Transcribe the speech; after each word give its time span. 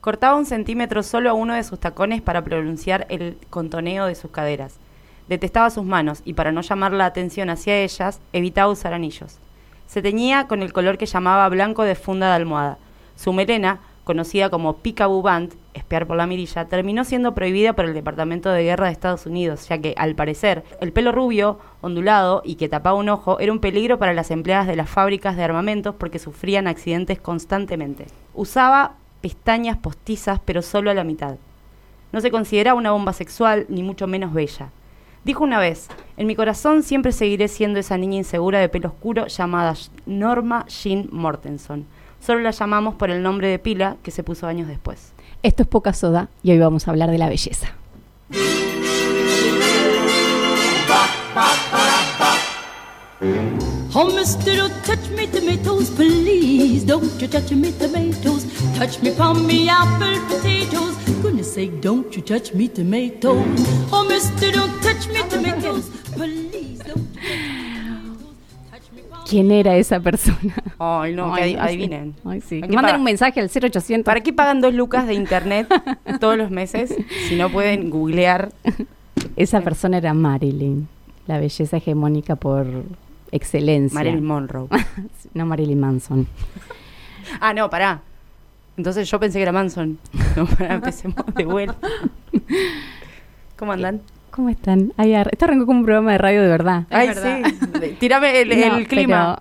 Cortaba 0.00 0.36
un 0.36 0.46
centímetro 0.46 1.02
solo 1.02 1.28
a 1.28 1.34
uno 1.34 1.52
de 1.52 1.62
sus 1.62 1.78
tacones 1.78 2.22
para 2.22 2.42
pronunciar 2.42 3.06
el 3.10 3.36
contoneo 3.50 4.06
de 4.06 4.14
sus 4.14 4.30
caderas. 4.30 4.78
Detestaba 5.28 5.68
sus 5.68 5.84
manos 5.84 6.22
y 6.24 6.32
para 6.32 6.52
no 6.52 6.62
llamar 6.62 6.92
la 6.92 7.04
atención 7.04 7.50
hacia 7.50 7.76
ellas, 7.76 8.18
evitaba 8.32 8.72
usar 8.72 8.94
anillos. 8.94 9.38
Se 9.86 10.00
teñía 10.00 10.48
con 10.48 10.62
el 10.62 10.72
color 10.72 10.96
que 10.96 11.04
llamaba 11.04 11.48
blanco 11.50 11.82
de 11.82 11.96
funda 11.96 12.28
de 12.28 12.34
almohada. 12.34 12.78
Su 13.14 13.34
melena, 13.34 13.80
conocida 14.04 14.48
como 14.48 14.78
Peekaboo 14.78 15.20
Band, 15.20 15.52
espiar 15.74 16.06
por 16.06 16.16
la 16.16 16.26
mirilla, 16.26 16.64
terminó 16.64 17.04
siendo 17.04 17.34
prohibida 17.34 17.74
por 17.74 17.84
el 17.84 17.92
Departamento 17.92 18.50
de 18.50 18.62
Guerra 18.62 18.86
de 18.86 18.92
Estados 18.92 19.26
Unidos, 19.26 19.68
ya 19.68 19.78
que, 19.78 19.94
al 19.98 20.14
parecer, 20.14 20.64
el 20.80 20.92
pelo 20.94 21.12
rubio, 21.12 21.58
ondulado 21.82 22.40
y 22.42 22.54
que 22.54 22.70
tapaba 22.70 22.96
un 22.96 23.10
ojo 23.10 23.38
era 23.38 23.52
un 23.52 23.60
peligro 23.60 23.98
para 23.98 24.14
las 24.14 24.30
empleadas 24.30 24.66
de 24.66 24.76
las 24.76 24.88
fábricas 24.88 25.36
de 25.36 25.44
armamentos 25.44 25.94
porque 25.94 26.18
sufrían 26.18 26.68
accidentes 26.68 27.20
constantemente. 27.20 28.06
Usaba 28.32 28.94
pestañas 29.20 29.76
postizas, 29.78 30.40
pero 30.44 30.62
solo 30.62 30.90
a 30.90 30.94
la 30.94 31.04
mitad. 31.04 31.36
No 32.12 32.20
se 32.20 32.30
consideraba 32.30 32.78
una 32.78 32.92
bomba 32.92 33.12
sexual, 33.12 33.66
ni 33.68 33.82
mucho 33.82 34.06
menos 34.06 34.32
bella. 34.32 34.70
Dijo 35.24 35.44
una 35.44 35.58
vez, 35.58 35.88
en 36.16 36.26
mi 36.26 36.34
corazón 36.34 36.82
siempre 36.82 37.12
seguiré 37.12 37.48
siendo 37.48 37.78
esa 37.78 37.98
niña 37.98 38.16
insegura 38.16 38.58
de 38.58 38.68
pelo 38.68 38.88
oscuro 38.88 39.26
llamada 39.26 39.74
Norma 40.06 40.64
Jean 40.66 41.08
Mortenson. 41.12 41.86
Solo 42.20 42.40
la 42.40 42.50
llamamos 42.50 42.94
por 42.94 43.10
el 43.10 43.22
nombre 43.22 43.48
de 43.48 43.58
pila 43.58 43.96
que 44.02 44.10
se 44.10 44.22
puso 44.22 44.46
años 44.46 44.66
después. 44.66 45.12
Esto 45.42 45.62
es 45.62 45.68
Poca 45.68 45.92
Soda 45.92 46.28
y 46.42 46.52
hoy 46.52 46.58
vamos 46.58 46.88
a 46.88 46.90
hablar 46.90 47.10
de 47.10 47.18
la 47.18 47.28
belleza. 47.28 47.74
Oh, 53.92 54.06
mister, 54.14 54.56
don't 54.56 54.72
touch 54.84 55.10
me 55.16 55.26
tomatoes, 55.26 55.90
please. 55.90 56.86
Don't 56.86 57.20
you 57.20 57.28
touch 57.28 57.50
me 57.52 57.72
tomatoes. 57.72 58.39
Touch 58.76 59.00
me 59.02 59.10
me 59.46 59.68
apple 59.68 60.20
potatoes. 60.28 60.96
Goodness 61.22 61.54
sake, 61.54 61.80
don't 61.80 62.14
you 62.14 62.22
touch 62.22 62.52
me 62.54 62.68
tomatoes. 62.68 63.66
Oh, 63.92 64.04
mister, 64.08 64.52
don't 64.52 64.82
touch 64.82 65.08
me 65.08 65.22
tomatoes, 65.28 65.88
please. 66.12 66.78
Don't 66.84 67.08
¿Quién 69.30 69.52
era 69.52 69.76
esa 69.76 70.00
persona? 70.00 70.54
Ay, 70.78 71.14
no, 71.14 71.32
que 71.34 71.56
adivinen. 71.56 72.14
Ay, 72.24 72.40
sí. 72.40 72.60
Que 72.60 72.74
manden 72.74 72.96
un 72.96 73.04
mensaje 73.04 73.40
al 73.40 73.48
0800. 73.48 74.04
¿Para 74.04 74.22
qué 74.22 74.32
pagan 74.32 74.60
dos 74.60 74.74
lucas 74.74 75.06
de 75.06 75.14
internet 75.14 75.68
todos 76.20 76.36
los 76.36 76.50
meses 76.50 76.94
si 77.28 77.36
no 77.36 77.48
pueden 77.48 77.90
googlear? 77.90 78.50
Esa 79.36 79.60
persona 79.60 79.98
era 79.98 80.14
Marilyn, 80.14 80.88
la 81.26 81.38
belleza 81.38 81.76
hegemónica 81.76 82.34
por 82.36 82.66
excelencia. 83.30 83.94
Marilyn 83.94 84.24
Monroe. 84.24 84.68
no 85.34 85.46
Marilyn 85.46 85.78
Manson. 85.78 86.26
ah, 87.40 87.54
no, 87.54 87.70
pará. 87.70 88.02
Entonces 88.80 89.10
yo 89.10 89.20
pensé 89.20 89.38
que 89.38 89.42
era 89.42 89.52
Manson. 89.52 89.98
No, 90.36 90.48
empecemos 90.58 91.22
de 91.34 91.44
vuelta. 91.44 91.76
¿Cómo 93.58 93.72
andan? 93.72 94.00
¿Cómo 94.30 94.48
están? 94.48 94.94
Ay, 94.96 95.12
esto 95.12 95.44
arrancó 95.44 95.66
como 95.66 95.80
un 95.80 95.84
programa 95.84 96.12
de 96.12 96.18
radio 96.18 96.40
de 96.40 96.48
verdad. 96.48 96.84
Ay, 96.88 97.10
sí. 97.14 97.96
Tírame 98.00 98.40
el, 98.40 98.88
clima. 98.88 99.38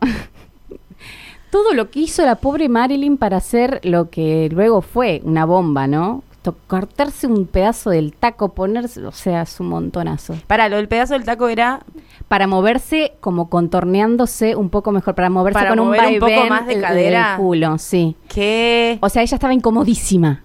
todo 1.52 1.74
lo 1.74 1.90
que 1.90 2.02
hizo 2.02 2.26
la 2.26 2.36
pobre 2.36 2.68
Marilyn 2.68 3.18
para 3.18 3.38
hacer 3.38 3.80
lo 3.84 4.10
que 4.10 4.50
luego 4.52 4.82
fue 4.82 5.22
una 5.24 5.46
bomba, 5.46 5.88
¿no? 5.88 6.24
Cortarse 6.68 7.28
un 7.28 7.46
pedazo 7.46 7.90
del 7.90 8.14
taco, 8.14 8.50
ponerse, 8.50 9.06
o 9.06 9.12
sea, 9.12 9.44
es 9.44 9.60
un 9.60 9.68
montonazo. 9.68 10.36
Para, 10.48 10.70
lo 10.70 10.78
del 10.78 10.88
pedazo 10.88 11.14
del 11.14 11.24
taco 11.24 11.48
era 11.50 11.82
para 12.28 12.48
moverse 12.48 13.14
como 13.20 13.50
contorneándose 13.50 14.56
un 14.56 14.70
poco 14.70 14.92
mejor, 14.92 15.16
para 15.16 15.30
moverse 15.30 15.68
con 15.68 15.80
un, 15.80 15.90
un 15.90 16.20
poco 16.20 16.46
más 16.50 16.66
de 16.68 16.80
cadera. 16.80 17.36
culo, 17.38 17.78
sí. 17.78 18.16
¿Qué? 18.28 18.98
O 19.02 19.10
sea, 19.10 19.22
ella 19.22 19.36
estaba 19.36 19.54
incomodísima 19.54 20.44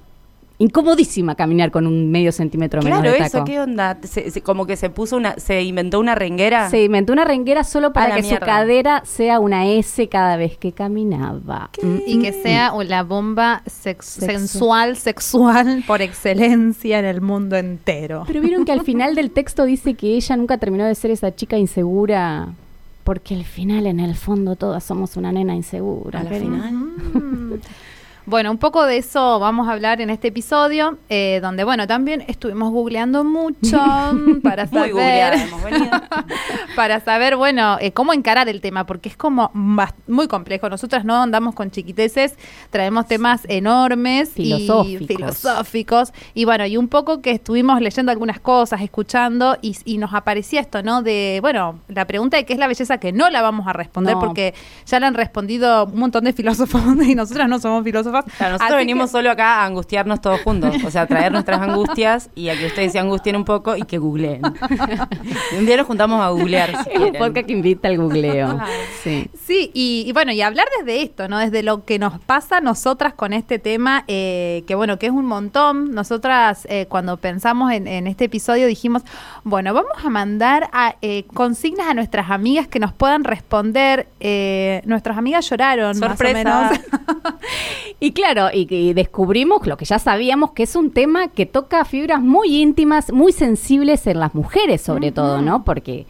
incomodísima 0.59 1.35
caminar 1.35 1.71
con 1.71 1.87
un 1.87 2.11
medio 2.11 2.31
centímetro 2.31 2.81
menos 2.83 3.03
de 3.03 3.11
taco. 3.11 3.19
Claro, 3.19 3.39
eso, 3.39 3.45
¿qué 3.45 3.61
onda? 3.61 3.99
como 4.43 4.67
que 4.67 4.77
se 4.77 4.89
puso 4.91 5.17
una, 5.17 5.35
se 5.37 5.63
inventó 5.63 5.99
una 5.99 6.15
renguera. 6.15 6.71
Se 6.71 6.85
inventó 6.85 7.13
una 7.13 7.25
renguera 7.25 7.65
solo 7.65 7.93
para 7.93 8.17
que 8.17 8.23
su 8.23 8.37
cadera 8.37 9.03
sea 9.05 9.41
una 9.41 9.67
S 9.67 10.09
cada 10.09 10.37
vez 10.37 10.57
que 10.57 10.73
caminaba. 10.73 11.71
Mm, 11.83 11.97
y 12.07 12.21
que 12.21 12.33
sea 12.33 12.73
la 12.85 13.03
bomba 13.03 13.63
sensual, 13.67 14.97
sexual 14.97 15.83
por 15.87 16.03
excelencia 16.03 16.99
en 16.99 17.05
el 17.05 17.21
mundo 17.21 17.57
entero. 17.57 18.25
Pero 18.27 18.41
vieron 18.41 18.65
que 18.65 18.73
al 18.73 18.81
final 18.85 19.15
del 19.15 19.31
texto 19.31 19.65
dice 19.65 19.95
que 19.95 20.15
ella 20.15 20.37
nunca 20.37 20.59
terminó 20.59 20.85
de 20.85 20.95
ser 20.95 21.11
esa 21.11 21.35
chica 21.35 21.59
insegura 21.59 22.49
porque 23.03 23.35
al 23.35 23.45
final, 23.45 23.87
en 23.87 24.01
el 24.01 24.15
fondo, 24.15 24.57
todas 24.57 24.83
somos 24.83 25.19
una 25.19 25.31
nena 25.31 25.55
insegura. 25.55 26.21
Al 26.21 26.29
final. 26.29 26.91
Bueno, 28.27 28.51
un 28.51 28.57
poco 28.57 28.87
de 28.87 28.97
eso 28.97 29.39
vamos 29.39 29.69
a 29.69 29.73
hablar 29.73 30.01
en 30.01 30.09
este 30.09 30.29
episodio, 30.29 30.97
eh, 31.11 31.41
donde, 31.43 31.63
bueno, 31.63 31.87
también 31.87 32.25
estuvimos 32.27 32.73
googleando 32.73 33.23
mucho 33.23 33.79
para 34.43 34.67
saber, 34.67 35.37
Muy 35.51 35.73
para 36.77 37.01
saber, 37.01 37.37
bueno, 37.37 37.77
eh, 37.81 37.93
cómo 37.93 38.15
encarar 38.15 38.49
el 38.49 38.63
tema, 38.63 38.87
porque 38.87 39.11
es 39.11 39.17
como 39.17 39.51
muy 39.53 40.27
complejo. 40.27 40.71
Nosotras 40.71 41.05
no 41.05 41.23
andamos 41.23 41.55
con 41.55 41.71
chiquiteces, 41.71 42.37
traemos 42.71 43.07
temas 43.07 43.43
enormes 43.47 44.31
filosóficos. 44.31 45.03
y 45.03 45.07
filosóficos, 45.07 46.13
y 46.33 46.47
bueno, 46.47 46.65
y 46.65 46.79
un 46.79 46.89
poco 46.89 47.21
que 47.21 47.33
estuvimos 47.33 47.79
leyendo 47.83 48.11
algunas 48.11 48.41
cosas, 48.41 48.81
escuchando, 48.81 49.59
y, 49.61 49.75
nos 49.99 50.13
aparecía 50.13 50.61
esto, 50.61 50.83
¿no? 50.83 51.03
De, 51.03 51.39
bueno, 51.41 51.79
la 51.89 52.07
pregunta 52.07 52.37
de 52.37 52.45
qué 52.45 52.53
es 52.55 52.59
la 52.59 52.67
belleza 52.67 52.99
que 52.99 53.13
no 53.13 53.31
la 53.31 53.43
vamos 53.43 53.67
a 53.69 53.73
responder, 53.73 54.17
porque 54.19 54.55
ya 54.87 54.99
la 54.99 55.07
han 55.07 55.15
respondido 55.15 55.85
un 55.85 55.99
montón 55.99 56.25
de 56.25 56.33
filósofos 56.33 56.83
y 57.07 57.15
nosotras 57.15 57.49
no 57.49 57.59
somos 57.59 57.85
filósofos 57.85 58.14
nosotros 58.23 58.77
venimos 58.77 59.11
solo 59.11 59.31
acá 59.31 59.63
a 59.63 59.67
angustiarnos 59.67 60.21
todos 60.21 60.41
juntos, 60.43 60.75
o 60.85 60.91
sea, 60.91 61.03
a 61.03 61.07
traer 61.07 61.33
nuestras 61.33 61.61
angustias 61.61 62.31
y 62.35 62.49
a 62.49 62.59
que 62.59 62.67
ustedes 62.67 62.93
se 62.93 62.99
angustien 62.99 63.37
un 63.37 63.45
poco 63.45 63.77
y 63.77 63.83
que 63.83 63.99
googleen. 63.99 64.43
un 65.59 65.67
día 65.67 65.77
nos 65.77 65.87
juntamos 65.87 66.21
a 66.21 66.29
googlear. 66.31 66.85
Si 66.85 66.97
un 66.99 67.13
podcast 67.13 67.47
que 67.47 67.53
invita 67.53 67.89
al 67.89 67.99
googleo. 67.99 68.59
Sí, 69.03 69.31
sí 69.35 69.71
y, 69.75 70.11
bueno, 70.13 70.33
y 70.33 70.41
hablar 70.43 70.67
desde 70.79 71.03
esto, 71.03 71.29
¿no? 71.29 71.39
Desde 71.39 71.63
lo 71.63 71.85
que 71.85 71.99
nos 71.99 72.19
pasa 72.21 72.59
a 72.59 72.61
nosotras 72.61 73.15
con 73.15 73.33
este 73.33 73.59
tema, 73.59 74.05
eh, 74.09 74.65
que 74.67 74.75
bueno, 74.75 74.99
que 74.99 75.07
es 75.07 75.13
un 75.13 75.27
montón. 75.27 75.93
Nosotras 75.93 76.67
eh, 76.71 76.87
cuando 76.89 77.17
pensamos 77.17 77.73
en, 77.73 78.07
este 78.07 78.25
episodio 78.25 78.67
dijimos, 78.67 79.03
bueno, 79.43 79.73
vamos 79.75 79.93
a 80.05 80.11
mandar 80.11 80.69
a, 80.73 80.97
eh, 81.03 81.25
consignas 81.35 81.89
a 81.89 81.95
nuestras 81.95 82.31
amigas 82.31 82.69
que 82.69 82.79
nos 82.79 82.93
puedan 82.93 83.25
responder. 83.25 84.07
nuestras 84.85 85.19
amigas 85.19 85.49
lloraron, 85.49 85.95
Sorpresa. 85.95 86.45
más 86.45 86.71
o 86.71 86.75
menos. 86.75 87.35
Y 88.05 88.13
claro, 88.13 88.49
y, 88.53 88.93
descubrimos 88.93 89.67
lo 89.67 89.79
que 89.79 89.87
ya 89.87 89.99
sabíamos, 89.99 90.51
que 90.51 90.65
es 90.65 90.77
un 90.77 90.91
tema 90.91 91.29
que 91.29 91.47
toca 91.47 91.87
fibras 91.87 92.21
muy 92.21 92.61
íntimas, 92.61 93.11
muy 93.11 93.33
sensibles 93.33 94.07
en 94.07 94.21
las 94.21 94.35
mujeres 94.35 94.83
sobre 94.83 95.11
todo, 95.11 95.41
¿no? 95.41 95.65
Porque 95.65 96.05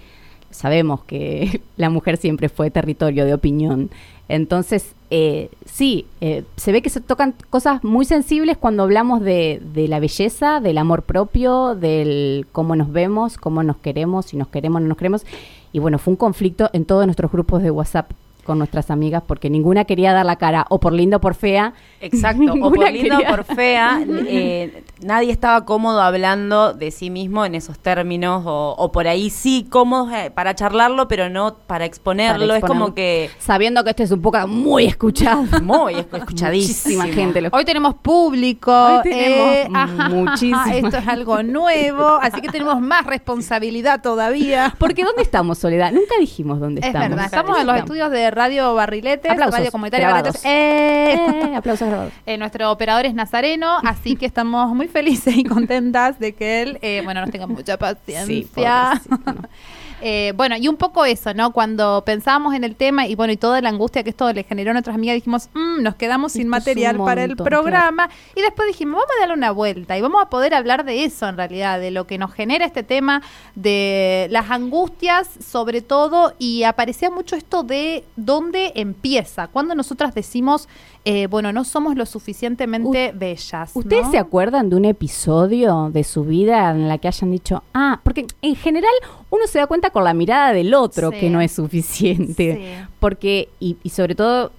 sabemos 0.51 1.05
que 1.05 1.61
la 1.77 1.91
mujer 1.91 2.17
siempre 2.17 2.49
fue 2.49 2.73
territorio 2.73 3.25
de 3.25 3.33
opinión. 3.33 3.91
Entonces, 4.29 4.97
eh, 5.11 5.51
sí, 5.67 6.07
eh, 6.21 6.43
se 6.57 6.73
ve 6.73 6.83
que 6.83 6.91
se 6.91 7.01
tocan 7.01 7.33
cosas 7.49 7.85
muy 7.85 8.05
sensibles 8.05 8.57
cuando 8.57 8.83
hablamos 8.83 9.21
de, 9.21 9.63
de, 9.73 9.87
la 9.87 10.01
belleza, 10.01 10.59
del 10.59 10.79
amor 10.79 11.03
propio, 11.03 11.77
del 11.77 12.49
cómo 12.51 12.75
nos 12.75 12.91
vemos, 12.91 13.37
cómo 13.37 13.63
nos 13.63 13.77
queremos, 13.77 14.27
si 14.27 14.37
nos 14.37 14.49
queremos 14.49 14.79
o 14.79 14.81
no 14.81 14.89
nos 14.89 14.99
queremos. 14.99 15.25
Y 15.71 15.79
bueno, 15.79 16.01
fue 16.01 16.11
un 16.11 16.17
conflicto 16.17 16.71
en 16.73 16.87
todos 16.87 17.07
nuestros 17.07 17.31
grupos 17.31 17.63
de 17.63 17.71
WhatsApp 17.71 18.11
con 18.45 18.59
nuestras 18.59 18.91
amigas 18.91 19.23
porque 19.27 19.51
ninguna 19.51 19.85
quería 19.85 20.13
dar 20.13 20.27
la 20.27 20.37
cara 20.37 20.67
o 20.69 20.79
por 20.79 20.93
linda 20.93 21.17
o 21.17 21.21
por 21.21 21.35
fea. 21.35 21.75
Exacto, 22.01 22.55
o 22.61 22.71
por 22.75 22.91
linda 22.91 23.19
o 23.19 23.25
por 23.25 23.45
fea. 23.45 24.05
Eh, 24.07 24.85
nadie 25.03 25.33
estaba 25.33 25.65
cómodo 25.65 26.01
hablando 26.01 26.73
de 26.73 26.91
sí 26.91 27.11
mismo 27.11 27.45
en 27.45 27.55
esos 27.55 27.79
términos 27.79 28.43
o, 28.47 28.91
por 28.93 29.09
ahí 29.09 29.31
sí 29.31 29.67
cómodos 29.69 30.13
eh, 30.13 30.31
para 30.31 30.55
charlarlo, 30.55 31.09
pero 31.09 31.29
no 31.29 31.57
para 31.67 31.85
exponerlo. 31.85 32.55
Es 32.55 32.65
como 32.65 32.95
que... 32.95 33.31
Sabiendo 33.39 33.83
que 33.85 33.91
este 33.91 34.05
es 34.05 34.11
un 34.11 34.23
poco 34.23 34.47
muy 34.47 34.85
escuchado. 34.85 35.45
Muy 35.65 35.95
escuchadísima 35.95 37.07
gente. 37.07 37.49
Hoy 37.51 37.65
tenemos 37.65 37.95
público. 37.95 38.71
Hoy 38.71 39.03
tenemos 39.03 39.55
eh, 39.55 39.69
muchísimo. 40.11 40.65
Esto 40.73 40.99
es 40.99 41.09
algo 41.09 41.43
nuevo, 41.43 42.19
así 42.21 42.41
que 42.41 42.49
tenemos 42.49 42.81
más 42.81 43.07
responsabilidad 43.07 44.03
todavía. 44.03 44.75
Porque 44.79 45.05
¿dónde 45.05 45.23
estamos, 45.23 45.59
Soledad? 45.59 45.93
Nunca 45.93 46.15
dijimos 46.21 46.61
dónde 46.61 46.81
es 46.81 46.87
estamos. 46.87 47.11
Verdad, 47.11 47.25
estamos 47.27 47.59
en 47.59 47.67
los 47.67 47.77
estudios 47.77 48.11
de 48.11 48.31
Radio 48.35 48.75
Barriletes, 48.75 49.31
aplausos, 49.31 49.59
Radio 49.59 49.71
Comunitaria 49.73 50.11
Barriletes. 50.11 50.45
Eh, 50.45 51.15
eh, 51.15 51.57
aplausos 51.57 51.89
grabados. 51.89 52.13
Eh, 52.27 52.39
nuestro 52.39 52.71
operador 52.71 53.07
es 53.07 53.15
Nazareno, 53.15 53.79
así 53.85 54.17
que 54.17 54.27
estamos 54.27 54.75
muy 54.75 54.89
felices 54.89 55.37
y 55.37 55.45
contentas 55.45 56.19
de 56.19 56.35
que 56.35 56.63
él, 56.63 56.79
eh, 56.83 57.03
bueno, 57.05 57.21
nos 57.21 57.31
tenga 57.31 57.47
mucha 57.47 57.77
paciencia. 57.77 59.01
Eh, 60.07 60.35
bueno, 60.37 60.55
y 60.59 60.69
un 60.69 60.77
poco 60.77 61.07
eso, 61.07 61.33
¿no? 61.33 61.53
Cuando 61.53 62.03
pensábamos 62.05 62.55
en 62.55 62.63
el 62.63 62.77
tema 62.77 63.07
y 63.07 63.15
bueno, 63.15 63.33
y 63.33 63.39
toda 63.39 63.63
la 63.63 63.71
angustia 63.71 64.03
que 64.03 64.11
esto 64.11 64.31
le 64.35 64.45
generó 64.45 64.73
a 64.73 64.75
nuestras 64.75 64.95
amigas, 64.95 65.15
dijimos, 65.15 65.49
"Mm, 65.55 65.83
nos 65.83 65.95
quedamos 65.95 66.33
sin 66.33 66.47
material 66.47 66.99
para 66.99 67.25
el 67.25 67.37
programa. 67.37 68.11
Y 68.37 68.43
después 68.43 68.69
dijimos, 68.69 68.97
vamos 68.97 69.11
a 69.17 69.21
darle 69.21 69.35
una 69.35 69.51
vuelta 69.51 69.97
y 69.97 70.03
vamos 70.03 70.21
a 70.23 70.29
poder 70.29 70.53
hablar 70.53 70.85
de 70.85 71.05
eso 71.05 71.27
en 71.27 71.39
realidad, 71.39 71.81
de 71.81 71.91
lo 71.91 72.07
que 72.07 72.19
nos 72.19 72.35
genera 72.35 72.67
este 72.67 72.83
tema, 72.83 73.23
de 73.55 74.29
las 74.31 74.51
angustias 74.51 75.27
sobre 75.41 75.81
todo, 75.81 76.35
y 76.39 76.65
aparecía 76.65 77.11
mucho 77.11 77.35
esto 77.35 77.63
de 77.63 78.05
dónde 78.17 78.73
empieza, 78.75 79.47
cuando 79.47 79.75
nosotras 79.75 80.15
decimos, 80.15 80.69
eh, 81.07 81.27
bueno, 81.29 81.53
no 81.53 81.65
somos 81.65 81.97
lo 81.97 82.07
suficientemente 82.07 83.13
bellas. 83.15 83.73
¿Ustedes 83.75 84.07
¿no? 84.07 84.11
se 84.11 84.19
acuerdan 84.19 84.71
de 84.71 84.77
un 84.77 84.85
episodio 84.85 85.91
de 85.93 86.05
su 86.05 86.25
vida 86.25 86.71
en 86.71 86.89
la 86.89 86.99
que 86.99 87.09
hayan 87.09 87.31
dicho, 87.31 87.63
ah, 87.75 88.01
porque 88.03 88.27
en 88.43 88.57
general 88.57 88.93
uno 89.35 89.47
se 89.47 89.59
da 89.59 89.67
cuenta 89.67 89.91
con 89.91 90.05
la 90.05 90.15
mirada 90.15 90.53
del 90.53 90.73
otro 90.75 91.11
Sí. 91.11 91.19
que 91.21 91.31
no 91.31 91.41
es 91.41 91.53
suficiente? 91.53 92.55
Sí. 92.57 92.87
Porque, 93.01 93.49
y, 93.61 93.77
y 93.83 93.91
sobre 93.91 94.15
todo, 94.15 94.53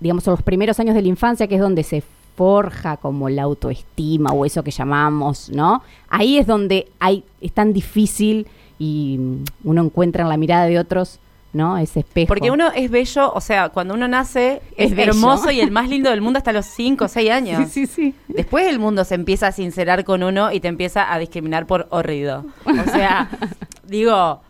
digamos, 0.00 0.26
en 0.26 0.32
los 0.32 0.42
primeros 0.42 0.78
años 0.80 0.94
de 0.94 1.02
la 1.02 1.08
infancia, 1.08 1.46
que 1.46 1.54
es 1.56 1.60
donde 1.60 1.82
se 1.82 2.02
forja 2.36 2.96
como 2.98 3.28
la 3.30 3.42
autoestima 3.44 4.30
o 4.32 4.44
eso 4.44 4.62
que 4.62 4.70
llamamos, 4.70 5.48
¿no? 5.50 5.82
Ahí 6.08 6.36
es 6.38 6.46
donde 6.46 6.86
hay, 7.00 7.24
es 7.40 7.52
tan 7.52 7.72
difícil 7.72 8.46
y 8.78 9.16
mm, 9.18 9.44
uno 9.64 9.82
encuentra 9.84 10.22
en 10.22 10.28
la 10.28 10.36
mirada 10.36 10.66
de 10.66 10.78
otros, 10.78 11.18
¿no? 11.52 11.78
Ese 11.78 12.00
espejo. 12.00 12.28
Porque 12.28 12.50
uno 12.50 12.70
es 12.74 12.90
bello, 12.90 13.32
o 13.32 13.40
sea, 13.40 13.70
cuando 13.70 13.94
uno 13.94 14.08
nace 14.08 14.62
es, 14.76 14.92
hermoso 14.96 15.50
y 15.50 15.60
el 15.60 15.70
más 15.72 15.88
lindo 15.88 16.10
del 16.10 16.20
mundo 16.20 16.38
hasta 16.38 16.52
los 16.52 16.66
5 16.66 17.04
o 17.04 17.08
6 17.08 17.30
años. 17.30 17.70
Sí, 17.70 17.86
sí, 17.86 17.86
sí. 17.86 18.14
Después 18.28 18.66
el 18.66 18.78
mundo 18.78 19.04
se 19.04 19.14
empieza 19.14 19.48
a 19.48 19.52
sincerar 19.52 20.04
con 20.04 20.22
uno 20.22 20.52
y 20.52 20.60
te 20.60 20.68
empieza 20.68 21.12
a 21.12 21.18
discriminar 21.18 21.66
por 21.66 21.86
horrido. 21.90 22.44
O 22.64 22.90
sea, 22.90 23.30
digo, 23.84 24.42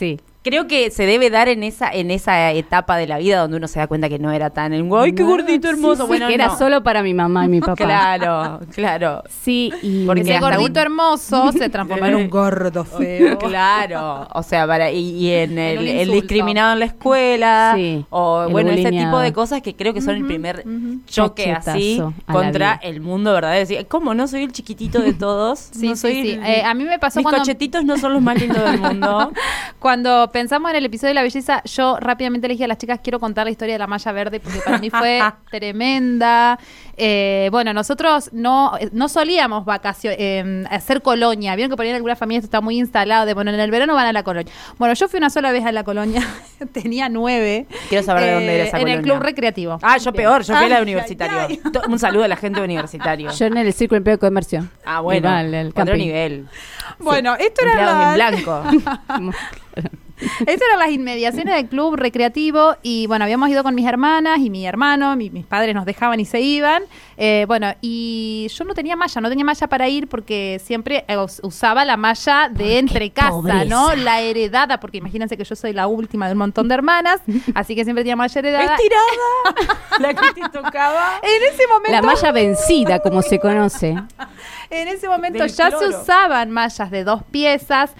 Sí. 0.00 0.18
Creo 0.42 0.66
que 0.66 0.90
se 0.90 1.04
debe 1.04 1.28
dar 1.28 1.48
en 1.48 1.62
esa 1.62 1.90
en 1.90 2.10
esa 2.10 2.52
etapa 2.52 2.96
de 2.96 3.06
la 3.06 3.18
vida 3.18 3.38
donde 3.40 3.58
uno 3.58 3.68
se 3.68 3.78
da 3.78 3.86
cuenta 3.86 4.08
que 4.08 4.18
no 4.18 4.30
era 4.32 4.50
tan 4.50 4.72
el 4.72 4.88
¡ay, 4.96 5.12
qué 5.12 5.22
No, 5.22 5.28
gordito 5.28 5.68
hermoso! 5.68 6.02
sí, 6.04 6.08
bueno, 6.08 6.28
que 6.28 6.34
era 6.34 6.56
solo 6.56 6.82
para 6.82 7.02
mi 7.02 7.12
mamá 7.14 7.44
y 7.44 7.48
mi 7.48 7.60
papá. 7.60 7.74
Claro, 7.76 8.60
claro. 8.74 9.22
Sí, 9.28 9.70
y 9.82 10.06
Porque 10.06 10.22
Ese 10.22 10.38
gordito 10.40 10.70
un- 10.72 10.78
hermoso 10.78 11.52
se 11.58 11.68
transformó 11.68 12.06
en 12.06 12.14
un 12.14 12.30
gordo 12.30 12.84
feo. 12.84 13.38
Claro, 13.50 14.28
o 14.32 14.42
sea, 14.42 14.66
para, 14.66 14.90
y, 14.90 15.10
y 15.10 15.30
en 15.32 15.58
el, 15.58 16.10
discriminado 16.10 16.72
en 16.72 16.78
la 16.80 16.84
escuela, 16.86 17.72
Sí, 17.76 18.04
o 18.10 18.48
bueno, 18.50 18.70
ese 18.70 18.90
tipo 18.90 19.18
de 19.18 19.32
cosas 19.32 19.60
que 19.62 19.74
creo 19.74 19.92
que 19.92 20.00
son 20.00 20.16
el 20.16 20.24
primer 20.24 20.64
choque 21.06 21.52
así 21.52 22.00
contra 22.30 22.74
el 22.82 23.00
mundo 23.00 23.32
verdadero. 23.32 23.60
Decir, 23.60 23.86
¿Cómo 23.88 24.14
no 24.14 24.26
soy 24.28 24.44
el 24.44 24.52
chiquitito 24.52 25.00
de 25.00 25.12
todos? 25.12 25.58
Sí, 25.58 25.88
no 25.88 25.96
sí, 25.96 26.00
soy 26.00 26.12
sí. 26.22 26.30
el- 26.32 26.44
Eh, 26.46 26.62
a 26.64 26.72
mí 26.74 26.84
me 26.84 26.98
pasó 26.98 27.18
Mis 27.18 27.24
cuando- 27.24 27.40
cochetitos 27.40 27.84
no 27.84 27.98
son 27.98 28.12
los 28.14 28.22
más 28.22 28.40
lindos 28.40 28.62
del 28.62 28.78
mundo. 28.80 29.32
Cuando 29.78 30.29
pensamos 30.30 30.70
en 30.70 30.76
el 30.76 30.84
episodio 30.86 31.10
de 31.10 31.14
la 31.14 31.22
belleza, 31.22 31.62
yo 31.64 31.96
rápidamente 32.00 32.48
le 32.48 32.54
dije 32.54 32.64
a 32.64 32.68
las 32.68 32.78
chicas, 32.78 33.00
quiero 33.02 33.20
contar 33.20 33.44
la 33.46 33.50
historia 33.50 33.74
de 33.74 33.78
la 33.78 33.86
malla 33.86 34.12
verde 34.12 34.40
porque 34.40 34.58
para 34.64 34.78
mí 34.78 34.90
fue 34.90 35.20
tremenda. 35.50 36.58
Eh, 36.96 37.48
bueno, 37.50 37.72
nosotros 37.72 38.30
no, 38.32 38.72
no 38.92 39.08
solíamos 39.08 39.64
vacaciones, 39.64 40.18
eh, 40.20 40.64
hacer 40.70 41.02
colonia. 41.02 41.54
Vieron 41.56 41.70
que 41.70 41.76
por 41.76 41.84
ahí 41.84 41.90
en 41.90 41.96
algunas 41.96 42.18
familias 42.18 42.44
esto 42.44 42.56
está 42.56 42.60
muy 42.60 42.78
instalado 42.78 43.26
de, 43.26 43.34
bueno, 43.34 43.50
en 43.50 43.60
el 43.60 43.70
verano 43.70 43.94
van 43.94 44.06
a 44.06 44.12
la 44.12 44.22
colonia. 44.22 44.52
Bueno, 44.78 44.94
yo 44.94 45.08
fui 45.08 45.18
una 45.18 45.30
sola 45.30 45.50
vez 45.52 45.64
a 45.64 45.72
la 45.72 45.84
colonia, 45.84 46.22
tenía 46.72 47.08
nueve. 47.08 47.66
Quiero 47.88 48.04
saber 48.04 48.24
de 48.24 48.32
dónde 48.34 48.54
era 48.54 48.64
esa 48.64 48.78
En 48.80 48.88
el 48.88 48.94
colonia. 48.96 49.12
club 49.14 49.22
recreativo. 49.24 49.78
Ah, 49.82 49.96
yo 49.98 50.12
peor, 50.12 50.42
yo 50.42 50.54
fui 50.54 50.64
a 50.66 50.68
la. 50.68 51.48
To- 51.72 51.82
Un 51.88 51.98
saludo 51.98 52.24
a 52.24 52.28
la 52.28 52.36
gente 52.36 52.60
de 52.60 52.64
universitario. 52.64 53.30
Yo 53.30 53.46
en 53.46 53.56
el 53.56 53.72
Círculo 53.72 53.96
Empleo 53.98 54.16
de 54.16 54.20
Comercio. 54.20 54.66
ah, 54.84 55.00
bueno, 55.00 55.28
Igual, 55.28 55.54
el 55.54 55.68
otro 55.68 55.96
nivel. 55.96 56.46
Bueno, 56.98 57.34
esto 57.36 57.62
era 57.62 57.72
Empleados 57.72 58.02
en 58.12 58.18
la- 58.18 58.30
blanco. 58.80 59.40
Estas 60.40 60.60
eran 60.68 60.78
las 60.78 60.90
inmediaciones 60.90 61.54
del 61.54 61.66
club 61.68 61.96
recreativo 61.96 62.76
y 62.82 63.06
bueno, 63.06 63.24
habíamos 63.24 63.48
ido 63.48 63.62
con 63.62 63.74
mis 63.74 63.86
hermanas 63.86 64.38
y 64.40 64.50
mi 64.50 64.66
hermano, 64.66 65.16
mi- 65.16 65.30
mis 65.30 65.46
padres 65.46 65.74
nos 65.74 65.84
dejaban 65.86 66.20
y 66.20 66.24
se 66.24 66.40
iban. 66.40 66.82
Eh, 67.16 67.44
bueno, 67.48 67.72
y 67.80 68.48
yo 68.54 68.64
no 68.64 68.74
tenía 68.74 68.96
malla, 68.96 69.20
no 69.20 69.28
tenía 69.28 69.44
malla 69.44 69.66
para 69.66 69.88
ir 69.88 70.08
porque 70.08 70.60
siempre 70.64 71.04
us- 71.22 71.40
usaba 71.42 71.84
la 71.84 71.96
malla 71.96 72.48
de 72.50 72.78
entre 72.78 73.10
casa. 73.10 73.30
¿no? 73.66 73.94
La 73.96 74.20
heredada, 74.20 74.80
porque 74.80 74.98
imagínense 74.98 75.36
que 75.36 75.44
yo 75.44 75.54
soy 75.56 75.72
la 75.72 75.86
última 75.86 76.26
de 76.26 76.32
un 76.32 76.38
montón 76.38 76.68
de 76.68 76.74
hermanas, 76.74 77.20
así 77.54 77.74
que 77.74 77.84
siempre 77.84 78.02
tenía 78.04 78.16
malla 78.16 78.38
heredada. 78.38 78.74
Estirada. 78.76 79.80
La 80.00 80.14
que 80.14 80.32
te 80.40 80.48
tocaba. 80.48 81.20
En 81.22 81.52
ese 81.52 81.66
momento, 81.66 81.92
La 81.92 82.02
malla 82.02 82.32
vencida, 82.32 82.98
como 83.00 83.22
se 83.22 83.38
conoce. 83.38 83.90
en 84.70 84.88
ese 84.88 85.08
momento 85.08 85.44
ya 85.46 85.70
se 85.70 85.88
usaban 85.88 86.50
mallas 86.50 86.90
de 86.90 87.04
dos 87.04 87.22
piezas, 87.30 87.92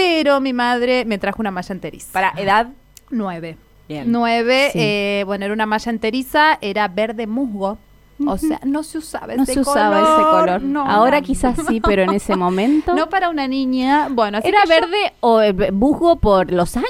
pero 0.00 0.40
mi 0.40 0.52
madre 0.52 1.04
me 1.04 1.18
trajo 1.18 1.40
una 1.42 1.50
malla 1.50 1.72
enteriza. 1.74 2.08
Para 2.12 2.32
edad. 2.36 2.68
Nueve. 3.10 3.56
Bien. 3.88 4.10
Nueve, 4.10 4.70
Sí. 4.72 4.78
eh, 4.80 5.22
bueno, 5.26 5.44
era 5.44 5.52
una 5.52 5.66
malla 5.66 5.90
enteriza, 5.90 6.58
era 6.62 6.88
verde 6.88 7.26
musgo. 7.26 7.76
O 8.26 8.36
sea, 8.38 8.60
no 8.64 8.82
se 8.82 8.98
usaba 8.98 9.34
No 9.34 9.44
ese 9.44 9.54
se 9.54 9.60
usaba 9.60 10.00
color. 10.00 10.12
ese 10.20 10.30
color. 10.30 10.62
no, 10.62 10.84
Ahora 10.86 11.20
no. 11.20 11.26
quizás 11.26 11.56
sí, 11.68 11.80
pero 11.84 12.02
en 12.02 12.10
ese 12.10 12.36
momento. 12.36 12.94
No 12.94 13.08
para 13.08 13.28
una 13.30 13.48
niña. 13.48 14.08
Bueno, 14.10 14.38
así 14.38 14.48
¿Era 14.48 14.62
que 14.62 14.68
yo- 14.68 14.74
verde 14.80 15.12
o 15.20 15.40
eh, 15.40 15.72
musgo 15.72 16.16
por 16.16 16.52
los 16.52 16.76
años 16.76 16.86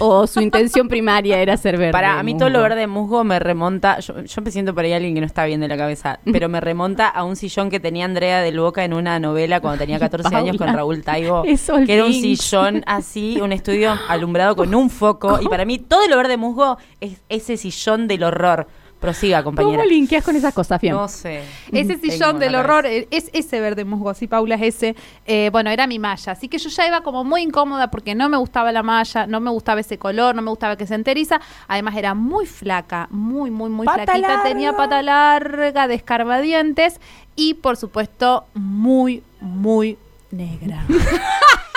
o 0.00 0.26
su 0.26 0.40
intención 0.42 0.88
primaria 0.88 1.38
era 1.40 1.56
ser 1.56 1.78
verde? 1.78 1.92
Para 1.92 2.18
a 2.18 2.22
mí 2.22 2.36
todo 2.36 2.50
lo 2.50 2.60
verde 2.62 2.86
musgo 2.86 3.24
me 3.24 3.38
remonta, 3.38 3.98
yo, 4.00 4.20
yo 4.22 4.42
me 4.42 4.50
siento 4.50 4.74
por 4.74 4.84
ahí 4.84 4.92
alguien 4.92 5.14
que 5.14 5.20
no 5.20 5.26
está 5.26 5.44
bien 5.44 5.60
de 5.60 5.68
la 5.68 5.76
cabeza, 5.76 6.18
pero 6.24 6.48
me 6.48 6.60
remonta 6.60 7.08
a 7.08 7.24
un 7.24 7.36
sillón 7.36 7.70
que 7.70 7.80
tenía 7.80 8.04
Andrea 8.04 8.40
del 8.40 8.58
Boca 8.58 8.84
en 8.84 8.94
una 8.94 9.18
novela 9.20 9.60
cuando 9.60 9.78
tenía 9.78 9.98
14 10.00 10.34
años 10.34 10.56
con 10.56 10.72
Raúl 10.72 11.02
Taibo, 11.02 11.44
eso 11.44 11.74
que 11.86 11.94
era 11.94 12.04
un 12.04 12.12
sillón 12.12 12.82
así, 12.86 13.40
un 13.40 13.52
estudio 13.52 13.92
alumbrado 14.08 14.56
con 14.56 14.74
un 14.74 14.90
foco, 14.90 15.38
y 15.40 15.46
para 15.48 15.64
mí 15.64 15.78
todo 15.78 16.06
lo 16.08 16.16
verde 16.16 16.36
musgo 16.36 16.76
es 17.00 17.20
ese 17.28 17.56
sillón 17.56 18.08
del 18.08 18.24
horror. 18.24 18.66
Prosiga, 19.02 19.42
compañera. 19.42 19.78
¿Cómo 19.78 19.90
linkeas 19.90 20.24
con 20.24 20.36
esas 20.36 20.54
cosas, 20.54 20.80
Fiam? 20.80 20.96
No 20.96 21.08
sé. 21.08 21.42
Ese 21.72 21.98
sillón 21.98 22.38
del 22.38 22.54
horror 22.54 22.84
cabeza. 22.84 23.08
es 23.10 23.30
ese 23.32 23.60
verde 23.60 23.84
musgo, 23.84 24.14
sí, 24.14 24.28
Paula 24.28 24.54
es 24.54 24.76
ese. 24.76 24.94
Eh, 25.26 25.48
bueno, 25.50 25.70
era 25.70 25.88
mi 25.88 25.98
malla. 25.98 26.32
Así 26.32 26.48
que 26.48 26.58
yo 26.58 26.70
ya 26.70 26.86
iba 26.86 27.02
como 27.02 27.24
muy 27.24 27.42
incómoda 27.42 27.90
porque 27.90 28.14
no 28.14 28.28
me 28.28 28.36
gustaba 28.36 28.70
la 28.70 28.84
malla, 28.84 29.26
no 29.26 29.40
me 29.40 29.50
gustaba 29.50 29.80
ese 29.80 29.98
color, 29.98 30.36
no 30.36 30.42
me 30.42 30.50
gustaba 30.50 30.76
que 30.76 30.86
se 30.86 30.94
enteriza. 30.94 31.40
Además 31.66 31.96
era 31.96 32.14
muy 32.14 32.46
flaca, 32.46 33.08
muy, 33.10 33.50
muy, 33.50 33.70
muy 33.70 33.86
Pata 33.86 34.04
flaquita. 34.04 34.28
larga. 34.28 34.42
Tenía 34.44 34.76
pata 34.76 35.02
larga, 35.02 35.88
de 35.88 35.94
escarbadientes 35.94 37.00
y, 37.34 37.54
por 37.54 37.76
supuesto, 37.76 38.44
muy, 38.54 39.24
muy 39.40 39.98
negra. 40.30 40.84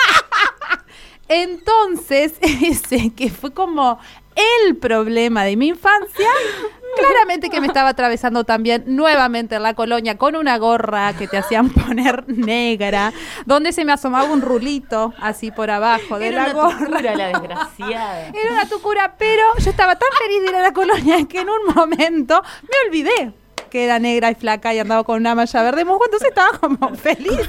Entonces, 1.28 2.34
ese 2.40 3.10
que 3.10 3.30
fue 3.30 3.52
como 3.52 3.98
el 4.36 4.76
problema 4.76 5.44
de 5.44 5.56
mi 5.56 5.68
infancia, 5.68 6.28
claramente 6.98 7.50
que 7.50 7.60
me 7.60 7.66
estaba 7.66 7.90
atravesando 7.90 8.44
también 8.44 8.84
nuevamente 8.86 9.56
en 9.56 9.62
la 9.62 9.74
colonia 9.74 10.16
con 10.16 10.36
una 10.36 10.56
gorra 10.58 11.14
que 11.14 11.26
te 11.28 11.36
hacían 11.38 11.70
poner 11.86 12.24
negra, 12.28 13.12
donde 13.44 13.72
se 13.72 13.84
me 13.84 13.92
asomaba 13.92 14.30
un 14.30 14.40
rulito 14.42 15.12
así 15.20 15.50
por 15.50 15.70
abajo 15.70 16.18
de 16.18 16.28
Era 16.28 16.48
la 16.48 16.54
una 16.54 16.62
gorra. 16.62 16.78
tucura, 16.78 17.16
la 17.16 17.26
desgraciada. 17.28 18.26
Era 18.34 18.52
una 18.52 18.68
tucura, 18.68 19.14
pero 19.18 19.42
yo 19.58 19.70
estaba 19.70 19.96
tan 19.96 20.08
feliz 20.18 20.42
de 20.42 20.48
ir 20.48 20.54
a 20.56 20.60
la 20.62 20.72
colonia 20.72 21.16
que 21.28 21.40
en 21.40 21.48
un 21.50 21.74
momento 21.74 22.42
me 22.62 22.88
olvidé 22.88 23.32
que 23.70 23.84
era 23.84 23.98
negra 23.98 24.30
y 24.30 24.36
flaca 24.36 24.72
y 24.72 24.78
andaba 24.78 25.02
con 25.02 25.16
una 25.16 25.34
malla 25.34 25.62
verde 25.64 25.84
musgo, 25.84 26.04
entonces 26.04 26.28
estaba 26.28 26.56
como 26.56 26.94
feliz 26.94 27.40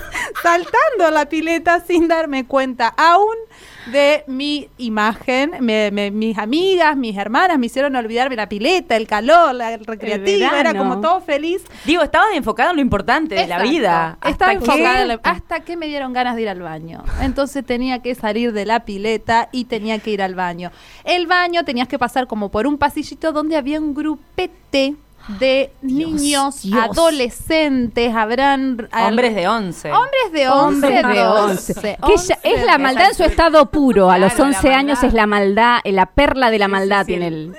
saltando 0.41 1.06
a 1.06 1.11
la 1.11 1.29
pileta 1.29 1.79
sin 1.79 2.07
darme 2.07 2.47
cuenta 2.47 2.87
aún 2.97 3.35
de 3.91 4.23
mi 4.27 4.69
imagen. 4.77 5.51
Me- 5.59 5.91
me- 5.91 6.11
mis 6.11 6.37
amigas, 6.37 6.95
mis 6.97 7.17
hermanas 7.17 7.57
me 7.59 7.65
hicieron 7.67 7.95
olvidarme 7.95 8.35
la 8.35 8.49
pileta, 8.49 8.95
el 8.95 9.07
calor, 9.07 9.53
la 9.56 9.77
recreativa, 9.77 10.59
era 10.59 10.73
como 10.77 11.01
todo 11.01 11.21
feliz. 11.21 11.63
Digo, 11.85 12.01
estabas 12.03 12.29
enfocado 12.33 12.71
en 12.71 12.75
lo 12.77 12.81
importante 12.81 13.35
de 13.35 13.47
la 13.47 13.61
vida. 13.61 14.17
Estaba 14.25 14.31
¿Hasta 14.31 14.51
enfocada 14.53 15.01
en 15.01 15.07
la- 15.09 15.19
hasta 15.23 15.59
que 15.61 15.77
me 15.77 15.87
dieron 15.87 16.13
ganas 16.13 16.35
de 16.35 16.44
ir 16.44 16.49
al 16.49 16.61
baño. 16.61 17.03
Entonces 17.21 17.65
tenía 17.65 17.99
que 18.01 18.15
salir 18.15 18.53
de 18.53 18.65
la 18.65 18.85
pileta 18.85 19.49
y 19.51 19.65
tenía 19.65 19.99
que 19.99 20.11
ir 20.11 20.21
al 20.21 20.35
baño. 20.35 20.71
El 21.03 21.27
baño 21.27 21.63
tenías 21.65 21.87
que 21.87 21.97
pasar 21.99 22.27
como 22.27 22.49
por 22.49 22.67
un 22.67 22.77
pasillito 22.77 23.31
donde 23.31 23.56
había 23.56 23.79
un 23.79 23.94
grupete 23.94 24.95
de 25.27 25.71
niños, 25.81 26.61
Dios. 26.61 26.81
adolescentes, 26.81 28.13
habrán 28.15 28.87
Hombres 29.05 29.35
de 29.35 29.47
11. 29.47 29.91
hombres 29.91 30.31
de 30.31 30.47
11, 30.49 30.85
Hombres 30.87 31.03
de 31.07 31.23
11. 31.25 31.73
Que 32.05 32.17
ya- 32.17 32.39
es 32.43 32.65
la 32.65 32.77
maldad 32.77 33.09
en 33.09 33.15
su 33.15 33.23
estado 33.23 33.69
puro. 33.69 34.09
A 34.09 34.17
los 34.17 34.33
Claro, 34.33 34.51
la 34.51 34.57
11 34.57 34.73
años 34.73 35.03
es 35.03 35.13
la 35.13 35.27
maldad, 35.27 35.79
eh, 35.83 35.91
la 35.91 36.05
perla 36.07 36.49
de 36.49 36.59
la 36.59 36.67
maldad 36.67 37.01
sí. 37.01 37.07
tiene 37.07 37.27
el... 37.27 37.55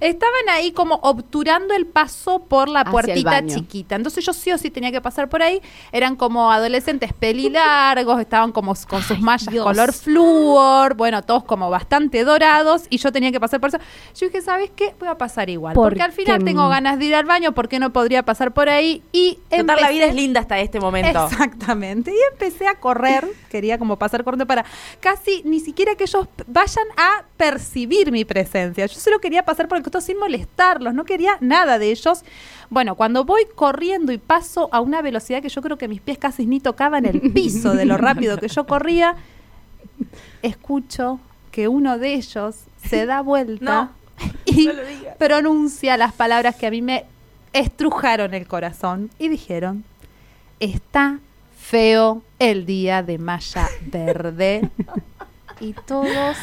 estaban 0.00 0.48
ahí 0.50 0.72
como 0.72 0.96
obturando 1.02 1.74
el 1.74 1.86
paso 1.86 2.40
por 2.40 2.68
la 2.68 2.84
puertita 2.84 3.44
chiquita. 3.46 3.94
Entonces 3.96 4.24
yo 4.24 4.32
sí 4.32 4.52
o 4.52 4.58
sí 4.58 4.70
tenía 4.70 4.92
que 4.92 5.00
pasar 5.00 5.28
por 5.28 5.42
ahí. 5.42 5.60
Eran 5.92 6.16
como 6.16 6.50
adolescentes 6.52 7.12
pelilargos, 7.12 8.20
estaban 8.20 8.52
como 8.52 8.74
con 8.88 9.02
sus 9.02 9.20
mallas 9.20 9.50
Dios. 9.52 9.64
color 9.64 9.92
flúor, 9.92 10.94
bueno, 10.94 11.22
todos 11.22 11.44
como 11.44 11.70
bastante 11.70 12.24
dorados 12.24 12.84
y 12.90 12.98
yo 12.98 13.12
tenía 13.12 13.32
que 13.32 13.40
pasar 13.40 13.60
por 13.60 13.68
eso. 13.68 13.78
Yo 14.14 14.26
dije, 14.26 14.42
¿sabes 14.42 14.70
qué? 14.74 14.94
Voy 14.98 15.08
a 15.08 15.16
pasar 15.18 15.48
igual. 15.50 15.74
Porque 15.74 16.02
al 16.02 16.12
final 16.12 16.44
tengo 16.44 16.68
ganas 16.68 16.98
de 16.98 17.04
ir 17.06 17.14
al 17.14 17.24
baño, 17.24 17.52
¿por 17.52 17.68
qué 17.68 17.78
no 17.78 17.92
podría 17.92 18.22
pasar 18.24 18.52
por 18.52 18.68
ahí? 18.68 19.02
Y 19.12 19.38
Total, 19.50 19.66
la 19.66 19.72
empecé- 19.74 19.92
vida 19.92 20.04
es 20.06 20.14
linda 20.14 20.40
hasta 20.40 20.58
este 20.58 20.80
momento. 20.80 21.26
Exactamente. 21.30 22.10
Y 22.10 22.16
empecé 22.32 22.66
a 22.66 22.74
correr, 22.76 23.26
quería 23.50 23.78
como 23.78 23.96
pasar 23.98 24.24
corriendo 24.24 24.46
para 24.46 24.64
casi 25.00 25.42
ni 25.44 25.60
siquiera 25.60 25.94
que 25.94 26.04
ellos 26.04 26.26
vayan 26.46 26.86
a 26.96 27.24
percibir 27.36 28.10
mi 28.12 28.24
presencia. 28.24 28.86
Yo 28.86 28.98
solo 28.98 29.18
quería 29.18 29.44
pasar 29.44 29.68
por 29.68 29.78
el 29.78 29.84
costado 29.84 30.04
sin 30.04 30.18
molestarlos, 30.18 30.94
no 30.94 31.04
quería 31.04 31.36
nada 31.40 31.78
de 31.78 31.90
ellos. 31.90 32.24
Bueno, 32.70 32.94
cuando 32.94 33.24
voy 33.24 33.46
corriendo 33.54 34.12
y 34.12 34.18
paso 34.18 34.68
a 34.72 34.80
una 34.80 35.02
velocidad 35.02 35.42
que 35.42 35.48
yo 35.48 35.62
creo 35.62 35.78
que 35.78 35.88
mis 35.88 36.00
pies 36.00 36.18
casi 36.18 36.46
ni 36.46 36.60
tocaban 36.60 37.04
el 37.06 37.20
piso 37.32 37.74
de 37.74 37.84
lo 37.84 37.96
rápido 37.96 38.38
que 38.38 38.48
yo 38.48 38.66
corría, 38.66 39.16
escucho 40.42 41.20
que 41.50 41.68
uno 41.68 41.98
de 41.98 42.14
ellos 42.14 42.56
se 42.84 43.06
da 43.06 43.20
vuelta 43.22 43.90
No, 44.18 44.26
y 44.44 44.66
no 44.66 44.72
pronuncia 45.18 45.96
las 45.96 46.12
palabras 46.12 46.56
que 46.56 46.66
a 46.66 46.70
mí 46.70 46.82
me 46.82 47.04
estrujaron 47.52 48.34
el 48.34 48.46
corazón 48.46 49.10
y 49.18 49.28
dijeron, 49.28 49.84
está 50.60 51.18
feo 51.58 52.22
el 52.38 52.66
día 52.66 53.02
de 53.02 53.18
malla 53.18 53.68
verde. 53.80 54.70
y 55.60 55.72
todos... 55.72 56.06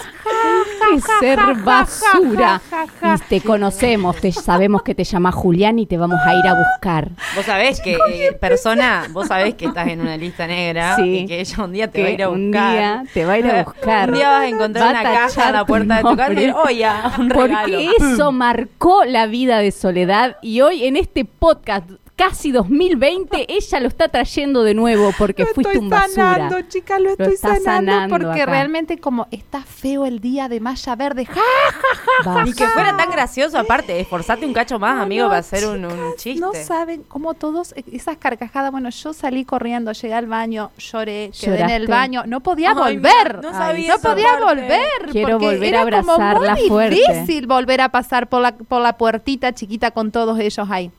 que 0.94 1.02
ser 1.20 1.40
basura. 1.64 2.62
Y 3.04 3.20
te 3.30 3.42
conocemos, 3.42 4.16
te 4.18 4.32
sabemos 4.32 4.82
que 4.84 4.96
te 4.96 5.04
llamas 5.04 5.36
Julián 5.36 5.78
y 5.80 5.86
te 5.86 5.98
vamos 5.98 6.20
a 6.26 6.34
ir 6.34 6.48
a 6.48 6.54
buscar. 6.54 7.10
Vos 7.36 7.46
sabés 7.46 7.82
que, 7.82 7.98
eh, 8.12 8.32
persona, 8.34 9.06
vos 9.12 9.28
sabés 9.28 9.56
que 9.56 9.66
estás 9.66 9.88
en 9.90 10.02
una 10.02 10.16
lista 10.18 10.48
negra 10.48 10.96
Sí. 10.96 11.20
y 11.20 11.26
que 11.26 11.40
ella 11.42 11.64
un 11.64 11.72
día 11.74 11.90
te 11.92 12.02
va 12.02 12.08
a 12.08 12.12
ir 12.12 12.24
a 12.24 12.28
Que 12.28 12.32
un 12.32 12.52
buscar. 12.52 12.72
día 12.74 13.04
te 13.14 13.26
va 13.26 13.34
a 13.34 13.38
ir 13.40 13.48
a 13.48 13.64
buscar. 13.64 14.10
Un 14.10 14.16
día 14.16 14.30
vas 14.30 14.42
a 14.42 14.48
encontrar 14.48 14.84
Va 14.84 14.88
a 14.88 15.02
una 15.02 15.04
caja 15.04 15.28
tachar 15.28 15.48
en 15.48 15.54
la 15.54 15.66
puerta 15.66 15.96
de 15.98 16.02
tu 16.04 16.16
casa 16.18 16.32
y 16.32 16.36
decir, 16.36 16.54
oye, 16.66 16.88
un 17.20 17.30
regalo. 17.30 17.62
Porque 17.64 17.90
eso 18.00 18.32
marcó 18.32 19.06
la 19.06 19.26
vida 19.28 19.60
de 19.60 19.72
Soledad 19.72 20.38
y 20.42 20.62
hoy 20.62 20.86
en 20.86 20.96
este 20.98 21.26
podcast 21.26 21.90
casi 22.30 22.52
2020 22.52 23.46
ella 23.54 23.80
lo 23.80 23.88
está 23.88 24.08
trayendo 24.10 24.64
de 24.64 24.74
nuevo 24.74 25.12
porque 25.18 25.44
Lo 25.44 25.50
fuiste 25.50 25.74
estoy 25.74 25.84
un 25.84 25.90
basura. 25.90 26.34
sanando, 26.34 26.62
chicas, 26.70 27.00
lo 27.00 27.06
Lo 27.06 27.12
estoy 27.12 27.34
está 27.34 27.56
sanando, 27.58 27.92
sanando 27.92 28.16
porque 28.18 28.42
acá. 28.42 28.52
realmente 28.52 28.98
como 28.98 29.28
está 29.32 29.62
feo 29.62 30.06
el 30.06 30.20
día 30.20 30.48
de 30.50 30.60
malla 30.60 30.96
verde. 30.96 31.26
¡Ja! 31.26 31.42
Basta. 32.26 32.50
Y 32.50 32.54
que 32.54 32.68
fuera 32.68 32.96
tan 32.98 33.10
gracioso, 33.12 33.58
aparte, 33.58 34.00
esforzate 34.00 34.46
un 34.46 34.54
cacho 34.54 34.80
más, 34.80 34.96
No, 34.98 35.02
amigo, 35.04 35.24
no, 35.24 35.30
para 35.30 35.40
hacer 35.40 35.68
un, 35.68 35.86
un 35.86 36.16
chiste. 36.18 36.40
No 36.40 36.54
saben 36.54 37.04
cómo 37.08 37.34
todos, 37.34 37.74
eh, 37.76 37.84
esas 37.92 38.18
carcajadas, 38.18 38.72
bueno, 38.72 38.90
yo 38.90 39.14
salí 39.14 39.46
corriendo, 39.46 39.92
llegué 39.92 40.14
al 40.14 40.28
baño, 40.28 40.72
lloré, 40.78 41.32
quedé 41.40 41.62
en 41.62 41.70
el 41.70 41.88
baño, 41.88 42.24
no 42.26 42.40
podía 42.42 42.70
Ay, 42.72 42.98
volver. 42.98 43.42
no 43.42 43.50
Ay, 43.50 43.54
sabía 43.56 43.88
no 43.90 43.96
esa 43.96 44.10
podía 44.10 44.28
parte. 44.40 44.44
volver. 44.46 45.12
Quiero 45.12 45.30
porque 45.40 45.46
volver 45.46 45.76
a 45.76 45.82
era 45.82 46.00
como 46.02 46.12
abrazarla 46.14 46.56
muy 46.56 46.68
fuerte. 46.70 46.96
difícil 46.96 47.48
volver 47.48 47.82
a 47.82 47.90
pasar 47.90 48.28
por 48.30 48.42
la, 48.42 48.56
por 48.56 48.82
la 48.82 48.98
puertita 48.98 49.54
chiquita 49.54 49.92
con 49.92 50.12
todos 50.12 50.40
ellos 50.40 50.68
ahí. 50.70 50.92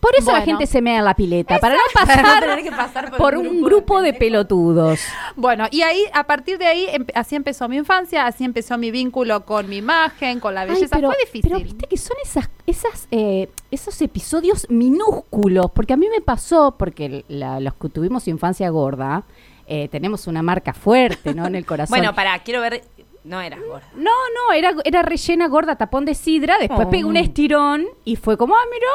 Por 0.00 0.14
eso 0.16 0.30
la 0.32 0.42
gente 0.42 0.66
se 0.66 0.80
mea 0.80 0.98
en 1.00 1.04
la 1.04 1.14
pileta, 1.14 1.58
para 1.58 1.74
no 1.74 1.80
Para 1.94 2.06
no 2.16 2.22
pasar 2.22 2.40
tener 2.44 2.62
que 2.62 2.70
pasar 2.70 3.16
por 3.16 3.36
un 3.36 3.60
grupo 3.62 4.00
de 4.00 4.12
pelotudos. 4.14 5.00
Bueno, 5.36 5.66
y 5.70 5.82
ahí, 5.82 6.02
a 6.14 6.24
partir 6.24 6.56
de 6.56 6.66
ahí, 6.66 6.86
empe- 6.92 7.12
así 7.14 7.34
empezó 7.34 7.68
mi 7.68 7.76
infancia, 7.76 8.26
así 8.26 8.44
empezó 8.44 8.78
mi 8.78 8.90
vínculo 8.90 9.44
con 9.44 9.68
mi 9.68 9.78
imagen, 9.78 10.38
con 10.40 10.54
la 10.54 10.62
Ay, 10.62 10.70
belleza. 10.70 10.96
pero, 10.96 11.08
Fue 11.10 11.18
difícil. 11.24 11.50
pero 11.50 11.58
viste 11.64 11.86
que 11.88 11.96
son 11.96 12.16
esas, 12.22 12.48
esas, 12.66 13.08
eh, 13.10 13.48
esos 13.70 14.00
episodios 14.00 14.66
minúsculos, 14.70 15.70
porque 15.72 15.92
a 15.92 15.96
mí 15.96 16.06
me 16.10 16.20
pasó, 16.20 16.76
porque 16.78 17.24
la- 17.28 17.60
los 17.60 17.74
que 17.74 17.88
tuvimos 17.88 18.28
infancia 18.28 18.68
gorda, 18.70 19.24
eh, 19.66 19.88
tenemos 19.88 20.26
una 20.26 20.42
marca 20.42 20.72
fuerte, 20.72 21.34
¿no? 21.34 21.46
En 21.46 21.54
el 21.54 21.66
corazón. 21.66 21.96
Bueno, 21.98 22.14
pará, 22.14 22.38
quiero 22.38 22.60
ver. 22.60 22.84
No 23.28 23.40
eras 23.42 23.60
gorda. 23.60 23.86
No, 23.94 24.10
no, 24.10 24.52
era, 24.54 24.72
era 24.84 25.02
rellena 25.02 25.48
gorda, 25.48 25.76
tapón 25.76 26.04
de 26.04 26.14
sidra, 26.14 26.56
después 26.58 26.86
Oh. 26.86 26.90
pegué 26.90 27.04
un 27.04 27.16
estirón 27.16 27.86
y 28.04 28.16
fue 28.16 28.36
como, 28.38 28.54
ah, 28.56 28.64
mirá, 28.72 28.86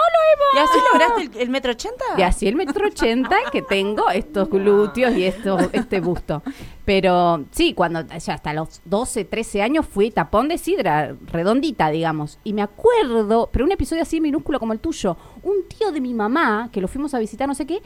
¿Y 0.54 0.56
lo 0.56 0.62
así 0.64 0.80
lograste 0.92 1.22
el, 1.38 1.42
el 1.44 1.50
metro 1.50 1.72
ochenta? 1.72 2.04
Y 2.18 2.22
así 2.22 2.48
el 2.48 2.56
metro 2.56 2.88
ochenta 2.88 3.36
que 3.52 3.62
tengo, 3.62 4.10
estos 4.10 4.50
glúteos 4.50 5.16
y 5.16 5.26
esto, 5.26 5.58
este 5.72 6.00
busto. 6.00 6.42
Pero 6.86 7.46
sí, 7.52 7.74
cuando 7.74 8.02
ya 8.02 8.34
hasta 8.34 8.54
los 8.54 8.82
12, 8.86 9.26
13 9.26 9.62
años 9.62 9.86
fui 9.86 10.12
tapón 10.12 10.48
de 10.48 10.58
sidra, 10.58 11.16
redondita, 11.28 11.90
digamos. 11.90 12.40
Y 12.44 12.54
me 12.54 12.62
acuerdo, 12.62 13.50
pero 13.52 13.66
un 13.66 13.72
episodio 13.72 14.02
así 14.02 14.20
minúsculo 14.20 14.60
como 14.60 14.74
el 14.74 14.80
tuyo, 14.80 15.16
un 15.44 15.68
tío 15.68 15.92
de 15.92 16.02
mi 16.02 16.14
mamá, 16.14 16.70
que 16.72 16.82
lo 16.82 16.88
fuimos 16.88 17.14
a 17.14 17.20
visitar, 17.20 17.48
no 17.48 17.56
sé 17.56 17.66
qué, 17.66 17.82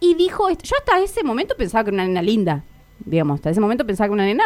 y 0.00 0.14
dijo, 0.14 0.48
esto. 0.48 0.64
yo 0.64 0.76
hasta 0.78 1.00
ese 1.00 1.22
momento 1.22 1.54
pensaba 1.56 1.84
que 1.84 1.90
era 1.90 1.94
una 1.94 2.06
nena 2.06 2.22
linda. 2.22 2.64
Digamos, 3.04 3.36
hasta 3.36 3.50
ese 3.50 3.60
momento 3.60 3.86
pensaba 3.86 4.08
que 4.08 4.12
una 4.14 4.24
nena, 4.24 4.44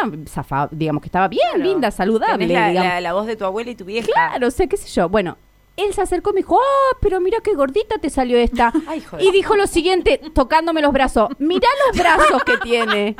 digamos, 0.71 1.01
que 1.01 1.07
estaba 1.07 1.27
bien, 1.27 1.41
Claro. 1.53 1.63
linda, 1.69 1.89
saludable. 1.91 2.47
La, 2.47 2.71
la- 2.73 3.01
la 3.01 3.13
voz 3.13 3.25
de 3.27 3.35
tu 3.35 3.45
abuela 3.45 3.71
y 3.71 3.75
tu 3.75 3.85
vieja. 3.85 4.07
Claro, 4.11 4.47
o 4.47 4.51
sea, 4.51 4.67
qué 4.67 4.77
sé 4.77 4.87
yo. 4.89 5.07
Bueno, 5.09 5.37
él 5.77 5.93
se 5.93 6.01
acercó 6.01 6.31
y 6.31 6.33
me 6.33 6.37
dijo, 6.41 6.59
ah, 6.59 6.97
pero 7.01 7.19
mira 7.21 7.39
qué 7.43 7.53
gordita 7.55 7.97
te 7.97 8.09
salió 8.09 8.37
esta. 8.37 8.71
Ay, 8.87 9.03
y 9.19 9.31
dijo 9.31 9.55
lo 9.55 9.67
siguiente, 9.67 10.19
tocándome 10.33 10.81
los 10.81 10.91
brazos, 10.91 11.29
mirá 11.39 11.67
los 11.87 11.97
brazos 11.97 12.43
que 12.43 12.57
tiene. 12.57 13.15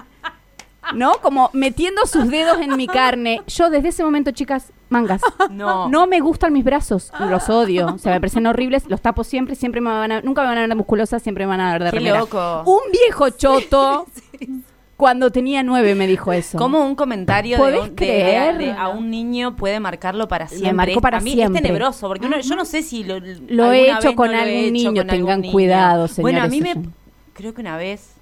¿No? 0.95 1.13
Como 1.21 1.51
metiendo 1.53 2.05
sus 2.07 2.27
dedos 2.29 2.57
en 2.59 2.75
mi 2.75 2.87
carne. 2.87 3.41
Yo 3.47 3.69
desde 3.69 3.89
ese 3.89 4.03
momento, 4.03 4.31
chicas, 4.31 4.73
mangas. 4.89 5.21
No. 5.51 5.87
No 5.87 6.07
me 6.07 6.19
gustan 6.19 6.51
mis 6.53 6.63
brazos, 6.65 7.11
los 7.29 7.49
odio. 7.49 7.93
O 7.93 7.97
sea, 7.99 8.13
me 8.13 8.19
parecen 8.19 8.47
horribles, 8.47 8.85
los 8.89 8.99
tapo 8.99 9.23
siempre, 9.23 9.55
siempre 9.55 9.79
me 9.79 9.91
van 9.91 10.11
a, 10.11 10.21
nunca 10.21 10.41
me 10.41 10.47
van 10.49 10.57
a 10.57 10.61
ver 10.67 10.75
musculosa, 10.75 11.19
siempre 11.19 11.45
me 11.45 11.51
van 11.51 11.61
a 11.61 11.71
ver 11.73 11.83
de 11.83 11.91
Qué 11.91 11.97
remera. 11.97 12.19
loco. 12.19 12.63
Un 12.65 12.91
viejo 12.91 13.29
choto, 13.29 14.07
cuando 15.01 15.31
tenía 15.31 15.63
nueve 15.63 15.95
me 15.95 16.05
dijo 16.05 16.31
eso. 16.31 16.59
Como 16.59 16.85
un 16.85 16.93
comentario 16.93 17.57
de, 17.57 17.63
¿Podés 17.63 17.79
un- 17.81 17.89
de- 17.89 17.95
creer? 17.95 18.57
de- 18.59 18.71
a 18.71 18.89
un 18.89 19.09
niño 19.09 19.55
puede 19.55 19.79
marcarlo 19.79 20.27
para 20.27 20.47
siempre. 20.47 20.73
marcó 20.73 21.01
para 21.01 21.17
a 21.17 21.21
mí 21.21 21.31
siempre. 21.33 21.57
es 21.57 21.63
tenebroso, 21.63 22.07
porque 22.07 22.27
uno- 22.27 22.39
yo 22.39 22.55
no 22.55 22.65
sé 22.65 22.83
si 22.83 23.03
lo, 23.03 23.19
Lo 23.19 23.71
he 23.73 23.89
hecho 23.91 24.13
con 24.15 24.27
no 24.27 24.33
lo 24.33 24.37
he 24.37 24.41
algún 24.43 24.59
hecho 24.63 24.71
niño, 24.91 25.01
con 25.01 25.07
tengan 25.07 25.29
algún 25.29 25.41
niño. 25.41 25.51
cuidado, 25.51 26.07
Bueno, 26.19 26.39
a 26.43 26.49
señores, 26.49 26.75
mí 26.75 26.81
me... 26.83 26.89
Creo 27.33 27.55
que 27.55 27.61
una 27.61 27.77
vez 27.77 28.13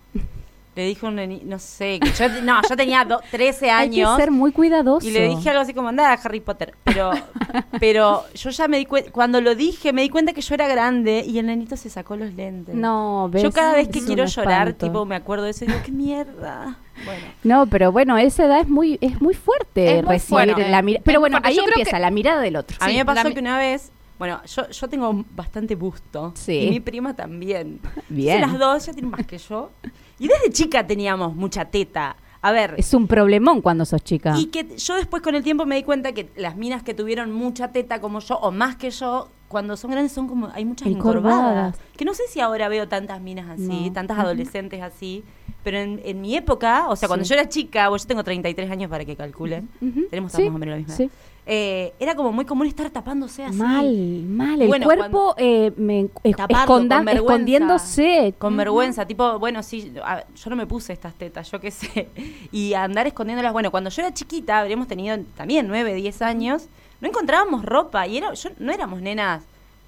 le 0.76 0.86
dije 0.86 1.06
a 1.06 1.10
un 1.10 1.18
neni- 1.18 1.42
no 1.44 1.60
sé, 1.60 2.00
que 2.00 2.12
yo, 2.12 2.30
no, 2.44 2.62
yo 2.70 2.76
tenía 2.78 3.04
do- 3.04 3.20
13 3.32 3.70
Hay 3.70 3.90
que 3.90 4.02
años. 4.04 4.16
ser 4.18 4.32
muy 4.32 4.52
cuidadoso. 4.52 5.06
Y 5.08 5.12
le 5.12 5.28
dije 5.28 5.50
algo 5.50 5.62
así 5.62 5.74
como, 5.74 5.90
anda, 5.90 6.14
Harry 6.14 6.40
Potter. 6.40 6.74
Pero, 6.86 7.12
pero 7.80 8.24
yo 8.34 8.50
ya 8.50 8.68
me 8.68 8.78
di 8.78 8.86
cuenta, 8.86 9.12
cuando 9.12 9.42
lo 9.42 9.56
dije, 9.56 9.92
me 9.94 10.02
di 10.02 10.10
cuenta 10.10 10.34
que 10.34 10.42
yo 10.42 10.54
era 10.56 10.68
grande 10.68 11.24
y 11.28 11.40
el 11.40 11.48
nenito 11.48 11.76
se 11.76 11.90
sacó 11.90 12.16
los 12.16 12.34
lentes. 12.34 12.76
No, 12.76 13.30
¿ves? 13.32 13.44
Yo 13.44 13.52
cada 13.52 13.74
vez 13.74 13.88
que 13.90 14.00
Es 14.00 14.06
quiero 14.06 14.26
llorar, 14.26 14.74
tipo, 14.74 15.06
me 15.06 15.16
acuerdo 15.16 15.46
de 15.46 15.52
eso 15.52 15.66
y 15.66 15.68
digo, 15.68 15.80
qué 15.86 15.92
mierda. 15.92 16.78
Bueno. 17.06 17.26
No, 17.44 17.66
pero 17.68 17.92
bueno, 17.92 18.18
esa 18.18 18.46
edad 18.46 18.60
es 18.60 18.68
muy 18.68 18.98
es 19.02 19.22
muy 19.22 19.34
fuerte 19.34 20.00
Es 20.00 20.04
muy 20.04 20.14
recibir 20.16 20.54
fuerte. 20.54 20.70
la 20.70 20.82
mirada. 20.82 21.04
Pero 21.06 21.20
bueno, 21.22 21.40
ahí 21.44 21.58
empieza 21.58 21.92
que- 21.92 22.00
la 22.00 22.12
mirada 22.12 22.42
del 22.42 22.56
otro. 22.58 22.78
A 22.82 22.88
mí 22.88 22.92
Sí, 22.92 22.98
me 22.98 23.06
pasó 23.06 23.34
que 23.34 23.40
una 23.40 23.58
vez, 23.58 23.92
bueno, 24.20 24.42
yo, 24.46 24.70
yo 24.70 24.88
tengo 24.90 25.26
bastante 25.36 25.74
busto. 25.76 26.34
Sí. 26.36 26.60
Y 26.60 26.70
mi 26.70 26.80
prima 26.82 27.16
también. 27.16 27.80
Bien. 28.10 28.36
Entonces, 28.44 28.60
las 28.60 28.74
dos 28.74 28.86
ya 28.86 28.94
tienen 28.94 29.12
más 29.12 29.26
que 29.26 29.38
yo. 29.40 29.72
Y 30.20 30.28
desde 30.28 30.52
chica 30.52 30.86
teníamos 30.86 31.34
mucha 31.36 31.66
teta. 31.66 32.16
A 32.42 32.52
ver, 32.52 32.76
Es 32.78 32.94
un 32.94 33.08
problemón 33.08 33.62
cuando 33.62 33.84
sos 33.86 34.02
chica. 34.04 34.34
y 34.38 34.46
que 34.48 34.78
yo 34.78 34.96
después 34.96 35.22
con 35.24 35.36
el 35.36 35.44
tiempo 35.44 35.66
me 35.66 35.76
di 35.76 35.84
cuenta 35.84 36.14
que 36.14 36.30
las 36.38 36.56
minas 36.56 36.84
que 36.84 36.94
tuvieron 36.94 37.32
mucha 37.34 37.72
teta 37.74 38.00
como 38.00 38.20
yo, 38.20 38.36
o 38.38 38.52
más 38.52 38.76
que 38.78 38.92
yo, 38.92 39.28
cuando 39.50 39.76
son 39.76 39.92
grandes 39.92 40.14
son 40.14 40.28
como, 40.28 40.48
hay 40.54 40.64
muchas 40.64 40.88
Encorvadas. 40.88 41.40
encorvadas. 41.40 41.80
Que 41.98 42.06
no 42.06 42.14
sé 42.14 42.24
si 42.30 42.40
ahora 42.40 42.70
veo 42.70 42.88
tantas 42.88 43.20
minas 43.20 43.50
así, 43.50 43.88
No. 43.88 43.94
tantas 43.94 44.20
adolescentes 44.20 44.82
así. 44.82 45.24
Pero 45.64 45.80
en, 45.80 46.00
en 46.06 46.22
mi 46.22 46.38
época, 46.38 46.88
o 46.88 46.96
sea, 46.96 47.10
cuando 47.10 47.26
yo 47.26 47.34
era 47.36 47.50
chica, 47.50 47.90
bueno, 47.90 48.02
yo 48.02 48.08
tengo 48.08 48.24
33 48.24 48.72
años 48.72 48.90
para 48.90 49.04
que 49.04 49.18
calculen. 49.18 49.68
Tenemos 50.10 50.32
Sí, 50.32 50.44
más 50.46 50.56
o 50.56 50.58
menos 50.58 50.72
la 50.74 50.78
misma 50.78 50.96
sí. 50.96 51.10
Eh, 51.52 51.94
era 52.00 52.14
como 52.14 52.32
muy 52.32 52.46
común 52.46 52.68
estar 52.68 52.92
tapándose 52.92 53.44
así. 53.44 53.58
Mal, 53.58 54.24
mal. 54.28 54.62
El 54.62 54.68
Bueno, 54.68 54.86
cuerpo 54.86 55.34
eh, 55.36 55.72
me, 55.78 56.02
esconda- 56.24 56.66
con 56.68 57.08
escondiéndose. 57.10 58.36
Con 58.38 58.56
vergüenza, 58.56 59.08
tipo, 59.08 59.40
bueno, 59.40 59.64
sí, 59.64 59.92
a- 60.04 60.26
yo 60.36 60.50
no 60.52 60.56
me 60.56 60.68
puse 60.68 60.94
estas 60.94 61.16
tetas, 61.16 61.50
yo 61.50 61.60
qué 61.60 61.72
sé. 61.72 62.10
Y 62.52 62.76
andar 62.76 63.08
escondiéndolas. 63.08 63.52
Bueno, 63.52 63.72
cuando 63.72 63.90
yo 63.90 64.02
era 64.04 64.14
chiquita, 64.14 64.60
habríamos 64.60 64.88
tenido 64.88 65.18
también 65.36 65.68
9, 65.68 65.96
10 65.96 66.22
años, 66.22 66.68
no 67.02 67.08
encontrábamos 67.08 67.66
ropa 67.66 68.06
y 68.06 68.18
era, 68.18 68.32
yo, 68.36 68.50
no 68.60 68.72
éramos 68.72 69.02
nenas 69.02 69.44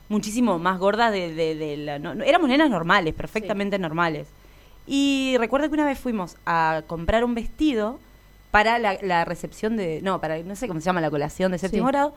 muchísimo 0.09 0.57
más 0.57 0.79
gordas 0.79 1.11
de, 1.11 1.33
de- 1.35 1.53
de 1.55 1.77
la... 1.77 1.99
No, 1.99 2.15
no, 2.15 2.23
éramos 2.23 2.49
nenas 2.49 2.71
normales, 2.71 3.13
perfectamente 3.13 3.77
normales. 3.77 4.27
Y 4.87 5.35
recuerdo 5.37 5.67
que 5.67 5.75
una 5.75 5.85
vez 5.85 5.99
fuimos 5.99 6.37
a 6.47 6.81
comprar 6.87 7.23
un 7.23 7.35
vestido 7.35 7.99
para 8.51 8.77
la, 8.79 8.97
la 9.01 9.25
recepción 9.25 9.77
de... 9.77 10.01
No, 10.01 10.19
para, 10.21 10.37
no 10.39 10.55
sé 10.55 10.67
cómo 10.67 10.79
se 10.79 10.85
llama, 10.85 11.01
la 11.01 11.09
colación 11.09 11.51
de 11.51 11.57
séptimo 11.57 11.87
Sí. 11.87 11.91
grado. 11.91 12.13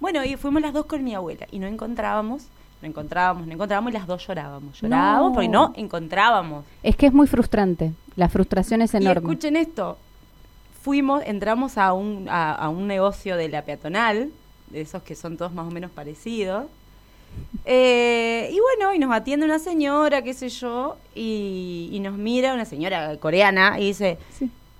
Bueno, 0.00 0.24
y 0.24 0.36
fuimos 0.36 0.60
las 0.62 0.72
dos 0.72 0.86
con 0.86 1.04
mi 1.04 1.14
abuela 1.14 1.46
y 1.52 1.58
no 1.58 1.66
encontrábamos, 1.66 2.44
no 2.82 2.88
encontrábamos, 2.88 3.46
no 3.46 3.52
encontrábamos 3.52 3.90
y 3.90 3.94
las 3.94 4.06
dos 4.06 4.26
llorábamos. 4.26 4.80
Llorábamos 4.80 5.28
No. 5.30 5.34
porque 5.34 5.48
no 5.48 5.72
encontrábamos. 5.76 6.64
Es 6.82 6.96
que 6.96 7.06
es 7.06 7.12
muy 7.12 7.26
frustrante. 7.26 7.92
La 8.16 8.28
frustración 8.28 8.82
es 8.82 8.92
Y 8.94 8.96
enorme. 8.98 9.20
escuchen 9.30 9.56
esto. 9.56 9.98
Fuimos, 10.82 11.22
entramos 11.24 11.78
a 11.78 11.92
un, 11.92 12.28
a, 12.28 12.52
a 12.54 12.68
un 12.68 12.86
negocio 12.86 13.36
de 13.36 13.48
la 13.48 13.62
peatonal, 13.62 14.30
de 14.70 14.80
esos 14.80 15.02
que 15.02 15.14
son 15.14 15.36
todos 15.36 15.52
más 15.52 15.66
o 15.66 15.70
menos 15.70 15.90
parecidos. 15.90 16.64
Eh, 17.64 18.50
y 18.52 18.58
bueno, 18.60 18.94
y 18.94 18.98
nos 18.98 19.12
atiende 19.12 19.46
una 19.46 19.58
señora, 19.58 20.22
qué 20.22 20.34
sé 20.34 20.48
yo, 20.48 20.96
y, 21.14 21.88
y 21.92 22.00
nos 22.00 22.16
mira 22.18 22.52
una 22.54 22.64
señora 22.64 23.16
coreana 23.18 23.78
y 23.80 23.86
dice, 23.86 24.18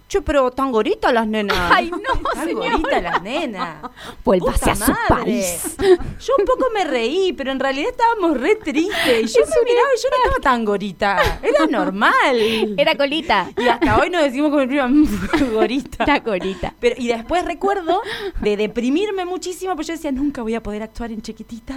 che, 0.09 0.21
pero 0.23 0.51
tan 0.51 0.71
goritas 0.71 1.13
las 1.13 1.27
nenas. 1.27 1.57
Ay, 1.73 1.91
no, 1.91 2.31
tan 2.33 2.53
goritas 2.53 3.03
las 3.03 3.23
nenas. 3.23 3.77
Vuélvase 4.25 4.59
Puta 4.59 4.73
a 4.73 4.77
su 4.77 4.93
país. 5.09 5.77
Yo 5.79 6.35
un 6.39 6.45
poco 6.45 6.67
me 6.73 6.85
reí, 6.85 7.33
pero 7.33 7.51
en 7.53 7.59
realidad 7.61 7.91
estábamos 7.91 8.41
re 8.41 8.57
tristes. 8.57 9.31
Y 9.31 9.39
yo 9.39 9.41
me 9.45 9.65
miraba 9.65 9.89
y 9.97 10.03
yo 10.03 10.09
no 10.11 10.17
estaba 10.25 10.39
tan 10.43 10.65
gorita. 10.65 11.41
Era 11.43 11.67
normal. 11.67 12.75
Era 12.77 12.95
colita. 12.97 13.49
Y 13.57 13.67
hasta 13.69 13.99
hoy 13.99 14.11
nos 14.11 14.23
decimos 14.23 14.51
con 14.51 14.61
mi 14.61 14.67
prima, 14.67 14.87
"Mm, 14.89 15.53
gorita. 15.53 16.05
Era 16.05 16.23
colita. 16.23 16.75
Pero, 16.81 16.95
y 16.99 17.09
después 17.09 17.45
recuerdo 17.45 18.01
de 18.41 18.57
deprimirme 18.57 19.25
muchísimo, 19.25 19.75
porque 19.75 19.89
yo 19.89 19.95
decía, 19.95 20.13
nunca 20.13 20.43
voy 20.43 20.55
a 20.55 20.63
poder 20.63 20.83
actuar 20.83 21.11
en 21.13 21.23
chiquititas. 21.23 21.77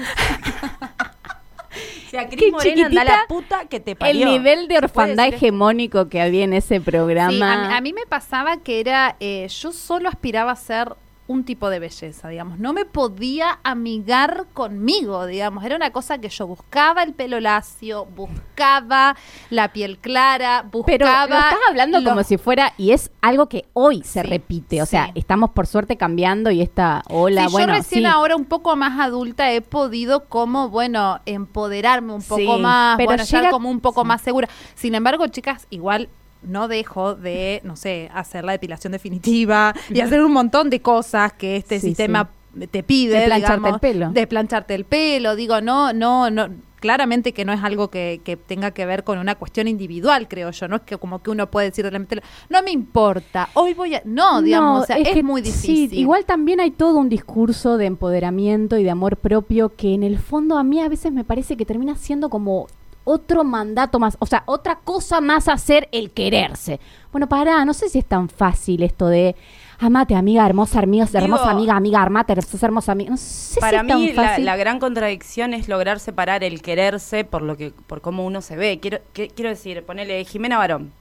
o 2.07 2.09
sea, 2.09 2.27
Qué 2.29 2.35
Cris 2.37 2.51
Morena, 2.51 2.85
anda 2.87 3.01
chiquitita, 3.01 3.17
la 3.21 3.25
puta 3.27 3.65
que 3.69 3.79
te 3.79 3.91
El 3.91 3.97
parió. 3.97 4.27
nivel 4.27 4.67
de 4.67 4.75
¿Se 4.75 4.81
puede 4.81 4.85
orfandad 4.85 5.27
hegemónico 5.27 6.09
que 6.09 6.21
había 6.21 6.43
en 6.43 6.53
ese 6.53 6.81
programa. 6.81 7.31
Sí, 7.31 7.41
a, 7.41 7.67
mí- 7.67 7.73
a 7.75 7.81
mí 7.81 7.93
me 7.93 8.05
pasaba 8.05 8.57
que 8.57 8.79
era, 8.79 9.15
eh, 9.19 9.47
yo 9.49 9.71
solo 9.71 10.09
aspiraba 10.09 10.51
a 10.51 10.55
ser 10.55 10.95
un 11.27 11.43
tipo 11.43 11.69
de 11.69 11.79
belleza, 11.79 12.29
digamos. 12.29 12.57
No 12.57 12.71
me 12.71 12.85
podía 12.85 13.59
amigar 13.63 14.45
conmigo, 14.53 15.25
digamos. 15.25 15.63
Era 15.65 15.75
una 15.75 15.91
cosa 15.91 16.19
que 16.19 16.29
yo 16.29 16.47
buscaba 16.47 17.03
el 17.03 17.13
pelo 17.13 17.39
lacio, 17.41 18.05
buscaba 18.05 19.15
la 19.49 19.73
piel 19.73 19.97
clara, 19.97 20.61
buscaba... 20.63 20.85
Pero 20.87 21.05
lo 21.05 21.35
estás 21.37 21.59
hablando 21.69 21.99
los- 21.99 22.09
como 22.09 22.23
si 22.23 22.37
fuera, 22.37 22.73
y 22.77 22.91
es 22.91 23.11
algo 23.21 23.47
que 23.49 23.65
hoy 23.73 24.03
se 24.03 24.21
Sí, 24.21 24.27
repite. 24.27 24.81
O 24.81 24.85
sea, 24.85 25.11
estamos 25.15 25.49
por 25.51 25.67
suerte 25.67 25.97
cambiando 25.97 26.49
y 26.51 26.61
esta 26.61 27.03
ola, 27.09 27.45
Sí, 27.47 27.51
bueno, 27.51 27.73
yo 27.73 27.77
recién 27.79 28.05
ahora 28.05 28.35
un 28.35 28.45
poco 28.45 28.75
más 28.77 28.99
adulta 28.99 29.51
he 29.51 29.61
podido 29.61 30.25
como, 30.25 30.69
bueno, 30.69 31.19
empoderarme 31.25 32.13
un 32.13 32.23
poco 32.23 32.57
más, 32.57 32.95
pero 32.97 33.07
bueno, 33.07 33.23
estar 33.23 33.49
como 33.49 33.69
un 33.69 33.81
poco 33.81 34.05
más 34.05 34.21
segura. 34.21 34.47
Sin 34.75 34.95
embargo, 34.95 35.27
chicas, 35.27 35.67
igual 35.69 36.07
no 36.47 36.67
dejo 36.67 37.15
de, 37.15 37.61
no 37.63 37.75
sé, 37.75 38.09
hacer 38.13 38.43
la 38.43 38.53
depilación 38.53 38.91
definitiva 38.93 39.73
y 39.89 39.99
hacer 40.01 40.21
un 40.23 40.31
montón 40.33 40.69
de 40.69 40.81
cosas 40.81 41.33
que 41.33 41.55
este 41.57 41.79
Sí, 41.79 41.87
sistema 41.89 42.29
te 42.71 42.81
pide, 42.83 43.19
De 43.19 43.25
plancharte 43.25 43.59
digamos, 43.59 43.73
el 43.75 43.79
pelo. 43.79 44.09
de 44.11 44.27
plancharte 44.27 44.75
el 44.75 44.85
pelo, 44.85 45.35
digo, 45.35 45.61
no, 45.61 45.93
no, 45.93 46.31
no, 46.31 46.49
claramente 46.79 47.31
que 47.33 47.45
no 47.45 47.53
es 47.53 47.63
algo 47.63 47.89
que, 47.89 48.21
que 48.23 48.35
tenga 48.37 48.71
que 48.71 48.85
ver 48.85 49.03
con 49.03 49.19
una 49.19 49.35
cuestión 49.35 49.67
individual, 49.67 50.27
creo 50.27 50.49
yo, 50.51 50.67
no 50.67 50.77
es 50.77 50.81
que 50.83 50.97
como 50.97 51.21
que 51.21 51.29
uno 51.29 51.51
puede 51.51 51.69
decir 51.69 51.83
realmente, 51.85 52.19
no 52.49 52.63
me 52.63 52.71
importa, 52.71 53.49
hoy 53.53 53.73
voy 53.75 53.93
a, 53.95 54.01
no, 54.05 54.41
digamos, 54.41 54.83
o 54.83 54.85
sea, 54.87 54.97
es, 54.97 55.09
que 55.09 55.21
muy 55.23 55.43
sí, 55.43 55.51
difícil. 55.51 55.99
igual 55.99 56.25
también 56.25 56.59
hay 56.59 56.71
todo 56.71 56.97
un 56.97 57.09
discurso 57.09 57.77
de 57.77 57.85
empoderamiento 57.85 58.77
y 58.77 58.83
de 58.83 58.89
amor 58.89 59.17
propio 59.17 59.75
que 59.75 59.93
en 59.93 60.01
el 60.03 60.17
fondo 60.17 60.57
a 60.57 60.63
mí 60.63 60.79
a 60.81 60.89
veces 60.89 61.11
me 61.11 61.23
parece 61.23 61.57
que 61.57 61.65
termina 61.65 61.95
siendo 61.95 62.29
como 62.29 62.67
otro 63.07 63.43
mandato 63.43 63.99
más, 63.99 64.17
o 64.19 64.25
sea, 64.25 64.43
otra 64.45 64.79
cosa 64.83 65.21
más 65.21 65.47
hacer 65.47 65.87
el 65.91 66.11
quererse. 66.11 66.79
Bueno, 67.11 67.27
pará, 67.27 67.63
no 67.65 67.73
sé 67.73 67.87
si 67.89 67.99
es 67.99 68.05
tan 68.05 68.27
fácil 68.29 68.83
esto 68.83 69.07
de 69.07 69.35
amate, 69.79 70.15
amiga, 70.15 70.45
hermosa, 70.45 70.79
amiga, 70.79 71.07
hermosa 71.13 71.51
amiga, 71.51 71.75
amiga, 71.75 72.01
armate, 72.01 72.39
sos 72.41 72.61
hermosa 72.63 72.91
amiga. 72.91 73.11
No 73.11 73.17
sé 73.17 73.59
Para 73.59 73.79
si 73.79 73.85
es 73.85 73.87
tan 73.87 73.99
mí 74.01 74.11
la, 74.13 74.23
fácil. 74.23 74.45
la 74.45 74.55
gran 74.57 74.79
contradicción 74.79 75.53
es 75.53 75.67
lograr 75.69 75.99
separar 75.99 76.43
el 76.43 76.61
quererse 76.61 77.23
por 77.23 77.41
lo 77.41 77.55
que 77.55 77.71
por 77.87 78.01
cómo 78.01 78.25
uno 78.25 78.41
se 78.41 78.55
ve. 78.57 78.79
Quiero 78.79 78.99
que- 79.13 79.29
quiero 79.29 79.49
decir, 79.49 79.83
ponele 79.83 80.23
Jimena 80.25 80.57
Barón. 80.57 80.91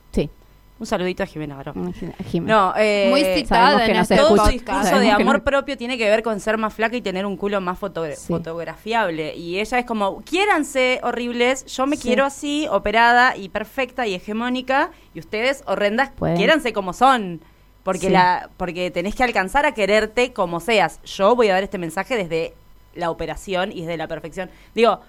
Un 0.79 0.85
saludito 0.85 1.23
a 1.23 1.27
Jimena 1.27 1.57
Barón. 1.57 1.95
No, 2.43 2.75
eh, 2.77 3.07
Muy 3.09 3.25
citada 3.25 3.79
que 3.87 3.93
en 3.93 3.97
no 3.97 4.03
este 4.03 4.17
todo 4.17 4.35
escucha. 4.37 4.51
discurso 4.53 4.99
de 4.99 5.11
amor 5.11 5.37
no- 5.39 5.43
propio 5.45 5.77
tiene 5.79 5.97
que 5.97 6.07
ver 6.11 6.23
con 6.23 6.39
ser 6.39 6.59
más 6.59 6.75
flaca 6.75 6.95
y 6.97 7.01
tener 7.01 7.25
un 7.25 7.39
culo 7.39 7.63
más 7.63 7.79
fotogra- 7.81 8.15
Sí. 8.15 8.27
fotografiable. 8.29 9.35
Y 9.35 9.59
ella 9.59 9.79
es 9.79 9.87
como, 9.87 10.21
quiéranse 10.23 11.01
horribles, 11.03 11.65
yo 11.65 11.87
me 11.87 11.97
Sí. 11.97 12.03
quiero 12.09 12.27
así, 12.27 12.67
operada 12.71 13.37
y 13.39 13.49
perfecta 13.49 14.07
y 14.07 14.15
hegemónica, 14.15 14.91
y 15.15 15.21
ustedes 15.21 15.63
horrendas, 15.67 16.11
Pueden. 16.11 16.37
quiéranse 16.37 16.75
como 16.75 16.93
son. 16.93 17.41
Porque, 17.83 18.09
Sí. 18.09 18.11
la, 18.11 18.51
porque 18.59 18.91
tenés 18.91 19.15
que 19.15 19.23
alcanzar 19.25 19.65
a 19.65 19.73
quererte 19.73 20.33
como 20.35 20.61
seas. 20.61 21.01
Yo 21.05 21.35
voy 21.37 21.49
a 21.49 21.55
dar 21.55 21.63
este 21.63 21.79
mensaje 21.79 22.17
desde 22.17 22.53
la 22.95 23.11
operación 23.11 23.73
y 23.73 23.83
desde 23.83 23.97
la 23.97 24.09
perfección. 24.09 24.51
Digo, 24.75 25.01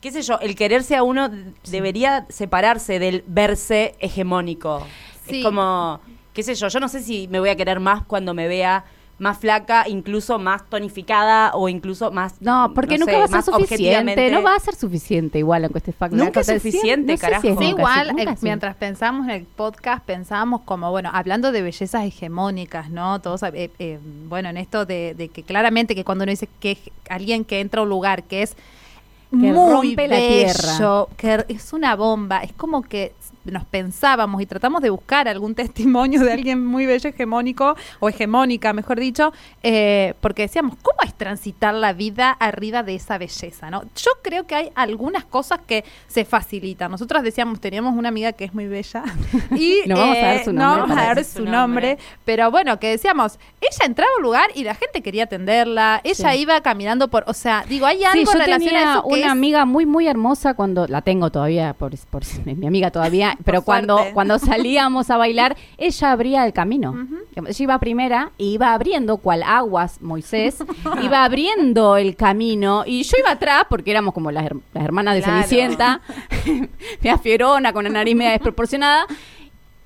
qué 0.00 0.12
sé 0.12 0.22
yo, 0.22 0.38
el 0.40 0.54
quererse 0.54 0.96
a 0.96 1.02
uno 1.02 1.30
debería 1.68 2.26
separarse 2.28 2.98
del 2.98 3.24
verse 3.26 3.94
hegemónico. 4.00 4.86
Sí. 5.26 5.38
Es 5.38 5.44
como, 5.44 6.00
qué 6.32 6.42
sé 6.42 6.54
yo, 6.54 6.68
yo 6.68 6.80
no 6.80 6.88
sé 6.88 7.02
si 7.02 7.28
me 7.28 7.40
voy 7.40 7.48
a 7.48 7.56
querer 7.56 7.80
más 7.80 8.04
cuando 8.04 8.34
me 8.34 8.48
vea 8.48 8.84
más 9.18 9.38
flaca, 9.38 9.88
incluso 9.88 10.38
más 10.38 10.64
tonificada 10.70 11.50
o 11.54 11.68
incluso 11.68 12.12
más... 12.12 12.40
No, 12.40 12.72
porque 12.72 12.98
no 12.98 13.04
nunca 13.04 13.12
sé, 13.12 13.18
va 13.18 13.38
a 13.38 13.42
ser 13.42 13.54
suficiente. 13.54 14.30
No 14.30 14.42
va 14.42 14.54
a 14.54 14.60
ser 14.60 14.76
suficiente 14.76 15.40
igual 15.40 15.64
aunque 15.64 15.78
estés 15.78 15.96
flaca. 15.96 16.14
Nunca 16.14 16.40
es 16.40 16.48
No 16.48 16.54
sé 16.54 16.60
suficiente, 16.60 17.16
si 17.16 17.20
carajo. 17.20 17.48
es 17.48 17.58
Sí, 17.58 17.64
igual, 17.64 18.16
eh, 18.16 18.36
mientras 18.42 18.76
pensamos 18.76 19.26
en 19.26 19.32
el 19.32 19.44
podcast, 19.44 20.04
pensábamos 20.04 20.60
como, 20.60 20.90
bueno, 20.92 21.10
hablando 21.12 21.50
de 21.50 21.62
bellezas 21.62 22.04
hegemónicas, 22.04 22.90
¿no? 22.90 23.20
Todos, 23.20 23.42
eh, 23.42 23.72
eh, 23.80 23.98
bueno, 24.28 24.50
en 24.50 24.56
esto 24.56 24.86
de, 24.86 25.14
de 25.18 25.28
que 25.28 25.42
claramente 25.42 25.96
que 25.96 26.04
cuando 26.04 26.22
uno 26.22 26.30
dice 26.30 26.48
que 26.60 26.72
es 26.72 26.78
alguien 27.10 27.44
que 27.44 27.58
entra 27.58 27.80
a 27.80 27.82
un 27.82 27.90
lugar 27.90 28.22
que 28.22 28.42
es 28.42 28.56
muy 29.30 29.52
rompe 29.52 30.08
la 30.08 30.16
bello, 30.16 31.08
que 31.16 31.44
es 31.48 31.72
una 31.72 31.96
bomba, 31.96 32.42
es 32.42 32.52
como 32.52 32.82
que 32.82 33.12
nos 33.50 33.64
pensábamos 33.64 34.40
y 34.42 34.46
tratamos 34.46 34.82
de 34.82 34.90
buscar 34.90 35.28
algún 35.28 35.54
testimonio 35.56 36.20
de 36.22 36.32
alguien 36.32 36.64
muy 36.64 36.86
bello, 36.86 37.08
hegemónico, 37.10 37.76
o 38.00 38.08
hegemónica, 38.08 38.72
mejor 38.72 38.98
dicho, 39.00 39.32
eh, 39.62 40.14
porque 40.20 40.42
decíamos, 40.42 40.76
¿cómo 40.82 40.98
es 41.04 41.14
transitar 41.14 41.74
la 41.74 41.92
vida 41.92 42.30
arriba 42.30 42.82
de 42.82 42.94
esa 42.94 43.18
belleza? 43.18 43.70
¿no? 43.70 43.82
Yo 43.96 44.10
creo 44.22 44.46
que 44.46 44.54
hay 44.54 44.70
algunas 44.74 45.24
cosas 45.24 45.60
que 45.66 45.84
se 46.06 46.24
facilitan. 46.24 46.90
Nosotras 46.90 47.22
decíamos, 47.22 47.60
teníamos 47.60 47.94
una 47.96 48.08
amiga 48.08 48.32
que 48.32 48.44
es 48.44 48.54
muy 48.54 48.66
bella 48.66 49.02
y 49.56 49.80
No 49.86 49.96
vamos 49.96 50.16
a 50.16 50.20
dar 50.20 50.44
su 50.44 50.52
no 50.52 50.62
nombre 50.76 50.80
vamos 50.80 50.96
a 50.98 51.02
dar 51.14 51.24
su 51.24 51.38
su 51.38 51.44
nombre, 51.44 51.88
nombre. 51.90 51.98
pero 52.24 52.50
bueno, 52.50 52.78
que 52.78 52.88
decíamos, 52.90 53.38
ella 53.60 53.84
entraba 53.86 54.10
a 54.14 54.16
un 54.18 54.22
lugar 54.22 54.50
y 54.54 54.64
la 54.64 54.74
gente 54.74 55.02
quería 55.02 55.24
atenderla, 55.24 56.00
ella 56.04 56.32
Sí. 56.32 56.38
iba 56.40 56.60
caminando 56.60 57.08
por, 57.08 57.24
o 57.26 57.32
sea, 57.32 57.64
digo, 57.68 57.86
hay 57.86 57.98
Sí, 57.98 58.04
algo 58.04 58.24
yo 58.24 58.32
en 58.32 58.38
relación 58.38 58.58
tenía 58.74 58.88
a 58.88 58.92
eso 58.98 59.02
que 59.02 59.08
una 59.14 59.26
es- 59.26 59.32
amiga 59.32 59.64
muy 59.64 59.86
muy 59.86 60.06
hermosa 60.08 60.54
cuando 60.54 60.86
la 60.86 61.02
tengo 61.02 61.30
todavía 61.30 61.74
por, 61.74 61.92
por 62.10 62.22
mi 62.44 62.66
amiga 62.66 62.90
todavía, 62.90 63.36
pero 63.44 63.62
cuando 63.62 63.96
suerte. 63.96 64.14
cuando 64.14 64.38
salíamos 64.38 65.10
a 65.10 65.16
bailar 65.16 65.56
ella 65.76 66.12
abría 66.12 66.46
el 66.46 66.52
camino. 66.52 67.06
Ella 67.34 67.54
iba 67.58 67.78
primera 67.78 68.32
y 68.38 68.52
iba 68.54 68.72
abriendo 68.74 69.18
cual 69.18 69.42
aguas 69.44 70.00
Moisés, 70.02 70.56
iba 71.02 71.24
abriendo 71.24 71.96
el 71.96 72.16
camino 72.16 72.84
y 72.86 73.02
yo 73.04 73.16
iba 73.18 73.30
atrás 73.32 73.64
porque 73.68 73.90
éramos 73.90 74.12
como 74.14 74.30
las, 74.30 74.44
her- 74.44 74.60
las 74.74 74.84
hermanas 74.84 75.14
de 75.14 75.22
Claro. 75.22 75.36
Cenicienta, 75.42 76.00
media 77.00 77.18
fierona 77.18 77.72
con 77.72 77.84
la 77.84 77.90
nariz 77.90 78.16
media 78.16 78.32
desproporcionada. 78.32 79.06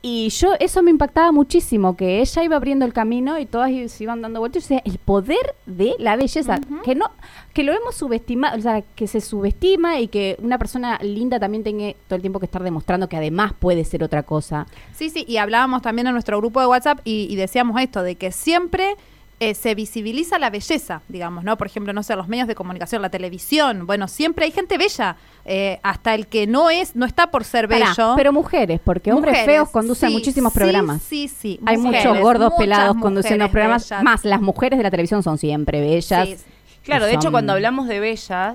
Y 0.04 0.30
yo, 0.30 0.54
eso 0.58 0.82
me 0.82 0.90
impactaba 0.90 1.30
muchísimo, 1.30 1.96
que 1.96 2.20
ella 2.20 2.42
iba 2.42 2.56
abriendo 2.56 2.84
el 2.84 2.92
camino 2.92 3.38
y 3.38 3.46
todas 3.46 3.70
se 3.70 4.02
iban 4.02 4.20
dando 4.20 4.40
vueltas. 4.40 4.64
O 4.64 4.66
sea, 4.66 4.82
el 4.84 4.98
poder 4.98 5.54
de 5.64 5.94
la 6.00 6.16
belleza, 6.16 6.58
que 6.82 6.96
no, 6.96 7.06
que 7.54 7.62
lo 7.62 7.72
hemos 7.72 7.94
subestimado, 7.94 8.58
o 8.58 8.60
sea, 8.60 8.82
que 8.82 9.06
se 9.06 9.20
subestima 9.20 10.00
y 10.00 10.08
que 10.08 10.36
una 10.42 10.58
persona 10.58 10.98
linda 11.02 11.38
también 11.38 11.62
tenga 11.62 11.94
todo 12.08 12.16
el 12.16 12.20
tiempo 12.20 12.40
que 12.40 12.46
estar 12.46 12.64
demostrando 12.64 13.08
que 13.08 13.16
además 13.16 13.52
puede 13.56 13.84
ser 13.84 14.02
otra 14.02 14.24
cosa. 14.24 14.66
Sí, 14.92 15.08
sí, 15.08 15.24
y 15.28 15.36
hablábamos 15.36 15.82
también 15.82 16.08
en 16.08 16.14
nuestro 16.14 16.36
grupo 16.38 16.60
de 16.60 16.66
WhatsApp 16.66 16.98
y, 17.04 17.28
y 17.30 17.36
decíamos 17.36 17.80
esto, 17.80 18.02
de 18.02 18.16
que 18.16 18.32
siempre 18.32 18.96
eh, 19.42 19.54
se 19.54 19.74
visibiliza 19.74 20.38
la 20.38 20.50
belleza, 20.50 21.02
digamos, 21.08 21.42
¿no? 21.42 21.58
Por 21.58 21.66
ejemplo, 21.66 21.92
no 21.92 22.04
sé, 22.04 22.14
los 22.14 22.28
medios 22.28 22.46
de 22.46 22.54
comunicación, 22.54 23.02
la 23.02 23.10
televisión, 23.10 23.88
bueno, 23.88 24.06
siempre 24.06 24.44
hay 24.44 24.52
gente 24.52 24.78
bella, 24.78 25.16
eh, 25.44 25.80
hasta 25.82 26.14
el 26.14 26.28
que 26.28 26.46
no 26.46 26.70
es, 26.70 26.94
no 26.94 27.06
está 27.06 27.32
por 27.32 27.42
ser 27.42 27.68
Pará, 27.68 27.88
bello. 27.88 28.14
pero 28.16 28.32
mujeres, 28.32 28.80
porque 28.84 29.12
hombres 29.12 29.32
Mujeres, 29.32 29.56
feos 29.56 29.70
conducen 29.70 30.10
sí, 30.10 30.14
muchísimos 30.14 30.52
programas. 30.52 31.02
Sí, 31.02 31.26
sí. 31.26 31.58
Hay 31.66 31.76
mujeres, 31.76 32.06
muchos 32.06 32.22
gordos 32.22 32.52
pelados 32.56 32.96
conduciendo 33.00 33.50
programas, 33.50 33.90
bellas. 33.90 34.04
más 34.04 34.24
las 34.24 34.40
mujeres 34.40 34.78
de 34.78 34.84
la 34.84 34.90
televisión 34.92 35.24
son 35.24 35.38
siempre 35.38 35.80
bellas. 35.80 36.28
Sí, 36.28 36.36
Claro, 36.84 37.06
de 37.06 37.14
hecho, 37.14 37.32
cuando 37.32 37.52
hablamos 37.52 37.88
de 37.88 37.98
bella, 37.98 38.54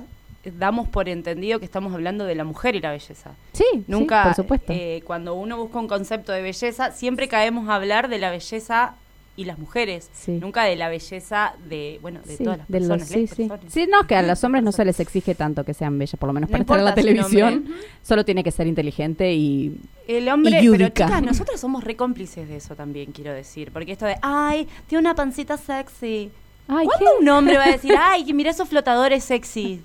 damos 0.57 0.87
por 0.87 1.09
entendido 1.09 1.59
que 1.59 1.65
estamos 1.65 1.93
hablando 1.93 2.23
de 2.23 2.35
la 2.35 2.45
mujer 2.45 2.75
y 2.75 2.79
la 2.79 2.91
belleza. 2.91 3.31
Sí, 3.51 3.65
sí, 3.73 3.83
Nunca, 3.87 4.23
por 4.23 4.35
supuesto. 4.35 4.71
eh, 4.71 5.01
cuando 5.05 5.33
uno 5.33 5.57
busca 5.57 5.79
un 5.79 5.87
concepto 5.89 6.31
de 6.31 6.41
belleza, 6.41 6.91
siempre 6.91 7.27
caemos 7.27 7.67
a 7.67 7.75
hablar 7.75 8.07
de 8.07 8.19
la 8.19 8.31
belleza 8.31 8.93
y 9.37 9.45
las 9.45 9.57
mujeres, 9.59 10.09
Sí. 10.13 10.31
nunca 10.33 10.63
de 10.63 10.75
la 10.75 10.89
belleza 10.89 11.53
de, 11.69 11.99
bueno, 12.01 12.19
de 12.25 12.35
Sí, 12.35 12.43
todas 12.43 12.57
las 12.57 12.67
de 12.67 12.79
personas. 12.79 13.07
sí, 13.07 13.21
las 13.21 13.29
sí. 13.29 13.43
personas. 13.47 13.73
Sí, 13.73 13.87
no, 13.89 14.05
que 14.07 14.15
a 14.15 14.23
los 14.23 14.43
hombres 14.43 14.63
no 14.63 14.71
se 14.73 14.83
les 14.83 14.99
exige 14.99 15.35
tanto 15.35 15.63
que 15.63 15.73
sean 15.73 15.97
bellas, 15.97 16.15
por 16.19 16.27
lo 16.27 16.33
menos 16.33 16.49
No 16.49 16.53
para 16.53 16.63
estar 16.63 16.79
en 16.79 16.85
la 16.85 16.95
televisión. 16.95 17.53
nombre. 17.65 17.81
Solo 18.03 18.25
tiene 18.25 18.43
que 18.43 18.51
ser 18.51 18.67
inteligente 18.67 19.31
y 19.33 19.77
El 20.07 20.27
hombre, 20.29 20.59
pero 20.71 20.87
chicas, 20.89 21.21
nosotros 21.21 21.59
somos 21.59 21.83
re 21.83 21.95
cómplices 21.95 22.49
de 22.49 22.57
eso 22.57 22.75
también, 22.75 23.11
quiero 23.11 23.31
decir. 23.31 23.71
Porque 23.71 23.91
esto 23.93 24.05
de, 24.05 24.15
ay, 24.21 24.67
tiene 24.87 25.01
una 25.01 25.13
pancita 25.15 25.55
sexy. 25.57 26.31
Ay, 26.67 26.85
¿Cuándo 26.85 27.05
¿qué? 27.17 27.21
un 27.23 27.29
hombre 27.29 27.57
va 27.57 27.65
a 27.65 27.71
decir, 27.71 27.93
ay, 27.99 28.33
mira 28.33 28.49
esos 28.51 28.67
flotadores 28.67 29.23
sexy? 29.23 29.81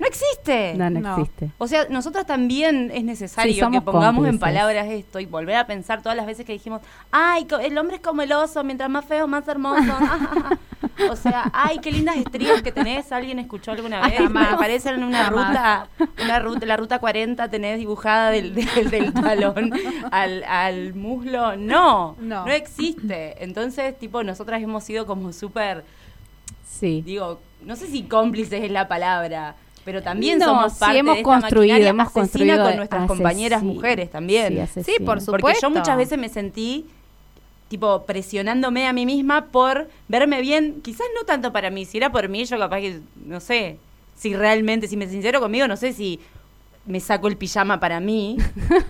No 0.00 0.06
existe. 0.06 0.74
No, 0.74 0.88
no, 0.90 1.00
No. 1.00 1.12
existe. 1.18 1.50
O 1.58 1.68
sea, 1.68 1.86
nosotras 1.90 2.26
también 2.26 2.90
es 2.92 3.04
necesario 3.04 3.52
Sí, 3.66 3.70
que 3.70 3.80
pongamos 3.82 4.26
en 4.26 4.38
palabras 4.38 4.88
esto 4.88 5.20
y 5.20 5.26
volver 5.26 5.56
a 5.56 5.66
pensar 5.66 6.02
todas 6.02 6.16
las 6.16 6.24
veces 6.26 6.44
que 6.46 6.52
dijimos, 6.54 6.80
ay, 7.12 7.46
el 7.62 7.76
hombre 7.78 7.96
es 7.96 8.02
como 8.02 8.22
el 8.22 8.32
oso, 8.32 8.64
mientras 8.64 8.88
más 8.90 9.04
feo, 9.04 9.28
más 9.28 9.46
hermoso. 9.46 9.92
o 11.10 11.16
sea, 11.16 11.50
ay, 11.52 11.78
qué 11.80 11.92
lindas 11.92 12.16
estrías 12.16 12.62
que 12.62 12.72
tenés. 12.72 13.12
¿Alguien 13.12 13.38
escuchó 13.38 13.72
alguna 13.72 14.00
vez? 14.08 14.28
Me 14.30 14.40
aparecen 14.42 14.94
en 14.94 15.04
una 15.04 15.28
ruta, 15.28 15.88
una 16.22 16.38
ruta, 16.38 16.66
la 16.66 16.76
ruta 16.78 16.98
40 16.98 17.48
tenés 17.50 17.78
dibujada 17.78 18.30
del, 18.30 18.54
del, 18.74 18.90
del 18.90 19.12
talón 19.12 19.72
al, 20.10 20.44
al 20.44 20.94
muslo. 20.94 21.56
No, 21.56 22.16
No. 22.20 22.46
no, 22.46 22.52
existe. 22.52 23.42
Entonces, 23.44 23.98
tipo, 23.98 24.22
nosotras 24.24 24.62
hemos 24.62 24.82
sido 24.84 25.04
como 25.06 25.32
súper 25.34 25.84
Sí. 26.66 27.02
digo, 27.04 27.40
no 27.62 27.76
sé 27.76 27.86
si 27.88 28.04
cómplices 28.04 28.62
es 28.64 28.70
la 28.70 28.88
palabra, 28.88 29.54
pero 29.84 30.02
también 30.02 30.38
No, 30.38 30.46
somos 30.46 30.72
sí, 30.74 30.78
parte 30.80 30.98
hemos 30.98 31.14
de 31.14 31.20
esta 31.20 31.30
construido, 31.32 31.76
hemos 31.76 32.06
asesina 32.06 32.12
construido 32.12 32.64
con 32.64 32.76
nuestras 32.76 33.06
compañeras 33.06 33.62
mujeres 33.62 34.10
también. 34.10 34.68
Sí. 34.72 34.82
Sí, 34.82 34.92
por 34.98 35.24
Porque 35.24 35.24
supuesto. 35.24 35.68
yo 35.68 35.70
muchas 35.70 35.96
veces 35.96 36.18
me 36.18 36.28
sentí 36.28 36.86
tipo 37.68 38.02
presionándome 38.02 38.86
a 38.86 38.92
mí 38.92 39.06
misma 39.06 39.46
por 39.46 39.88
verme 40.08 40.40
bien, 40.40 40.80
quizás 40.82 41.06
no 41.14 41.24
tanto 41.24 41.52
para 41.52 41.70
mí, 41.70 41.84
si 41.84 41.98
era 41.98 42.10
por 42.10 42.28
mí 42.28 42.44
yo 42.44 42.58
capaz 42.58 42.80
que 42.80 43.00
no 43.24 43.38
sé, 43.38 43.78
si 44.16 44.34
realmente 44.34 44.88
si 44.88 44.96
me 44.96 45.08
sincero 45.08 45.40
conmigo, 45.40 45.68
no 45.68 45.76
sé 45.76 45.92
si 45.92 46.18
me 46.86 46.98
saco 46.98 47.28
el 47.28 47.36
pijama 47.36 47.78
para 47.78 48.00
mí. 48.00 48.36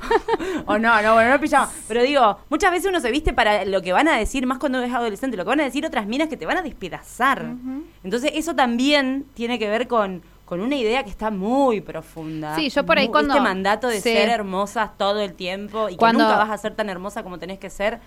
o 0.66 0.78
no, 0.78 1.02
no, 1.02 1.14
bueno, 1.14 1.28
no 1.28 1.34
el 1.34 1.40
pijama. 1.40 1.70
Pero 1.88 2.02
digo, 2.02 2.38
muchas 2.48 2.70
veces 2.70 2.88
uno 2.88 3.00
se 3.00 3.10
viste 3.10 3.32
para 3.32 3.64
lo 3.64 3.82
que 3.82 3.92
van 3.92 4.08
a 4.08 4.16
decir, 4.16 4.46
más 4.46 4.58
cuando 4.58 4.82
es 4.82 4.92
adolescente, 4.92 5.36
lo 5.36 5.44
que 5.44 5.50
van 5.50 5.60
a 5.60 5.64
decir 5.64 5.84
otras 5.84 6.06
minas 6.06 6.28
que 6.28 6.36
te 6.36 6.46
van 6.46 6.56
a 6.56 6.62
despedazar. 6.62 7.44
Entonces, 8.04 8.32
eso 8.34 8.54
también 8.54 9.26
tiene 9.34 9.58
que 9.58 9.68
ver 9.68 9.88
con, 9.88 10.22
con 10.50 10.60
una 10.60 10.74
idea 10.74 11.04
que 11.04 11.10
está 11.10 11.30
muy 11.30 11.80
profunda. 11.80 12.56
Sí, 12.56 12.70
yo 12.70 12.84
por 12.84 12.98
ahí 12.98 13.06
Mu- 13.06 13.12
cuando- 13.12 13.34
Este 13.34 13.40
mandato 13.44 13.86
de 13.86 14.00
sí. 14.00 14.12
ser 14.12 14.28
hermosas 14.30 14.90
todo 14.98 15.20
el 15.20 15.34
tiempo 15.34 15.88
y 15.88 15.94
Cuando- 15.96 16.24
que 16.24 16.24
nunca 16.24 16.38
vas 16.38 16.50
a 16.50 16.58
ser 16.58 16.74
tan 16.74 16.88
hermosa 16.90 17.22
como 17.22 17.38
tenés 17.38 17.60
que 17.60 17.70
ser. 17.70 18.00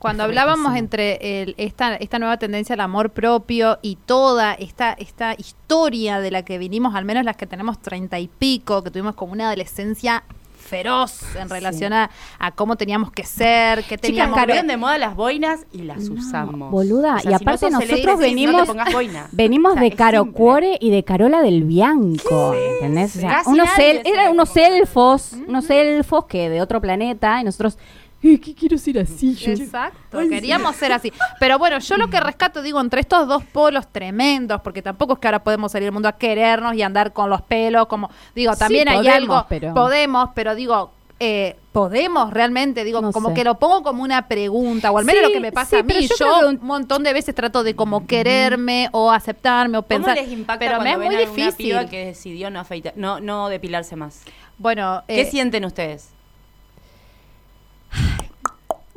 Cuando 0.00 0.24
hablábamos 0.24 0.74
entre 0.76 1.42
el- 1.42 1.54
esta, 1.56 1.94
esta 1.94 2.18
nueva 2.18 2.36
tendencia 2.36 2.74
al 2.74 2.80
amor 2.80 3.10
propio 3.10 3.78
y 3.80 3.94
toda 3.94 4.54
esta, 4.54 4.92
esta 4.92 5.34
historia 5.38 6.18
de 6.18 6.32
la 6.32 6.42
que 6.44 6.58
vinimos, 6.58 6.96
al 6.96 7.04
menos 7.04 7.24
las 7.24 7.36
que 7.36 7.46
tenemos 7.46 7.78
treinta 7.80 8.18
y 8.18 8.26
pico, 8.26 8.82
que 8.82 8.90
tuvimos 8.90 9.14
como 9.14 9.32
una 9.32 9.46
adolescencia 9.46 10.24
feroz 10.68 11.22
en 11.36 11.48
relación 11.48 11.92
a, 11.92 12.10
a 12.38 12.50
cómo 12.52 12.76
teníamos 12.76 13.10
que 13.10 13.24
ser, 13.24 13.78
qué 13.84 13.96
Chicas, 13.96 14.00
teníamos 14.02 14.36
cambiaron 14.36 14.66
que... 14.66 14.70
de 14.72 14.76
moda 14.76 14.98
las 14.98 15.16
boinas 15.16 15.66
y 15.72 15.78
las 15.82 15.98
No, 16.08 16.14
usamos. 16.20 16.70
boluda, 16.70 17.16
O 17.16 17.18
sea, 17.18 17.30
y 17.32 17.38
si 17.38 17.44
no 17.44 17.50
aparte 17.50 17.70
nosotros 17.70 18.18
venimos- 18.20 18.68
No. 18.74 18.84
Venimos 19.32 19.72
O 19.72 19.74
sea, 19.74 19.82
de 19.82 19.90
Caro 19.92 20.22
simple. 20.22 20.36
Cuore 20.36 20.78
y 20.80 20.90
de 20.90 21.02
Carola 21.04 21.42
del 21.42 21.64
Bianco, 21.64 22.54
¿entendés? 22.74 23.16
O 23.16 23.20
sea, 23.20 23.30
Casi 23.30 23.50
unos 23.50 23.68
el- 23.78 24.02
eran 24.04 24.30
unos 24.32 24.56
elfos, 24.56 25.32
unos 25.46 25.68
elfos 25.70 26.26
que 26.26 26.48
de 26.48 26.60
otro 26.60 26.80
planeta 26.80 27.40
y 27.40 27.44
nosotros, 27.44 27.78
"Eh, 28.22 28.40
¿qué 28.40 28.54
quiero 28.54 28.76
ser 28.78 28.98
así 28.98 29.34
yo? 29.34 29.52
Exacto, 29.52 30.18
queríamos 30.28 30.74
ser 30.76 30.92
así. 30.92 31.12
Pero 31.38 31.58
bueno, 31.58 31.78
yo 31.78 31.96
lo 31.96 32.08
que 32.10 32.18
rescato, 32.20 32.62
digo, 32.62 32.80
entre 32.80 33.00
estos 33.00 33.28
dos 33.28 33.44
polos 33.44 33.86
tremendos, 33.92 34.60
porque 34.62 34.82
tampoco 34.82 35.12
es 35.14 35.18
que 35.20 35.28
ahora 35.28 35.44
podemos 35.44 35.70
salir 35.72 35.86
al 35.88 35.92
mundo 35.92 36.08
a 36.08 36.12
querernos 36.18 36.74
y 36.74 36.82
andar 36.82 37.12
con 37.12 37.30
los 37.30 37.42
pelos, 37.42 37.86
como, 37.86 38.10
digo, 38.34 38.52
Sí, 38.54 38.58
también 38.58 38.88
hay 38.88 38.96
podemos, 38.98 39.16
algo, 39.16 39.46
pero- 39.48 39.74
podemos, 39.74 40.30
pero 40.34 40.54
digo, 40.56 40.92
eh, 41.20 41.56
podemos 41.72 42.32
realmente, 42.32 42.82
digo, 42.84 43.00
No 43.00 43.12
como 43.12 43.28
sé. 43.30 43.34
que 43.36 43.44
lo 43.44 43.58
pongo 43.58 43.82
como 43.84 44.02
una 44.02 44.26
pregunta, 44.28 44.90
o 44.90 44.98
al 44.98 45.04
menos 45.04 45.20
Sí, 45.20 45.26
lo 45.26 45.32
que 45.32 45.40
me 45.40 45.52
pasa 45.52 45.70
sí, 45.70 45.76
a 45.76 45.82
mí, 45.82 46.08
yo 46.18 46.48
un- 46.48 46.58
montón 46.62 47.02
de 47.04 47.12
veces 47.12 47.34
trato 47.34 47.62
de 47.64 47.74
como 47.76 48.06
quererme 48.06 48.88
o 48.92 49.10
aceptarme 49.12 49.78
o 49.78 49.82
¿Cómo 49.82 49.88
pensar, 49.88 50.16
les 50.16 50.30
impacta 50.30 50.64
pero 50.64 50.80
me 50.80 50.92
es 50.92 50.98
muy 50.98 51.16
difícil. 51.16 51.88
que 51.88 52.06
decidió 52.06 52.50
no 52.50 52.60
afeitar, 52.60 52.92
no, 52.96 53.20
no 53.20 53.48
depilarse 53.48 53.94
más? 53.96 54.22
Bueno, 54.58 55.02
¿Qué 55.06 55.20
eh, 55.22 55.24
sienten 55.30 55.64
ustedes? 55.64 56.10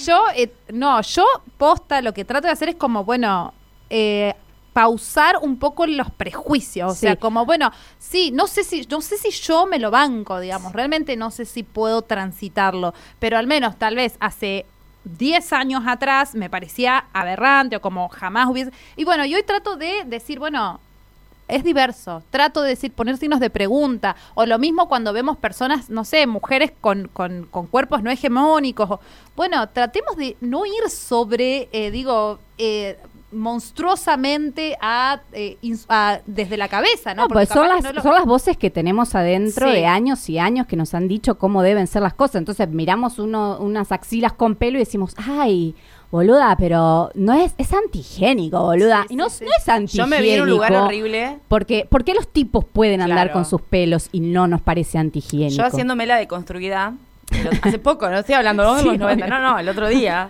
Yo, 0.06 0.22
eh, 0.36 0.52
no, 0.72 1.00
yo 1.02 1.24
posta 1.58 2.00
lo 2.00 2.14
que 2.14 2.24
trato 2.24 2.46
de 2.46 2.52
hacer 2.52 2.68
es 2.68 2.76
como, 2.76 3.02
bueno, 3.04 3.52
eh, 3.88 4.34
pausar 4.72 5.38
un 5.42 5.58
poco 5.58 5.84
los 5.84 6.10
prejuicios. 6.12 6.92
O 6.92 6.94
Sí. 6.94 7.00
sea, 7.00 7.16
como, 7.16 7.44
bueno, 7.44 7.72
sí, 7.98 8.30
no 8.30 8.46
sé 8.46 8.62
si, 8.62 8.82
no 8.88 9.00
sé 9.00 9.16
si 9.18 9.30
yo 9.32 9.66
me 9.66 9.80
lo 9.80 9.90
banco, 9.90 10.38
digamos, 10.38 10.72
realmente 10.72 11.16
no 11.16 11.32
sé 11.32 11.44
si 11.44 11.64
puedo 11.64 12.02
transitarlo, 12.02 12.94
pero 13.18 13.36
al 13.36 13.48
menos 13.48 13.76
tal 13.78 13.96
vez 13.96 14.16
hace 14.20 14.64
10 15.04 15.52
años 15.52 15.82
atrás 15.86 16.36
me 16.36 16.48
parecía 16.48 17.06
aberrante 17.12 17.74
o 17.76 17.80
como 17.80 18.08
jamás 18.10 18.48
hubiese. 18.48 18.70
Y 18.96 19.04
bueno, 19.04 19.24
y 19.24 19.34
hoy 19.34 19.42
trato 19.42 19.74
de 19.76 20.04
decir, 20.06 20.38
bueno, 20.38 20.78
es 21.50 21.64
diverso. 21.64 22.22
Trato 22.30 22.62
de 22.62 22.70
decir, 22.70 22.92
poner 22.92 23.16
signos 23.16 23.40
de 23.40 23.50
pregunta. 23.50 24.16
O 24.34 24.46
lo 24.46 24.58
mismo 24.58 24.88
cuando 24.88 25.12
vemos 25.12 25.36
personas, 25.36 25.90
no 25.90 26.04
sé, 26.04 26.26
mujeres 26.26 26.72
con, 26.80 27.08
con, 27.12 27.46
con 27.50 27.66
cuerpos 27.66 28.02
no 28.02 28.10
hegemónicos. 28.10 28.90
o- 28.90 29.00
bueno, 29.36 29.68
tratemos 29.68 30.16
de 30.16 30.36
no 30.40 30.66
ir 30.66 30.88
sobre, 30.90 31.68
eh, 31.72 31.90
digo, 31.90 32.38
eh, 32.58 32.98
monstruosamente 33.32 34.76
a, 34.80 35.20
eh, 35.32 35.56
a- 35.88 36.20
desde 36.26 36.56
la 36.56 36.68
cabeza, 36.68 37.14
¿no? 37.14 37.28
Pues 37.28 37.48
son 37.48 37.68
las, 37.68 37.78
que 37.78 37.82
no 37.88 37.92
lo- 37.94 38.02
son 38.02 38.14
las 38.14 38.24
voces 38.24 38.56
que 38.56 38.70
tenemos 38.70 39.14
adentro 39.14 39.68
Sí. 39.68 39.74
de 39.74 39.86
años 39.86 40.28
y 40.28 40.38
años 40.38 40.66
que 40.66 40.76
nos 40.76 40.94
han 40.94 41.06
dicho 41.08 41.38
cómo 41.38 41.62
deben 41.62 41.86
ser 41.86 42.02
las 42.02 42.14
cosas. 42.14 42.36
Entonces 42.36 42.68
miramos 42.68 43.18
uno, 43.18 43.58
unas 43.60 43.92
axilas 43.92 44.32
con 44.32 44.56
pelo 44.56 44.76
y 44.78 44.80
decimos, 44.80 45.14
ay, 45.16 45.74
boluda, 46.10 46.56
pero 46.58 47.10
no 47.14 47.34
es, 47.34 47.54
es 47.58 47.72
antigénico, 47.72 48.60
boluda. 48.62 49.04
Sí, 49.08 49.14
y 49.14 49.16
no, 49.16 49.28
sí, 49.30 49.38
sí. 49.38 49.44
no 49.44 49.50
es 49.56 49.68
antigénico. 49.68 49.96
Yo 49.96 50.06
me 50.06 50.20
vi 50.22 50.30
en 50.30 50.42
un 50.42 50.50
lugar 50.50 50.72
horrible. 50.74 51.38
Porque, 51.48 51.86
¿Por 51.88 52.04
qué 52.04 52.14
los 52.14 52.26
tipos 52.28 52.64
pueden 52.64 53.00
andar 53.00 53.26
Claro. 53.28 53.32
con 53.32 53.44
sus 53.44 53.60
pelos 53.62 54.08
y 54.12 54.20
no 54.20 54.46
nos 54.46 54.60
parece 54.60 54.98
antihigiénico? 54.98 55.56
Yo 55.62 55.66
haciéndome 55.66 56.06
la 56.06 56.16
deconstruida, 56.16 56.94
hace 57.62 57.78
poco, 57.78 58.08
no 58.10 58.18
estoy 58.18 58.34
hablando 58.34 58.74
de 58.74 58.82
Sí, 58.82 58.88
los 58.88 58.98
90, 58.98 59.24
obvio. 59.26 59.38
no, 59.38 59.52
no, 59.52 59.58
el 59.58 59.68
otro 59.68 59.88
día. 59.88 60.28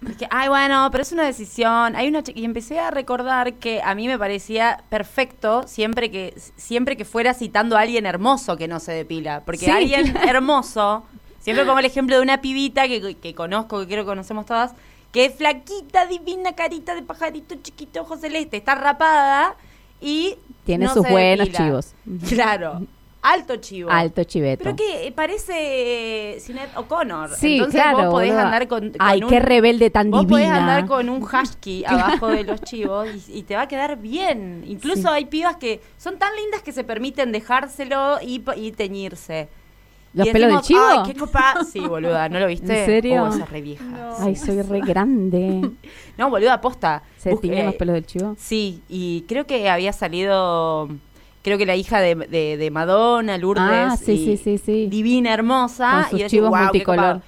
Dije, 0.00 0.26
ay, 0.30 0.48
bueno, 0.48 0.88
pero 0.90 1.02
es 1.02 1.12
una 1.12 1.24
decisión. 1.24 1.94
Hay 1.94 2.08
una 2.08 2.22
y 2.34 2.46
empecé 2.46 2.78
a 2.80 2.90
recordar 2.90 3.52
que 3.54 3.82
a 3.84 3.94
mí 3.94 4.08
me 4.08 4.18
parecía 4.18 4.82
perfecto 4.88 5.64
siempre 5.66 6.10
que 6.10 6.32
siempre 6.56 6.96
que 6.96 7.04
fuera 7.04 7.34
citando 7.34 7.76
a 7.76 7.80
alguien 7.80 8.06
hermoso 8.06 8.56
que 8.56 8.66
no 8.66 8.80
se 8.80 8.92
depila, 8.92 9.42
porque 9.44 9.70
alguien 9.70 10.16
hermoso, 10.26 11.04
siempre 11.40 11.66
pongo 11.66 11.80
el 11.80 11.84
ejemplo 11.84 12.16
de 12.16 12.22
una 12.22 12.40
pibita 12.40 12.88
que, 12.88 13.14
que 13.16 13.34
conozco, 13.34 13.80
que 13.80 13.86
creo 13.88 14.04
que 14.04 14.08
conocemos 14.08 14.46
todas, 14.46 14.72
que 15.12 15.24
es 15.26 15.34
flaquita, 15.34 16.06
divina, 16.06 16.52
carita 16.54 16.94
de 16.94 17.02
pajarito 17.02 17.56
chiquito, 17.62 18.02
ojo 18.02 18.16
celeste, 18.16 18.56
está 18.58 18.74
rapada 18.74 19.56
y 20.00 20.36
Tiene 20.64 20.86
no 20.86 20.94
sus 20.94 21.04
se 21.04 21.10
buenos 21.10 21.46
depila. 21.48 21.64
chivos. 21.64 21.94
Claro, 22.28 22.82
alto 23.22 23.56
chivo. 23.56 23.90
Alto 23.90 24.24
chiveto. 24.24 24.62
Pero 24.64 24.76
que 24.76 25.06
eh, 25.08 25.12
parece 25.12 25.52
eh, 26.36 26.40
Sinead 26.40 26.68
O'Connor. 26.76 27.30
Sí, 27.36 27.54
Entonces 27.56 27.80
claro, 27.82 27.98
vos 28.04 28.06
podés 28.12 28.32
andar 28.32 28.66
con, 28.68 28.90
con 28.90 28.96
Ay, 28.98 29.22
un- 29.22 29.28
qué 29.28 29.40
rebelde 29.40 29.90
tan 29.90 30.10
Vos 30.10 30.24
podés 30.26 30.46
divina. 30.46 30.58
andar 30.60 30.86
con 30.86 31.08
un 31.08 31.22
husky 31.42 31.84
abajo 31.84 32.28
de 32.28 32.44
los 32.44 32.62
chivos 32.62 33.08
y, 33.28 33.38
y 33.38 33.42
te 33.42 33.56
va 33.56 33.62
a 33.62 33.68
quedar 33.68 33.98
bien. 33.98 34.64
Incluso 34.66 35.02
Sí. 35.02 35.08
hay 35.10 35.24
pibas 35.26 35.56
que 35.56 35.80
son 35.98 36.18
tan 36.18 36.34
lindas 36.36 36.62
que 36.62 36.72
se 36.72 36.84
permiten 36.84 37.32
dejárselo 37.32 38.18
y, 38.22 38.42
y 38.56 38.72
teñirse. 38.72 39.48
¿Los 40.12 40.26
Y 40.26 40.32
pelos 40.32 40.48
del 40.48 40.56
decimos, 40.58 40.82
chivo? 40.92 41.02
Ay, 41.04 41.12
qué 41.12 41.18
copa. 41.18 41.54
Sí, 41.70 41.80
boluda, 41.80 42.28
¿no 42.28 42.40
lo 42.40 42.46
viste? 42.48 42.80
¿En 42.80 42.86
serio? 42.86 43.22
Oh, 43.24 43.28
esa 43.28 43.44
re 43.44 43.60
vieja. 43.60 43.84
Ay, 44.18 44.34
soy 44.36 44.60
re 44.62 44.80
grande. 44.80 45.70
No, 46.18 46.28
boluda, 46.28 46.60
posta. 46.60 47.02
¿Se 47.16 47.30
Busca- 47.30 47.42
tiñen 47.42 47.64
los 47.66 47.74
eh, 47.74 47.78
pelos 47.78 47.94
del 47.94 48.04
chivo? 48.04 48.34
Sí, 48.38 48.82
y 48.90 49.24
creo 49.26 49.46
que 49.46 49.70
había 49.70 49.92
salido, 49.94 50.88
creo 51.42 51.56
que 51.56 51.64
la 51.64 51.76
hija 51.76 52.00
de, 52.00 52.14
de, 52.14 52.56
de 52.58 52.70
Madonna, 52.70 53.38
Lourdes. 53.38 53.62
Ah, 53.66 53.96
sí, 53.96 54.12
y 54.12 54.24
sí, 54.26 54.36
sí, 54.36 54.58
sí. 54.58 54.86
Divina, 54.90 55.32
hermosa. 55.32 56.06
Con 56.10 56.10
sus 56.10 56.20
y 56.20 56.26
chivos 56.26 56.50
"Guau, 56.50 56.60
qué 56.60 56.78
multicolor". 56.78 57.22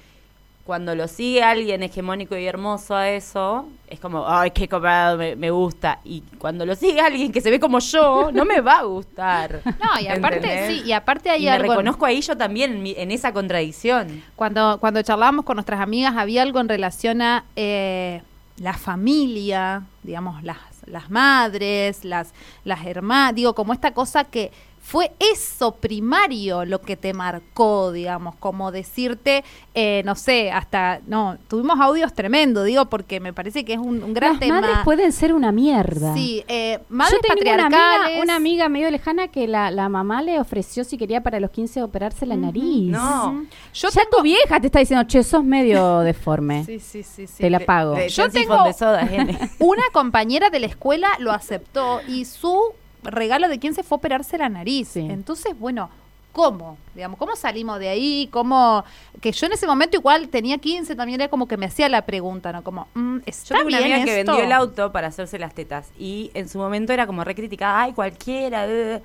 Copado". 0.63 0.73
Cuando 0.73 0.95
lo 0.95 1.07
sigue 1.09 1.43
alguien 1.43 1.83
hegemónico 1.83 2.37
y 2.37 2.45
hermoso 2.45 2.95
a 2.95 3.09
eso, 3.09 3.67
es 3.87 3.99
como, 3.99 4.25
ay, 4.27 4.51
qué 4.51 4.67
copado, 4.69 5.17
me, 5.17 5.35
me 5.35 5.51
gusta. 5.51 5.99
Y 6.05 6.21
cuando 6.39 6.65
lo 6.65 6.73
sigue 6.75 7.01
alguien 7.01 7.31
que 7.33 7.41
se 7.41 7.51
ve 7.51 7.59
como 7.59 7.79
yo, 7.79 8.31
no 8.31 8.45
me 8.45 8.61
va 8.61 8.79
a 8.79 8.83
gustar. 8.83 9.61
No, 9.79 9.99
y 10.01 10.07
aparte, 10.07 10.37
¿Entendés? 10.37 10.67
sí, 10.81 10.87
y 10.87 10.93
aparte 10.93 11.29
hay 11.29 11.41
Y 11.43 11.45
me 11.45 11.51
algo... 11.51 11.69
reconozco 11.73 12.05
ahí 12.05 12.21
yo 12.21 12.37
también 12.37 12.71
en, 12.73 12.81
mi- 12.83 12.95
en 12.97 13.11
esa 13.11 13.33
contradicción. 13.33 14.23
Cuando, 14.37 14.77
cuando 14.79 15.01
charlábamos 15.01 15.43
con 15.45 15.57
nuestras 15.57 15.81
amigas 15.81 16.15
había 16.15 16.41
algo 16.41 16.59
en 16.61 16.69
relación 16.69 17.21
a 17.21 17.43
eh, 17.57 18.21
la 18.57 18.73
familia, 18.73 19.83
digamos, 20.03 20.43
las, 20.43 20.57
las 20.85 21.09
madres, 21.11 22.05
las, 22.05 22.33
las 22.63 22.85
hermanas, 22.85 23.35
digo, 23.35 23.53
como 23.53 23.73
esta 23.73 23.93
cosa 23.93 24.23
que 24.23 24.51
fue 24.85 25.13
eso 25.17 25.75
primario 25.75 26.65
lo 26.65 26.81
que 26.81 26.97
te 26.97 27.13
marcó, 27.13 27.93
digamos, 27.93 28.35
como 28.35 28.69
decirte, 28.71 29.43
eh, 29.73 30.01
no 30.03 30.13
sé, 30.15 30.51
hasta, 30.51 30.99
no, 31.07 31.37
tuvimos 31.47 31.79
audios 31.79 32.13
tremendos, 32.13 32.65
digo, 32.65 32.85
porque 32.89 33.21
me 33.21 33.31
parece 33.31 33.63
que 33.63 33.73
es 33.73 33.79
un, 33.79 34.03
un 34.03 34.13
gran 34.13 34.31
Las 34.33 34.39
tema. 34.41 34.59
madres 34.61 34.77
pueden 34.83 35.13
ser 35.13 35.33
una 35.33 35.53
mierda. 35.53 36.13
Sí, 36.13 36.43
eh, 36.49 36.79
madres 36.89 37.15
Yo 37.15 37.21
tengo 37.33 37.41
una 37.53 37.63
patriarcales. 37.69 38.05
amiga, 38.07 38.23
una 38.23 38.35
amiga 38.35 38.69
medio 38.69 38.91
lejana 38.91 39.29
que 39.29 39.47
la, 39.47 39.71
la 39.71 39.87
mamá 39.87 40.21
le 40.21 40.37
ofreció 40.39 40.83
si 40.83 40.97
quería 40.97 41.23
para 41.23 41.39
los 41.39 41.49
15 41.51 41.81
operarse 41.81 42.25
la 42.25 42.35
nariz. 42.35 42.91
No. 42.91 43.45
Yo 43.73 43.89
ya 43.89 44.01
tu 44.15 44.21
vieja 44.21 44.59
te 44.59 44.67
está 44.67 44.79
diciendo, 44.79 45.05
che, 45.07 45.23
sos 45.23 45.45
medio 45.45 45.99
deforme. 45.99 46.65
Sí, 46.65 46.79
sí, 46.79 47.03
sí, 47.03 47.25
sí. 47.25 47.37
Te 47.41 47.49
la 47.49 47.61
pago. 47.61 47.95
De- 47.95 48.09
Yo 48.09 48.23
de 48.25 48.29
tengo- 48.31 48.53
sifón 48.53 48.67
de 48.67 48.73
soda. 48.73 49.09
Una 49.59 49.83
compañera 49.93 50.49
de 50.49 50.59
la 50.59 50.67
escuela 50.67 51.07
lo 51.19 51.31
aceptó 51.31 52.01
y 52.07 52.25
su 52.25 52.73
regalo 53.03 53.47
de 53.49 53.59
quién 53.59 53.73
se 53.73 53.83
fue 53.83 53.95
a 53.95 53.99
operarse 53.99 54.37
la 54.37 54.49
nariz. 54.49 54.89
Sí. 54.89 54.99
Entonces, 55.09 55.57
bueno, 55.57 55.89
¿cómo? 56.31 56.77
Digamos, 56.95 57.17
¿cómo 57.19 57.35
salimos 57.35 57.79
de 57.79 57.89
ahí? 57.89 58.27
¿Cómo? 58.31 58.83
Que 59.21 59.31
yo 59.31 59.45
en 59.45 59.53
ese 59.53 59.67
momento 59.67 59.97
igual 59.97 60.29
tenía 60.29 60.57
15, 60.57 60.95
también 60.95 61.21
era 61.21 61.29
como 61.29 61.47
que 61.47 61.57
me 61.57 61.65
hacía 61.67 61.87
la 61.89 62.01
pregunta, 62.03 62.51
¿no? 62.51 62.63
Como, 62.63 62.87
mm, 62.95 63.17
Yo 63.17 63.21
¿está 63.25 63.55
tengo 63.55 63.67
una 63.67 63.77
bien 63.79 63.91
amiga 63.93 64.05
que 64.05 64.15
vendió 64.15 64.43
el 64.43 64.51
auto 64.51 64.91
para 64.91 65.07
hacerse 65.07 65.37
las 65.37 65.53
tetas 65.53 65.89
y 65.99 66.31
en 66.33 66.49
su 66.49 66.57
momento 66.57 66.91
era 66.93 67.05
como 67.05 67.23
re 67.23 67.35
criticada, 67.35 67.81
ay, 67.83 67.93
cualquiera. 67.93 68.65
eh". 68.67 69.01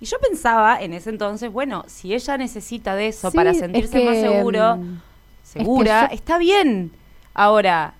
Y 0.00 0.04
yo 0.06 0.18
pensaba 0.18 0.80
en 0.82 0.92
ese 0.92 1.08
entonces, 1.10 1.50
bueno, 1.52 1.84
si 1.86 2.12
ella 2.14 2.36
necesita 2.36 2.94
de 2.96 3.08
eso 3.08 3.30
Sí, 3.30 3.36
para 3.36 3.50
es 3.52 3.58
sentirse 3.60 3.98
que, 3.98 4.04
más 4.04 4.18
seguro, 4.18 4.76
mm, 4.76 5.00
segura, 5.42 6.08
yo- 6.10 6.14
está 6.14 6.36
bien. 6.38 6.90
Ahora, 7.32 7.94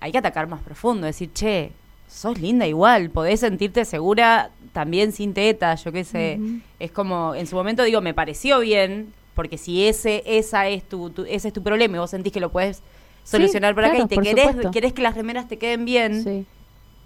hay 0.00 0.10
que 0.12 0.18
atacar 0.18 0.46
más 0.48 0.60
profundo, 0.62 1.06
decir, 1.06 1.32
che, 1.32 1.72
sos 2.08 2.38
linda 2.40 2.66
igual, 2.66 3.10
podés 3.10 3.40
sentirte 3.40 3.84
segura 3.84 4.50
también 4.76 5.10
sin 5.12 5.32
tetas, 5.32 5.82
yo 5.84 5.90
qué 5.90 6.04
sé. 6.04 6.38
Es 6.78 6.90
como, 6.90 7.34
en 7.34 7.46
su 7.46 7.56
momento 7.56 7.82
digo, 7.82 8.02
me 8.02 8.12
pareció 8.12 8.60
bien, 8.60 9.10
porque 9.34 9.56
si 9.56 9.86
ese, 9.88 10.22
esa 10.26 10.68
es 10.68 10.86
tu, 10.86 11.08
tu- 11.08 11.24
ese 11.24 11.48
es 11.48 11.54
tu 11.54 11.62
problema 11.62 11.96
y 11.96 11.98
vos 12.00 12.10
sentís 12.10 12.30
que 12.30 12.40
lo 12.40 12.50
puedes 12.52 12.82
solucionar 13.24 13.74
por 13.74 13.84
acá 13.84 13.94
claro, 13.94 14.04
y 14.04 14.08
te 14.14 14.20
querés, 14.22 14.46
supuesto. 14.48 14.70
querés 14.70 14.92
que 14.92 15.00
las 15.00 15.14
remeras 15.14 15.48
te 15.48 15.56
queden 15.56 15.86
bien, 15.86 16.22
Sí. 16.22 16.44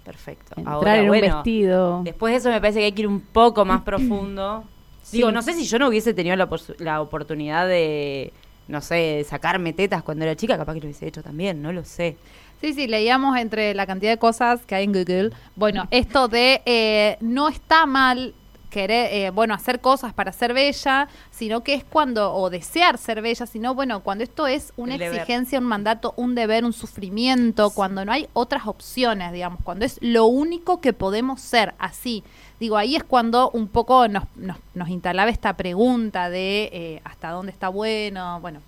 perfecto. 0.03 0.53
Entrar 0.57 0.75
Ahora, 0.75 0.95
en 0.97 1.01
un 1.03 1.07
bueno, 1.07 1.35
vestido. 1.37 2.01
después 2.03 2.33
de 2.33 2.37
eso 2.39 2.49
me 2.49 2.59
parece 2.59 2.79
que 2.79 2.85
hay 2.85 2.91
que 2.91 3.03
ir 3.03 3.07
un 3.07 3.21
poco 3.21 3.63
más 3.63 3.81
profundo. 3.83 4.63
Sí. 5.03 5.17
Digo, 5.17 5.31
no 5.31 5.41
sé 5.41 5.53
si 5.53 5.63
yo 5.65 5.79
no 5.79 5.87
hubiese 5.87 6.13
tenido 6.13 6.35
la, 6.35 6.47
la 6.77 7.01
oportunidad 7.01 7.67
de, 7.67 8.31
no 8.67 8.81
sé, 8.81 8.95
de 8.95 9.23
sacarme 9.23 9.73
tetas 9.73 10.03
cuando 10.03 10.23
era 10.25 10.35
chica, 10.35 10.57
capaz 10.57 10.73
que 10.75 10.79
lo 10.79 10.85
hubiese 10.85 11.07
hecho 11.07 11.23
también, 11.23 11.59
no 11.61 11.73
lo 11.73 11.83
sé. 11.83 12.17
Sí, 12.61 12.73
sí, 12.73 12.87
leíamos 12.87 13.37
entre 13.37 13.73
la 13.73 13.85
cantidad 13.87 14.11
de 14.11 14.17
cosas 14.17 14.61
que 14.65 14.75
hay 14.75 14.83
en 14.83 14.93
Google. 14.93 15.31
Bueno, 15.55 15.87
esto 15.91 16.27
de 16.27 16.61
eh, 16.65 17.17
no 17.19 17.49
está 17.49 17.85
mal 17.87 18.35
querer, 18.69 19.09
eh, 19.11 19.29
bueno, 19.31 19.53
hacer 19.53 19.81
cosas 19.81 20.13
para 20.13 20.31
ser 20.31 20.53
bella, 20.53 21.09
sino 21.31 21.61
que 21.61 21.73
es 21.73 21.83
cuando, 21.83 22.33
o 22.33 22.49
desear 22.49 22.97
ser 22.97 23.21
bella, 23.21 23.45
sino, 23.45 23.75
bueno, 23.75 24.01
cuando 24.01 24.23
esto 24.23 24.47
es 24.47 24.71
una 24.77 24.93
El 24.93 24.99
deber. 24.99 25.19
exigencia, 25.19 25.59
un 25.59 25.65
mandato, 25.65 26.13
un 26.15 26.35
deber, 26.35 26.63
un 26.63 26.71
sufrimiento, 26.71 27.71
cuando 27.71 28.05
no 28.05 28.13
hay 28.13 28.29
otras 28.33 28.67
opciones, 28.67 29.33
digamos, 29.33 29.59
cuando 29.63 29.83
es 29.83 29.97
lo 30.01 30.25
único 30.25 30.79
que 30.79 30.93
podemos 30.93 31.41
ser, 31.41 31.73
así. 31.79 32.23
Digo, 32.61 32.77
ahí 32.77 32.95
es 32.95 33.03
cuando 33.03 33.49
un 33.51 33.67
poco 33.67 34.07
nos, 34.07 34.23
nos, 34.35 34.57
nos 34.73 34.87
instalaba 34.87 35.29
esta 35.31 35.53
pregunta 35.57 36.29
de 36.29 36.69
eh, 36.71 37.01
hasta 37.03 37.31
dónde 37.31 37.51
está 37.51 37.67
bueno, 37.69 38.39
bueno, 38.39 38.59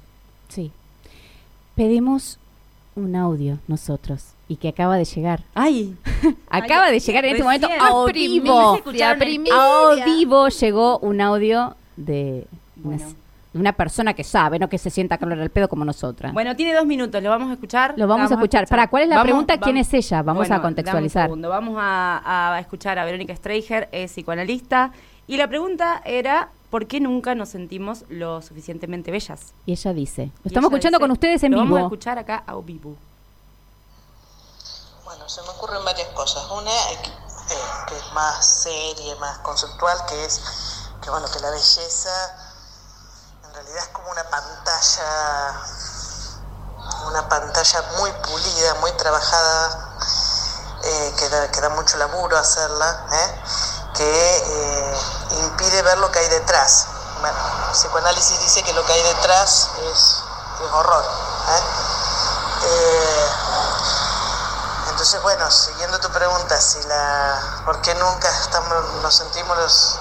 Sí. 0.50 0.72
Pedimos 1.76 2.40
un 2.96 3.16
audio 3.16 3.60
nosotros 3.68 4.34
y 4.48 4.58
que 4.58 4.70
acaba 4.70 4.98
de 4.98 5.06
llegar. 5.06 5.42
Ay, 5.56 5.96
Acaba 6.50 6.92
de 6.92 7.00
llegar 7.00 7.26
en 7.26 7.32
este 7.32 7.44
momento 7.44 7.68
a 7.68 8.12
vivo. 8.12 8.78
A 9.54 9.96
vivo 10.06 10.48
llegó 10.50 11.00
un 11.00 11.22
audio 11.22 11.76
de 11.96 12.46
una, 12.84 12.98
Bueno. 12.98 13.16
una 13.54 13.74
persona 13.74 14.14
que 14.14 14.24
sabe, 14.24 14.60
no 14.60 14.70
que 14.70 14.78
se 14.78 14.90
sienta 14.90 15.18
calor 15.18 15.40
al 15.40 15.50
pedo 15.50 15.68
como 15.68 15.86
nosotras. 15.86 16.34
bueno, 16.34 16.56
tiene 16.56 16.74
dos 16.74 16.86
minutos, 16.86 17.22
lo 17.24 17.30
vamos 17.30 17.50
a 17.50 17.54
escuchar. 17.54 17.94
Lo 17.98 18.08
vamos 18.08 18.32
a 18.32 18.36
escuchar. 18.36 18.68
Pará, 18.68 18.88
¿cuál 18.88 19.04
es 19.04 19.10
la 19.10 19.24
pregunta? 19.24 19.58
¿Quién 19.58 19.78
es 19.78 19.94
ella? 19.94 20.22
Vamos 20.22 20.50
a 20.52 20.62
contextualizar. 20.62 21.32
un. 21.32 21.42
Vamos 21.42 21.76
a, 21.80 22.54
a 22.56 22.60
escuchar 22.60 23.00
a 23.00 23.06
Verónica 23.06 23.36
Streicher, 23.36 23.90
es 23.92 24.12
psicoanalista. 24.12 24.92
Y 25.28 25.38
la 25.38 25.48
pregunta 25.48 26.02
era, 26.06 26.50
¿por 26.74 26.88
qué 26.88 27.00
nunca 27.00 27.36
nos 27.36 27.50
sentimos 27.50 28.04
lo 28.10 28.42
suficientemente 28.42 29.12
bellas? 29.12 29.54
Y 29.68 29.74
ella 29.74 29.94
dice, 29.94 30.32
lo 30.44 30.48
estamos 30.50 30.72
escuchando 30.72 30.98
dice- 30.98 31.04
con 31.04 31.12
ustedes 31.12 31.44
en 31.44 31.52
lo 31.52 31.58
vivo. 31.62 31.76
vamos 31.76 31.80
a 31.84 31.88
escuchar 31.94 32.18
acá 32.18 32.44
a 32.48 32.56
vivo. 32.56 32.96
Bueno, 35.06 35.30
se 35.30 35.42
me 35.44 35.50
ocurren 35.50 35.86
varias 35.86 36.08
cosas. 36.16 36.50
Una 36.50 36.72
que 37.04 37.10
eh, 37.10 37.58
que 37.88 37.96
es 37.96 38.14
más 38.14 38.44
seria, 38.64 39.16
más 39.18 39.38
conceptual, 39.40 39.96
que 40.10 40.26
es 40.26 40.42
que 41.04 41.12
bueno, 41.12 41.28
que 41.32 41.40
la 41.42 41.52
belleza 41.52 42.10
en 43.48 43.54
realidad 43.54 43.78
es 43.78 43.88
como 43.90 44.10
una 44.10 44.24
pantalla, 44.24 45.62
una 47.08 47.30
pantalla 47.30 47.84
muy 48.00 48.10
pulida, 48.24 48.74
muy 48.82 48.92
trabajada, 48.94 49.96
eh, 50.86 51.14
que, 51.20 51.30
da, 51.30 51.52
que 51.52 51.62
da 51.62 51.70
mucho 51.70 51.98
laburo 51.98 52.36
hacerla, 52.36 53.06
¿eh? 53.12 53.42
Que 53.94 54.38
eh, 54.38 54.98
impide 55.44 55.82
ver 55.84 55.98
lo 56.00 56.12
que 56.12 56.20
hay 56.20 56.28
detrás. 56.30 56.88
Bueno, 57.22 57.38
el 57.68 57.72
psicoanálisis 57.72 58.40
dice 58.42 58.64
que 58.64 58.74
lo 58.74 58.86
que 58.86 58.94
hay 58.94 59.04
detrás 59.04 59.70
es, 59.82 60.24
es 60.66 60.72
horror. 60.74 61.04
¿eh? 61.50 61.64
Eh, 62.66 63.30
entonces, 64.90 65.22
bueno, 65.22 65.50
siguiendo 65.52 66.00
tu 66.00 66.10
pregunta, 66.10 66.60
si 66.60 66.82
la, 66.84 67.62
¿por 67.66 67.82
qué 67.82 67.94
nunca 67.96 68.30
estamos, 68.30 68.86
nos 69.02 69.16
sentimos 69.16 69.58
los, 69.58 70.00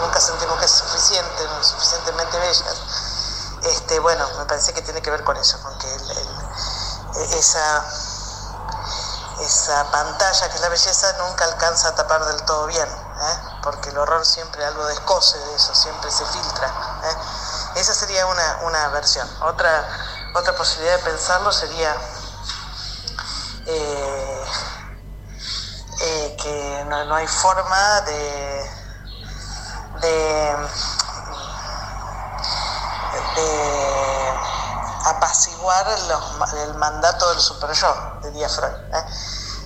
nunca 0.00 0.20
sentimos 0.20 0.58
que 0.58 0.64
es 0.66 0.70
suficiente, 0.70 1.48
suficientemente 1.62 2.38
bellas? 2.38 2.76
Este, 3.62 3.98
bueno, 4.00 4.26
me 4.38 4.44
parece 4.46 4.72
que 4.72 4.82
tiene 4.82 5.00
que 5.02 5.10
ver 5.10 5.24
con 5.24 5.36
eso, 5.36 5.60
con 5.62 5.76
que 5.78 5.92
el- 5.94 7.32
esa, 7.34 7.84
esa 9.44 9.90
pantalla 9.90 10.48
que 10.48 10.54
es 10.54 10.60
la 10.60 10.68
belleza 10.68 11.12
nunca 11.18 11.44
alcanza 11.44 11.88
a 11.88 11.94
tapar 11.94 12.24
del 12.24 12.42
todo 12.44 12.66
bien, 12.66 12.88
¿eh? 12.88 13.38
porque 13.62 13.90
el 13.90 13.98
horror 13.98 14.24
siempre 14.24 14.64
algo 14.64 14.86
descose 14.86 15.38
de 15.38 15.54
eso, 15.54 15.74
siempre 15.74 16.10
se 16.10 16.24
filtra. 16.26 16.68
¿eh? 16.68 17.80
Esa 17.80 17.94
sería 17.94 18.26
una, 18.26 18.58
una 18.62 18.88
versión. 18.88 19.28
Otra, 19.42 19.84
otra 20.34 20.54
posibilidad 20.54 20.96
de 20.96 21.02
pensarlo 21.02 21.52
sería 21.52 21.96
eh, 23.66 24.42
que 26.42 26.84
no, 26.88 27.04
no 27.04 27.14
hay 27.14 27.26
forma 27.26 28.00
de, 28.02 28.70
de, 30.00 30.56
de 33.36 34.51
apaciguar 35.04 35.86
los 36.08 36.52
el 36.54 36.74
mandato 36.74 37.28
del 37.30 37.40
super 37.40 37.70
yo, 37.72 37.94
diría 38.24 38.48
Freud. 38.48 38.72
¿eh? 38.92 39.04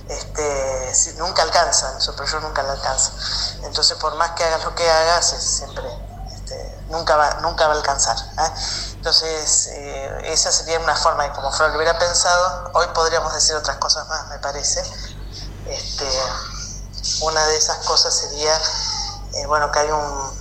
Este, 0.09 0.95
si- 0.95 1.13
nunca 1.13 1.41
alcanza, 1.43 1.93
el 1.95 2.01
super 2.01 2.27
yo 2.27 2.39
nunca 2.39 2.63
lo 2.63 2.71
alcanza. 2.71 3.11
Entonces, 3.63 3.97
por 3.97 4.15
más 4.15 4.31
que 4.31 4.43
hagas 4.43 4.63
lo 4.63 4.73
que 4.75 4.89
hagas, 4.89 5.33
es 5.33 5.43
siempre 5.43 5.83
este, 6.33 6.85
nunca, 6.87 7.17
va, 7.17 7.35
nunca 7.41 7.67
va 7.67 7.73
a 7.73 7.77
alcanzar. 7.77 8.15
¿eh? 8.37 8.51
Entonces, 8.95 9.67
eh, 9.67 10.17
esa 10.25 10.51
sería 10.51 10.79
una 10.79 10.95
forma 10.95 11.23
de 11.23 11.31
como 11.33 11.51
Freud 11.51 11.71
lo 11.71 11.77
hubiera 11.77 11.97
pensado. 11.99 12.71
Hoy 12.75 12.87
podríamos 12.93 13.33
decir 13.33 13.55
otras 13.55 13.77
cosas 13.77 14.07
más, 14.07 14.27
me 14.29 14.39
parece. 14.39 14.81
Este, 15.65 16.07
una 17.21 17.45
de 17.47 17.57
esas 17.57 17.77
cosas 17.85 18.13
sería, 18.13 18.57
bueno, 19.47 19.71
que 19.71 19.79
hay 19.79 19.91
un, 19.91 20.33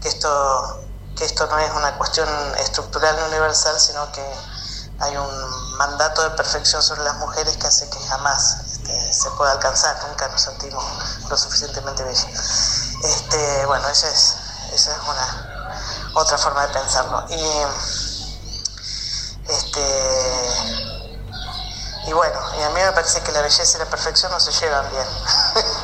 que 0.00 0.08
esto, 0.08 0.89
que 1.16 1.24
esto 1.24 1.46
no 1.46 1.58
es 1.58 1.70
una 1.72 1.96
cuestión 1.98 2.28
estructural 2.58 3.16
ni 3.16 3.22
universal, 3.22 3.78
sino 3.78 4.10
que 4.12 4.24
hay 5.00 5.16
un 5.16 5.76
mandato 5.78 6.22
de 6.22 6.30
perfección 6.30 6.82
sobre 6.82 7.02
las 7.04 7.16
mujeres 7.16 7.56
que 7.56 7.66
hace 7.66 7.88
que 7.88 7.98
jamás 8.06 8.60
este, 8.66 9.12
se 9.12 9.30
pueda 9.30 9.52
alcanzar, 9.52 9.96
nunca 10.08 10.28
nos 10.28 10.42
sentimos 10.42 10.84
lo 11.28 11.36
suficientemente 11.36 12.02
bellas. 12.02 12.26
Este, 13.02 13.66
bueno, 13.66 13.88
esa 13.88 14.08
es, 14.08 14.36
una 15.08 16.12
otra 16.14 16.36
forma 16.36 16.66
de 16.66 16.72
pensarlo. 16.74 17.24
Y, 17.30 17.64
este, 19.48 20.50
y 22.06 22.12
bueno, 22.12 22.38
y 22.58 22.62
a 22.62 22.68
mí 22.70 22.80
me 22.80 22.92
parece 22.92 23.22
que 23.22 23.32
la 23.32 23.40
belleza 23.40 23.78
y 23.78 23.80
la 23.80 23.86
perfección 23.86 24.30
no 24.30 24.38
se 24.38 24.52
llevan 24.52 24.90
bien. 24.90 25.06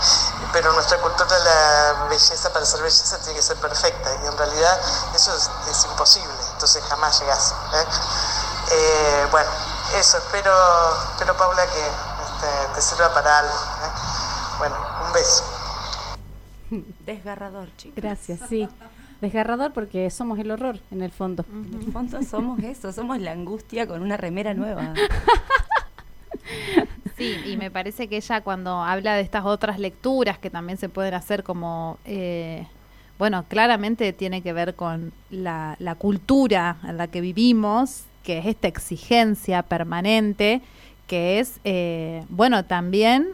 Pero 0.56 0.72
nuestra 0.72 0.96
cultura 0.96 1.38
la 1.38 2.06
belleza 2.08 2.50
para 2.50 2.64
ser 2.64 2.80
belleza 2.80 3.18
tiene 3.18 3.34
que 3.34 3.42
ser 3.42 3.58
perfecta 3.58 4.10
y 4.24 4.26
en 4.26 4.38
realidad 4.38 4.80
eso 5.14 5.36
es, 5.36 5.50
es 5.70 5.84
imposible, 5.84 6.32
entonces 6.54 6.82
jamás 6.82 7.20
llegas. 7.20 7.54
¿eh? 7.74 7.84
Eh, 8.72 9.26
bueno, 9.30 9.50
eso, 9.98 10.16
espero, 10.16 10.50
espero 11.12 11.36
Paula 11.36 11.62
que 11.66 11.78
este, 11.78 12.74
te 12.74 12.80
sirva 12.80 13.12
para 13.12 13.40
algo. 13.40 13.52
¿eh? 13.52 13.90
Bueno, 14.56 14.76
un 15.06 15.12
beso. 15.12 15.44
Desgarrador, 17.04 17.68
chicos. 17.76 18.02
Gracias, 18.02 18.40
sí. 18.48 18.66
Desgarrador 19.20 19.74
porque 19.74 20.08
somos 20.08 20.38
el 20.38 20.50
horror 20.50 20.80
en 20.90 21.02
el 21.02 21.12
fondo. 21.12 21.44
En 21.50 21.82
el 21.84 21.92
fondo 21.92 22.22
somos 22.22 22.60
eso, 22.60 22.94
somos 22.94 23.18
la 23.18 23.32
angustia 23.32 23.86
con 23.86 24.00
una 24.00 24.16
remera 24.16 24.54
nueva. 24.54 24.94
Sí, 27.16 27.34
y 27.46 27.56
me 27.56 27.70
parece 27.70 28.08
que 28.08 28.16
ella 28.16 28.42
cuando 28.42 28.82
habla 28.82 29.14
de 29.14 29.22
estas 29.22 29.44
otras 29.44 29.78
lecturas 29.78 30.38
que 30.38 30.50
también 30.50 30.76
se 30.76 30.88
pueden 30.88 31.14
hacer 31.14 31.42
como, 31.42 31.98
eh, 32.04 32.66
bueno, 33.18 33.44
claramente 33.48 34.12
tiene 34.12 34.42
que 34.42 34.52
ver 34.52 34.74
con 34.74 35.12
la, 35.30 35.76
cultura 35.98 36.76
en 36.86 36.98
la 36.98 37.06
que 37.08 37.22
vivimos, 37.22 38.04
que 38.22 38.38
es 38.38 38.46
esta 38.46 38.68
exigencia 38.68 39.62
permanente, 39.62 40.60
que 41.06 41.38
es, 41.38 41.58
eh, 41.64 42.24
bueno, 42.28 42.64
también 42.66 43.28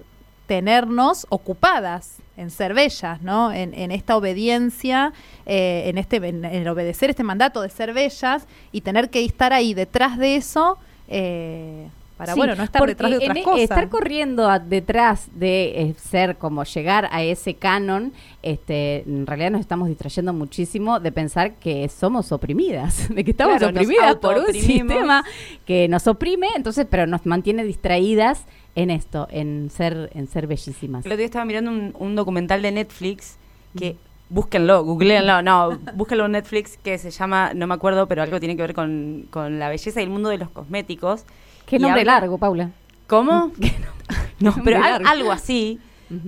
tenernos 0.47 1.27
ocupadas 1.29 2.19
en 2.37 2.51
ser 2.51 2.75
bellas, 2.75 3.21
¿no? 3.23 3.53
En, 3.53 3.75
en 3.75 3.91
esta 3.91 4.17
obediencia, 4.17 5.13
eh, 5.47 5.85
en 5.87 5.99
este, 5.99 6.17
en, 6.17 6.45
en 6.45 6.69
obedecer 6.69 7.11
este 7.11 7.25
mandato 7.25 7.63
de 7.63 7.71
ser 7.71 7.93
bellas 7.95 8.47
y 8.71 8.83
tener 8.83 9.11
que 9.11 9.25
estar 9.25 9.53
ahí 9.53 9.75
detrás 9.75 10.19
de 10.19 10.37
eso 10.37 10.79
eh, 11.09 11.89
para 12.23 12.33
Sí, 12.35 12.39
bueno, 12.39 12.55
no 12.57 12.63
estar 12.65 12.87
detrás 12.87 13.11
de 13.11 13.17
otras 13.19 13.31
en 13.31 13.37
e- 13.37 13.45
cosas. 13.45 13.61
Estar 13.61 13.89
corriendo 13.89 14.49
a- 14.49 14.59
detrás 14.59 15.29
de 15.35 15.83
eh, 15.83 15.95
ser 15.99 16.37
como 16.39 16.65
llegar 16.65 17.09
a 17.13 17.23
ese 17.23 17.55
canon, 17.55 18.13
este, 18.43 19.03
en 19.03 19.27
realidad 19.27 19.51
nos 19.51 19.61
estamos 19.61 19.89
distrayendo 19.89 20.33
muchísimo 20.33 21.01
de 21.01 21.13
pensar 21.13 21.55
que 21.55 21.89
somos 21.89 22.33
oprimidas, 22.33 23.09
de 23.15 23.25
que 23.25 23.33
estamos 23.33 23.59
Claro, 23.59 23.73
oprimidas 23.77 24.17
por 24.17 24.39
un 24.39 24.47
sistema 24.53 25.25
que 25.67 25.89
nos 25.89 26.07
oprime, 26.07 26.49
entonces, 26.57 26.87
pero 26.89 27.07
nos 27.07 27.27
mantiene 27.27 27.65
distraídas 27.65 28.45
en 28.75 28.91
esto, 28.91 29.29
en 29.31 29.69
ser, 29.71 30.11
en 30.15 30.27
ser 30.29 30.47
bellísimas. 30.47 31.05
El 31.05 31.11
otro 31.13 31.17
día 31.19 31.27
estaba 31.27 31.45
mirando 31.45 31.71
un, 31.71 31.95
un 31.99 32.15
documental 32.17 32.63
de 32.63 32.73
Netflix 32.73 33.37
que 33.77 33.97
búsquenlo, 34.31 34.83
googleenlo, 34.85 35.43
no, 35.43 35.79
búsquenlo 35.95 36.25
en 36.25 36.33
Netflix 36.33 36.79
que 36.79 36.97
se 36.97 37.11
llama, 37.11 37.53
no 37.55 37.67
me 37.67 37.75
acuerdo, 37.75 38.09
pero 38.09 38.23
algo 38.23 38.39
tiene 38.41 38.57
que 38.57 38.63
ver 38.63 38.73
con, 38.75 39.27
con 39.31 39.59
la 39.59 39.69
belleza 39.69 40.01
y 40.01 40.05
el 40.05 40.11
mundo 40.11 40.31
de 40.31 40.39
los 40.39 40.49
cosméticos. 40.49 41.25
Qué 41.67 41.79
nombre 41.79 42.01
habla- 42.03 42.13
largo, 42.21 42.39
Paula. 42.39 42.71
¿Cómo? 43.07 43.53
no, 44.41 44.55
pero 44.65 44.83
al- 44.83 45.07
algo 45.07 45.33
así. 45.33 45.79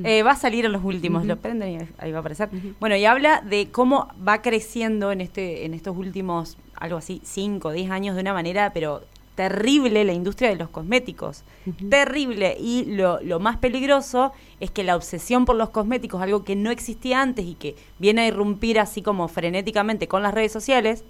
Eh, 0.03 0.23
va 0.23 0.31
a 0.31 0.37
salir 0.37 0.65
en 0.65 0.73
los 0.73 0.83
últimos, 0.83 1.27
lo 1.27 1.37
prenden 1.37 1.69
y 1.73 1.79
ahí 1.99 2.11
va 2.11 2.17
a 2.17 2.21
aparecer. 2.21 2.49
Bueno, 2.81 2.97
y 2.97 3.05
habla 3.05 3.43
de 3.43 3.69
cómo 3.71 4.09
va 4.27 4.41
creciendo 4.41 5.13
en 5.13 5.21
este, 5.21 5.67
en 5.67 5.75
estos 5.75 5.95
últimos, 5.95 6.57
algo 6.75 6.97
así, 6.97 7.21
5, 7.23 7.71
10 7.71 7.91
años 7.91 8.15
de 8.15 8.23
una 8.23 8.33
manera, 8.33 8.73
pero 8.73 9.03
terrible 9.35 10.03
la 10.05 10.15
industria 10.15 10.49
de 10.49 10.57
los 10.57 10.71
cosméticos. 10.71 11.43
Terrible. 11.91 12.57
Y 12.59 12.87
lo, 12.97 13.21
lo 13.21 13.41
más 13.41 13.59
peligroso 13.59 14.33
es 14.59 14.71
que 14.71 14.85
la 14.85 14.97
obsesión 14.97 15.45
por 15.45 15.57
los 15.57 15.69
cosméticos, 15.69 16.23
algo 16.23 16.45
que 16.45 16.57
no 16.57 16.71
existía 16.71 17.21
antes 17.21 17.45
y 17.45 17.55
que 17.55 17.77
viene 17.99 18.23
a 18.23 18.27
irrumpir 18.27 18.81
así 18.81 19.03
como 19.03 19.29
frenéticamente 19.29 20.09
con 20.09 20.23
las 20.23 20.33
redes 20.33 20.53
sociales, 20.53 21.05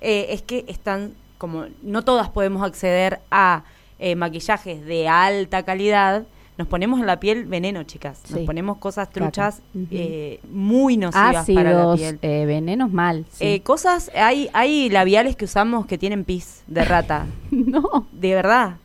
eh, 0.00 0.28
es 0.30 0.40
que 0.40 0.64
están 0.68 1.12
como 1.38 1.66
no 1.82 2.02
todas 2.02 2.28
podemos 2.30 2.62
acceder 2.62 3.20
a 3.30 3.64
eh, 3.98 4.14
maquillajes 4.16 4.84
de 4.84 5.08
alta 5.08 5.62
calidad. 5.64 6.24
Nos 6.58 6.68
ponemos 6.68 7.00
en 7.00 7.06
la 7.06 7.20
piel 7.20 7.44
veneno, 7.44 7.82
chicas. 7.82 8.22
Nos 8.30 8.40
Sí. 8.40 8.46
ponemos 8.46 8.78
cosas 8.78 9.10
truchas 9.10 9.60
eh, 9.90 10.40
muy 10.50 10.96
nocivas 10.96 11.46
para 11.54 11.72
la 11.72 11.94
piel. 11.94 12.18
eh, 12.22 12.44
venenos 12.46 12.90
mal. 12.90 13.26
sí. 13.30 13.44
Eh, 13.44 13.60
cosas, 13.60 14.10
hay, 14.14 14.48
hay 14.54 14.88
labiales 14.88 15.36
que 15.36 15.44
usamos 15.44 15.84
que 15.86 15.98
tienen 15.98 16.24
pis 16.24 16.62
de 16.66 16.84
rata. 16.84 17.26
no. 17.50 18.06
de 18.12 18.34
verdad. 18.34 18.76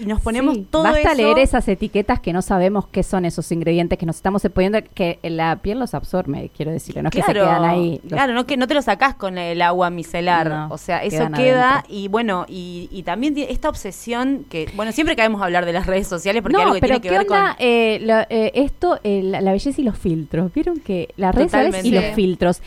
Y 0.00 0.06
nos 0.06 0.20
ponemos 0.20 0.54
Sí, 0.54 0.66
todo 0.70 0.82
Basta 0.84 1.00
eso. 1.12 1.14
leer 1.14 1.38
esas 1.38 1.66
etiquetas 1.68 2.20
que 2.20 2.32
no 2.32 2.42
sabemos 2.42 2.86
qué 2.88 3.02
son 3.02 3.24
esos 3.24 3.50
ingredientes 3.52 3.98
que 3.98 4.06
nos 4.06 4.16
estamos 4.16 4.42
poniendo, 4.54 4.78
que 4.94 5.18
la 5.22 5.56
piel 5.56 5.78
los 5.78 5.94
absorbe, 5.94 6.50
quiero 6.56 6.70
decir, 6.72 6.96
no 7.02 7.08
es 7.08 7.14
que 7.14 7.22
se 7.22 7.32
quedan 7.32 7.64
ahí. 7.64 8.00
los- 8.04 8.12
Claro, 8.12 8.34
no 8.34 8.46
que 8.46 8.56
no 8.56 8.66
te 8.66 8.74
lo 8.74 8.82
sacás 8.82 9.14
con 9.14 9.38
el 9.38 9.62
agua 9.62 9.90
micelar. 9.90 10.48
No, 10.48 10.68
o 10.70 10.78
sea, 10.78 11.02
eso 11.02 11.28
queda 11.34 11.72
adentro. 11.80 11.94
y 11.94 12.08
bueno, 12.08 12.44
y, 12.48 12.88
y 12.90 13.02
también 13.02 13.34
esta 13.38 13.68
obsesión 13.68 14.44
que, 14.50 14.70
bueno, 14.74 14.92
siempre 14.92 15.16
caemos 15.16 15.40
a 15.40 15.44
hablar 15.46 15.64
de 15.66 15.72
las 15.72 15.86
redes 15.86 16.06
sociales 16.06 16.42
porque 16.42 16.54
no, 16.56 16.62
algo 16.62 16.74
que 16.74 16.80
pero 16.80 17.00
tiene 17.00 17.02
que 17.02 17.08
¿qué 17.08 17.18
ver 17.18 17.26
onda 17.30 17.54
con 17.56 17.66
eh, 17.66 17.98
lo- 18.02 18.26
eh, 18.30 18.52
esto, 18.54 18.98
eh, 19.04 19.22
la, 19.22 19.40
la 19.40 19.52
belleza 19.52 19.80
y 19.80 19.84
los 19.84 19.98
filtros? 19.98 20.52
¿Vieron 20.52 20.80
que 20.80 21.08
las 21.16 21.34
redes 21.34 21.50
sociales 21.52 21.84
y 21.84 21.90
los 21.92 22.04
filtros? 22.14 22.62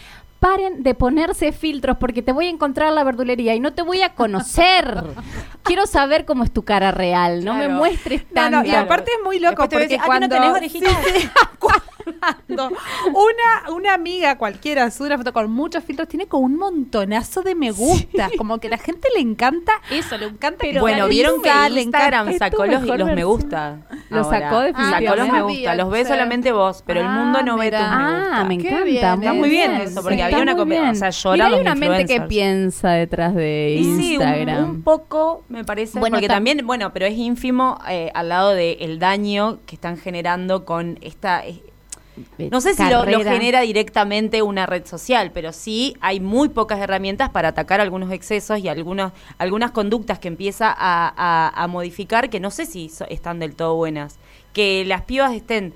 Paren 0.46 0.84
de 0.84 0.94
ponerse 0.94 1.52
filtros 1.52 1.98
porque 1.98 2.22
te 2.22 2.32
voy 2.32 2.46
a 2.46 2.50
encontrar 2.52 2.90
en 2.90 2.94
la 2.96 3.04
verdulería 3.04 3.56
y 3.56 3.60
no 3.60 3.74
te 3.74 3.82
voy 3.82 4.04
a 4.04 4.14
conocer. 4.14 5.04
Quiero 5.64 5.88
saber 5.88 6.26
cómo 6.26 6.44
es 6.44 6.52
tu 6.54 6.64
cara 6.64 6.92
real, 6.92 7.44
no 7.44 7.56
me 7.56 7.62
Claro. 7.66 7.74
muestres 7.80 8.26
No, 8.30 8.34
tan 8.36 8.52
no, 8.52 8.62
y 8.64 8.66
Claro. 8.70 8.86
aparte 8.86 9.10
es 9.18 9.24
muy 9.24 9.40
loco 9.40 9.68
porque 9.68 9.86
"Ah, 9.86 9.88
que 9.88 9.98
no 9.98 10.04
cuando 10.06 10.30
tenés 10.30 10.52
orejitas". 10.52 10.92
Sí, 11.04 11.22
sí, 11.22 11.30
cuando 11.58 12.70
una, 13.14 13.72
una 13.76 13.94
amiga 13.96 14.38
cualquiera 14.38 14.92
sube 14.92 15.08
una 15.08 15.18
foto 15.18 15.34
con 15.34 15.50
muchos 15.50 15.84
filtros, 15.84 16.08
tiene 16.08 16.28
como 16.28 16.46
un 16.46 16.56
montonazo 16.58 17.42
de 17.42 17.56
me 17.56 17.72
gusta. 17.72 18.30
Como 18.38 18.60
que 18.60 18.68
a 18.68 18.72
la 18.72 18.78
gente 18.78 19.08
le 19.16 19.22
encanta 19.22 19.72
eso, 19.90 20.16
le 20.18 20.26
encanta 20.28 20.64
que 20.64 20.80
bueno, 20.80 21.08
vieron 21.08 21.42
que 21.42 21.50
le 21.72 21.82
Instagram 21.82 22.28
encanta. 22.28 22.46
sacó 22.52 22.66
los, 22.68 22.84
los 22.84 23.08
me 23.12 23.24
gusta. 23.24 23.80
Lo 24.10 24.24
sacó 24.24 24.60
definitivamente. 24.60 25.06
Sacó 25.08 25.16
los 25.16 25.28
me 25.30 25.38
Ah, 25.38 25.42
gusta. 25.42 25.76
Los 25.76 25.90
ve 25.90 25.98
sabía, 26.04 26.16
solamente 26.16 26.52
vos, 26.52 26.84
pero 26.86 27.00
el 27.02 27.08
Ah, 27.08 27.10
mundo 27.10 27.42
no 27.42 27.58
ve 27.58 27.72
tus 27.72 27.80
me 27.80 27.86
mira. 27.88 28.20
gusta. 28.20 28.38
Ah, 28.40 28.44
me 28.44 28.54
encanta. 28.54 28.86
Está 28.86 29.34
muy 29.34 29.50
bien 29.50 29.72
eso, 29.76 30.02
porque 30.04 30.16
Está 30.22 30.35
había 30.42 30.54
una 30.54 30.54
muy 30.56 30.64
compe- 30.76 30.80
bien. 30.82 30.90
o 30.92 30.96
sea, 30.96 31.10
lloran 31.10 31.34
Mira, 31.36 31.46
hay 31.46 31.52
los 31.52 31.62
una 31.62 31.76
mente 31.76 32.06
que 32.06 32.22
piensa 32.22 32.92
detrás 32.92 33.36
de 33.36 33.78
Y 33.80 33.84
sí, 33.84 33.90
un- 33.90 34.02
Instagram. 34.02 34.70
un, 34.70 34.82
poco, 34.84 35.44
me 35.50 35.64
parece. 35.64 36.00
Bueno, 36.00 36.16
porque 36.16 36.28
tam- 36.28 36.36
también, 36.36 36.66
bueno, 36.66 36.94
pero 36.94 37.06
es 37.06 37.18
ínfimo 37.18 37.80
eh, 37.90 38.12
al 38.14 38.30
lado 38.30 38.52
del 38.52 39.00
daño 39.00 39.60
que 39.66 39.76
están 39.76 39.98
generando 39.98 40.66
con 40.66 40.98
esta. 41.02 41.46
eh, 41.46 41.62
no 42.38 42.62
sé 42.62 42.74
si 42.76 42.84
lo, 42.90 43.04
genera 43.04 43.60
directamente 43.60 44.42
una 44.42 44.66
red 44.66 44.86
social, 44.86 45.32
pero 45.34 45.52
sí 45.52 45.98
hay 46.00 46.22
muy 46.22 46.48
pocas 46.48 46.80
herramientas 46.80 47.30
para 47.30 47.50
atacar 47.50 47.82
algunos 47.82 48.10
excesos 48.14 48.60
y 48.60 48.70
algunos, 48.70 49.12
algunas 49.38 49.72
conductas 49.72 50.20
que 50.20 50.30
empieza 50.30 50.68
a, 50.70 51.14
a- 51.18 51.50
a 51.64 51.68
modificar 51.68 52.30
que 52.30 52.40
no 52.40 52.52
sé 52.52 52.66
si 52.68 52.88
so- 52.88 53.06
están 53.10 53.40
del 53.40 53.54
todo 53.56 53.76
buenas. 53.76 54.18
Que 54.54 54.86
las 54.86 55.02
pibas 55.02 55.34
estén, 55.34 55.74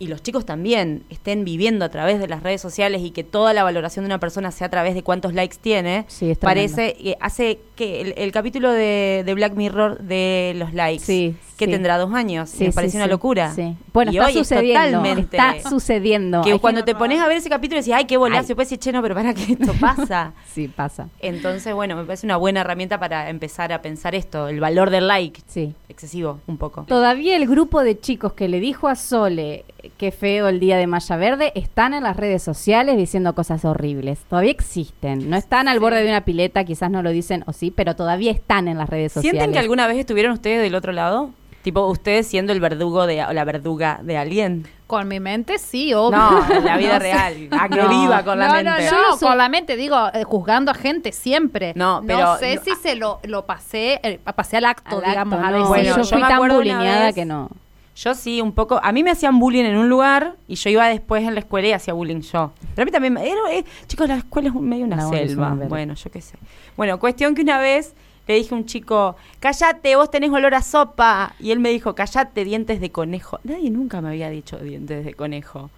y 0.00 0.06
los 0.06 0.22
chicos 0.22 0.46
también, 0.46 1.02
estén 1.10 1.44
viviendo 1.44 1.84
a 1.84 1.88
través 1.88 2.20
de 2.20 2.28
las 2.28 2.42
redes 2.42 2.60
sociales 2.60 3.02
y 3.02 3.10
que 3.10 3.24
toda 3.24 3.52
la 3.52 3.64
valoración 3.64 4.04
de 4.04 4.06
una 4.06 4.20
persona 4.20 4.50
sea 4.52 4.68
a 4.68 4.70
través 4.70 4.94
de 4.94 5.02
cuántos 5.02 5.34
likes 5.34 5.56
tiene, 5.60 6.04
Sí, 6.08 6.34
parece 6.40 6.94
que 6.94 7.16
hace 7.20 7.58
que 7.74 8.00
el, 8.00 8.14
el 8.16 8.32
capítulo 8.32 8.70
de, 8.70 9.22
de 9.26 9.34
Black 9.34 9.54
Mirror 9.54 9.98
de 10.00 10.52
los 10.56 10.72
likes, 10.74 11.04
Sí, 11.04 11.34
que 11.56 11.64
sí. 11.64 11.70
tendrá 11.72 11.98
dos 11.98 12.12
años, 12.14 12.48
Sí, 12.50 12.64
me 12.66 12.72
parece 12.72 12.96
una 12.96 13.06
locura. 13.08 13.52
sí. 13.52 13.74
Bueno, 13.92 14.12
Y 14.12 14.18
está 14.18 14.28
hoy 14.28 14.34
sucediendo. 14.34 15.04
Está 15.04 15.68
sucediendo. 15.68 16.42
que 16.42 16.52
Hay 16.52 16.58
cuando 16.60 16.84
te 16.84 16.94
pones 16.94 17.20
a 17.20 17.26
ver 17.26 17.38
ese 17.38 17.48
capítulo 17.48 17.80
decís, 17.80 17.94
ay, 17.94 18.04
qué 18.04 18.16
bolazo, 18.16 18.44
y 18.44 18.46
después 18.48 18.70
decís, 18.70 18.84
che, 18.84 18.92
no, 18.92 19.02
pero 19.02 19.14
para 19.16 19.34
que 19.34 19.52
esto 19.54 19.72
pasa. 19.80 20.32
Sí, 20.52 20.68
pasa. 20.68 21.08
Entonces, 21.20 21.74
bueno, 21.74 21.94
me 21.96 22.04
parece 22.04 22.26
una 22.26 22.36
buena 22.36 22.60
herramienta 22.60 22.98
para 22.98 23.30
empezar 23.30 23.72
a 23.72 23.80
pensar 23.82 24.14
esto, 24.14 24.48
el 24.48 24.60
valor 24.60 24.90
del 24.90 25.06
like, 25.08 25.40
Sí. 25.46 25.74
excesivo, 25.88 26.40
un 26.46 26.56
poco. 26.58 26.84
Todavía 26.86 27.36
el 27.36 27.46
grupo 27.48 27.82
de 27.82 27.98
chicos 27.98 28.32
que 28.34 28.48
le 28.48 28.60
dijo 28.60 28.88
a 28.88 28.94
Sole 28.96 29.64
que 29.96 30.10
feo 30.12 30.48
el 30.48 30.60
día 30.60 30.76
de 30.76 30.86
Maya 30.86 31.16
Verde 31.16 31.52
están 31.54 31.94
en 31.94 32.02
las 32.02 32.16
redes 32.16 32.42
sociales 32.42 32.96
diciendo 32.96 33.34
cosas 33.34 33.64
horribles. 33.64 34.20
Todavía 34.28 34.50
existen. 34.50 35.30
No 35.30 35.36
están 35.36 35.68
al 35.68 35.80
borde 35.80 36.02
de 36.02 36.08
una 36.08 36.24
pileta, 36.24 36.64
quizás 36.64 36.90
no 36.90 37.02
lo 37.02 37.10
dicen 37.10 37.44
o 37.46 37.52
sí, 37.52 37.70
pero 37.70 37.96
todavía 37.96 38.32
están 38.32 38.68
en 38.68 38.78
las 38.78 38.88
redes 38.88 39.12
sociales. 39.12 39.32
¿Sienten 39.40 39.52
que 39.52 39.58
alguna 39.58 39.86
vez 39.86 39.96
estuvieron 39.98 40.32
ustedes 40.32 40.60
del 40.62 40.74
otro 40.74 40.92
lado? 40.92 41.30
Tipo, 41.62 41.86
ustedes 41.88 42.26
siendo 42.26 42.52
el 42.52 42.60
verdugo 42.60 43.06
de, 43.06 43.22
o 43.24 43.32
la 43.32 43.44
verduga 43.44 43.98
de 44.02 44.16
alguien. 44.16 44.66
Con 44.86 45.06
mi 45.08 45.18
mente 45.20 45.58
sí, 45.58 45.92
obvio. 45.92 46.16
No, 46.16 46.50
en 46.54 46.64
la 46.64 46.76
vida 46.78 46.94
No 46.94 47.00
sé. 47.00 47.12
real. 47.12 47.48
A 47.60 47.68
que 47.68 47.82
No. 47.82 47.88
viva 47.88 48.22
con 48.22 48.38
la 48.38 48.46
no, 48.46 48.52
mente. 48.54 48.90
No, 48.90 49.18
con 49.18 49.36
la 49.36 49.48
mente, 49.48 49.76
digo, 49.76 49.96
eh, 50.14 50.22
juzgando 50.24 50.70
a 50.70 50.74
gente 50.74 51.10
siempre. 51.12 51.72
No, 51.74 52.02
pero- 52.06 52.36
sé 52.38 52.54
no, 52.54 52.62
si 52.62 52.70
ah. 52.70 52.76
se 52.80 52.94
lo, 52.94 53.18
lo 53.24 53.44
pasé, 53.44 54.00
eh, 54.02 54.20
pasé 54.34 54.58
al 54.58 54.66
acto, 54.66 54.98
Al 54.98 55.10
digamos, 55.10 55.34
acto, 55.34 55.46
a 55.46 55.50
no. 55.50 55.56
decir. 55.58 55.68
Bueno, 55.68 55.84
yo 55.90 55.96
yo 55.96 56.04
fui 56.04 56.22
me 56.22 56.28
tan 56.28 56.48
bulineada 56.48 57.12
que 57.12 57.24
no. 57.24 57.50
Yo 58.00 58.14
sí, 58.14 58.40
un 58.40 58.52
poco. 58.52 58.78
A 58.82 58.92
mí 58.92 59.02
me 59.02 59.10
hacían 59.10 59.40
bullying 59.40 59.64
en 59.64 59.76
un 59.76 59.88
lugar 59.88 60.36
y 60.46 60.54
yo 60.54 60.70
iba 60.70 60.86
después 60.86 61.24
en 61.24 61.34
la 61.34 61.40
escuela 61.40 61.66
y 61.68 61.72
hacía 61.72 61.94
bullying 61.94 62.20
yo. 62.20 62.52
Pero 62.76 62.82
a 62.82 62.84
mí 62.84 62.90
también. 62.92 63.14
me- 63.14 63.28
era, 63.28 63.40
eh, 63.52 63.64
chicos, 63.88 64.06
la 64.08 64.16
escuela 64.18 64.50
es 64.50 64.54
un- 64.54 64.68
medio 64.68 64.84
una 64.84 64.96
No, 64.96 65.10
selva. 65.10 65.56
Bueno, 65.68 65.94
yo 65.94 66.10
qué 66.10 66.20
sé. 66.20 66.38
Bueno, 66.76 67.00
cuestión 67.00 67.34
que 67.34 67.42
una 67.42 67.58
vez 67.58 67.94
le 68.28 68.34
dije 68.34 68.54
a 68.54 68.58
un 68.58 68.66
chico, 68.66 69.16
cállate, 69.40 69.96
vos 69.96 70.10
tenés 70.12 70.30
olor 70.30 70.54
a 70.54 70.62
sopa. 70.62 71.34
Y 71.40 71.50
él 71.50 71.58
me 71.58 71.70
dijo, 71.70 71.94
cállate, 71.96 72.44
dientes 72.44 72.80
de 72.80 72.92
conejo. 72.92 73.40
Nadie 73.42 73.70
nunca 73.70 74.00
me 74.00 74.10
había 74.10 74.30
dicho 74.30 74.58
dientes 74.58 75.04
de 75.04 75.14
conejo. 75.14 75.70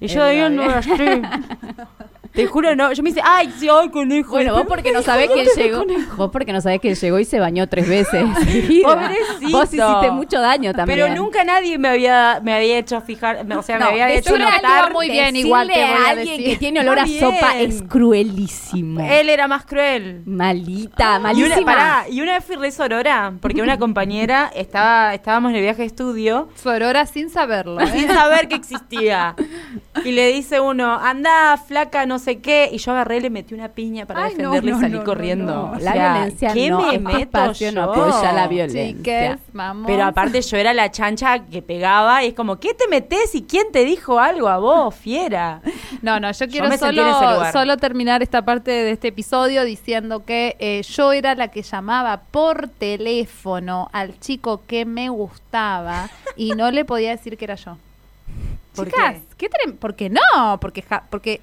Y 0.00 0.08
yo 0.08 0.22
ahí 0.22 0.38
no 0.50 0.62
verdad. 0.62 0.78
así. 0.78 0.90
Te 2.36 2.44
juro, 2.46 2.76
no. 2.76 2.92
Yo 2.92 3.02
me 3.02 3.08
dice, 3.08 3.22
ay, 3.24 3.50
sí, 3.58 3.66
ay, 3.72 3.88
conejo. 3.88 4.32
Bueno, 4.32 4.52
vos 4.52 4.66
porque 4.68 4.92
no 4.92 5.00
sabés 5.00 5.30
que 5.30 5.40
él 5.40 5.48
llegó. 5.56 5.86
Vos 6.18 6.30
porque 6.30 6.52
no 6.52 6.60
sabés 6.60 6.82
que 6.82 6.90
él 6.90 6.94
llegó 6.96 7.18
y 7.18 7.24
se 7.24 7.40
bañó 7.40 7.66
tres 7.66 7.88
veces. 7.88 8.24
Pobrecito. 8.82 9.50
Vos 9.52 9.72
hiciste 9.72 10.10
mucho 10.10 10.38
daño 10.42 10.74
también. 10.74 10.98
Pero 10.98 11.14
nunca 11.14 11.44
nadie 11.44 11.78
me 11.78 11.88
había, 11.88 12.40
me 12.42 12.52
había 12.52 12.76
hecho 12.76 13.00
fijar, 13.00 13.46
o 13.50 13.62
sea, 13.62 13.78
No, 13.78 13.86
me 13.86 14.02
había 14.02 14.10
hecho 14.18 14.36
notar. 14.36 14.92
muy 14.92 15.08
bien, 15.08 15.34
igual 15.34 15.68
te 15.68 15.74
voy 15.80 15.82
a 15.82 16.10
alguien 16.10 16.36
decir. 16.36 16.50
que 16.52 16.56
tiene 16.58 16.80
olor 16.80 16.98
a 16.98 17.06
sopa 17.06 17.54
bien. 17.54 17.70
es 17.70 17.82
cruelísimo. 17.84 19.00
Él 19.00 19.30
era 19.30 19.48
más 19.48 19.64
cruel. 19.64 20.22
Malita, 20.26 21.16
Y 21.18 21.22
malísima. 21.22 21.56
una, 21.56 21.64
pará, 21.64 22.04
y 22.10 22.20
una 22.20 22.34
vez 22.34 22.44
fui 22.44 22.56
re 22.56 22.70
sorora, 22.70 23.32
porque 23.40 23.62
una 23.62 23.78
compañera 23.78 24.50
estaba, 24.54 25.14
estábamos 25.14 25.52
en 25.52 25.56
el 25.56 25.62
viaje 25.62 25.80
de 25.82 25.86
estudio 25.86 26.50
Sorora 26.54 27.06
sin 27.06 27.30
saberlo. 27.30 27.80
¿eh? 27.80 27.86
sin 27.86 28.08
saber 28.08 28.46
que 28.48 28.56
existía. 28.56 29.34
Y 30.04 30.12
le 30.12 30.32
dice 30.32 30.60
uno, 30.60 30.92
anda, 31.00 31.56
flaca, 31.56 32.06
no 32.06 32.18
sé 32.18 32.38
qué. 32.40 32.68
Y 32.72 32.78
yo 32.78 32.92
agarré, 32.92 33.20
le 33.20 33.30
metí 33.30 33.54
una 33.54 33.68
piña 33.68 34.06
para 34.06 34.24
Ay, 34.24 34.34
defenderle 34.34 34.70
no, 34.72 34.78
y 34.78 34.80
salí 34.80 34.98
no, 34.98 35.04
corriendo. 35.04 35.54
no. 35.54 35.70
O 35.72 35.74
La 35.78 35.92
sea, 35.92 36.12
violencia 36.14 36.52
¿qué 36.52 36.70
no, 36.70 36.80
me 36.92 36.98
meto 36.98 37.38
no 37.46 37.52
yo? 37.52 37.82
apoya 37.82 38.32
la 38.32 38.48
violencia. 38.48 38.86
Chiques, 38.96 39.38
vamos. 39.52 39.86
Pero 39.86 40.04
aparte 40.04 40.40
yo 40.42 40.56
era 40.56 40.74
la 40.74 40.90
chancha 40.90 41.38
que 41.46 41.62
pegaba 41.62 42.22
y 42.24 42.28
es 42.28 42.34
como, 42.34 42.56
¿qué 42.60 42.74
te 42.74 42.86
metes 42.88 43.34
y 43.34 43.42
quién 43.42 43.72
te 43.72 43.84
dijo 43.84 44.18
algo 44.20 44.48
a 44.48 44.58
vos, 44.58 44.94
fiera? 44.94 45.60
No, 46.02 46.20
no, 46.20 46.30
yo 46.32 46.46
quiero 46.48 46.68
me 46.68 46.78
sentí 46.78 46.98
en 47.00 47.06
ese 47.08 47.18
solo, 47.18 47.34
lugar. 47.34 47.52
solo 47.52 47.76
terminar 47.76 48.22
esta 48.22 48.42
parte 48.42 48.70
de 48.70 48.90
este 48.90 49.08
episodio 49.08 49.64
diciendo 49.64 50.24
que 50.24 50.56
eh, 50.58 50.82
yo 50.82 51.12
era 51.12 51.34
la 51.34 51.48
que 51.48 51.62
llamaba 51.62 52.22
por 52.30 52.68
teléfono 52.68 53.88
al 53.92 54.18
chico 54.20 54.62
que 54.66 54.84
me 54.84 55.08
gustaba 55.08 56.08
y 56.36 56.50
no 56.52 56.70
le 56.70 56.84
podía 56.84 57.10
decir 57.10 57.36
que 57.36 57.44
era 57.46 57.54
yo. 57.54 57.76
¿Por 58.76 58.86
Chicas, 58.86 59.16
qué? 59.36 59.48
¿por 59.74 59.96
qué 59.96 60.10
no? 60.10 60.58
Porque, 60.60 60.82
ja- 60.82 61.04
porque 61.10 61.40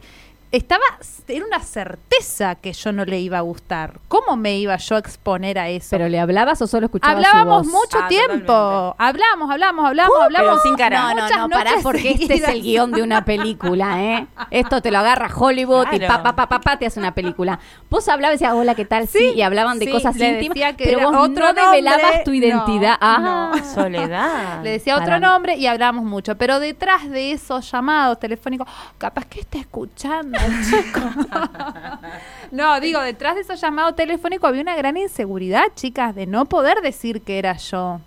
estaba, 0.53 0.83
era 1.27 1.45
una 1.45 1.59
certeza 1.61 2.55
que 2.55 2.71
yo 2.73 2.91
no 2.91 3.05
le 3.05 3.19
iba 3.19 3.39
a 3.39 3.41
gustar. 3.41 3.99
¿Cómo 4.07 4.37
me 4.37 4.55
iba 4.57 4.75
yo 4.77 4.95
a 4.95 4.99
exponer 4.99 5.57
a 5.57 5.67
eso? 5.69 5.87
¿Pero 5.89 6.07
le 6.07 6.19
hablabas 6.19 6.61
o 6.61 6.67
solo 6.67 6.85
escuchabas 6.85 7.23
su 7.23 7.27
Hablábamos 7.27 7.65
voz? 7.65 7.73
mucho 7.73 7.97
Ah, 8.01 8.07
tiempo. 8.07 8.45
totalmente. 8.45 8.95
Hablamos, 8.99 9.51
hablamos, 9.51 9.85
hablamos, 9.85 10.17
hablamos. 10.21 10.61
sin 10.61 10.75
cara. 10.75 11.13
No, 11.13 11.27
no, 11.27 11.47
no, 11.47 11.49
pará, 11.49 11.71
porque 11.81 12.11
este 12.11 12.35
es 12.35 12.47
el 12.47 12.61
guion 12.61 12.91
de 12.91 13.01
una 13.01 13.25
película, 13.25 14.01
¿eh? 14.03 14.27
Esto 14.51 14.79
te 14.81 14.91
lo 14.91 14.99
agarra 14.99 15.29
Hollywood 15.35 15.87
y 15.91 15.99
pa, 15.99 16.21
pa, 16.21 16.35
pa, 16.35 16.47
pa, 16.47 16.61
pa, 16.61 16.77
te 16.77 16.85
hace 16.85 16.99
una 16.99 17.15
película. 17.15 17.59
Vos 17.89 18.07
hablabas 18.07 18.35
y 18.35 18.43
decías, 18.43 18.53
hola, 18.53 18.75
¿qué 18.75 18.85
tal? 18.85 19.07
Sí, 19.07 19.17
Sí, 19.17 19.31
y 19.35 19.41
hablaban 19.41 19.79
de 19.79 19.85
sí, 19.85 19.91
cosas 19.91 20.15
le 20.17 20.29
íntimas, 20.33 20.53
decía 20.55 20.75
que 20.75 20.83
pero 20.85 20.99
era 20.99 21.07
vos 21.09 21.29
otro 21.29 21.51
no 21.53 21.53
develabas 21.71 22.01
nombre, 22.03 22.21
tu 22.25 22.31
identidad. 22.33 22.91
no, 22.93 22.97
ah, 23.01 23.51
no. 23.55 23.73
Soledad. 23.73 24.63
Le 24.63 24.69
decía 24.71 24.97
otro 24.97 25.19
nombre 25.19 25.55
y 25.55 25.65
hablamos 25.67 26.03
mucho. 26.05 26.36
Pero 26.38 26.59
detrás 26.59 27.09
de 27.09 27.32
esos 27.32 27.69
llamados 27.71 28.19
telefónicos, 28.19 28.67
capaz 28.99 29.25
que 29.25 29.39
está 29.39 29.57
escuchando, 29.57 30.38
chico. 30.69 30.99
no, 32.51 32.79
digo, 32.79 32.99
detrás 33.01 33.35
de 33.35 33.41
esos 33.41 33.59
llamados 33.59 33.95
telefónicos 33.95 34.47
había 34.49 34.61
una 34.61 34.75
gran 34.75 34.97
inseguridad, 34.97 35.63
chicas, 35.75 36.13
de 36.15 36.25
no 36.25 36.45
poder 36.45 36.81
decir 36.81 37.21
que 37.21 37.39
era 37.39 37.57
yo. 37.57 37.99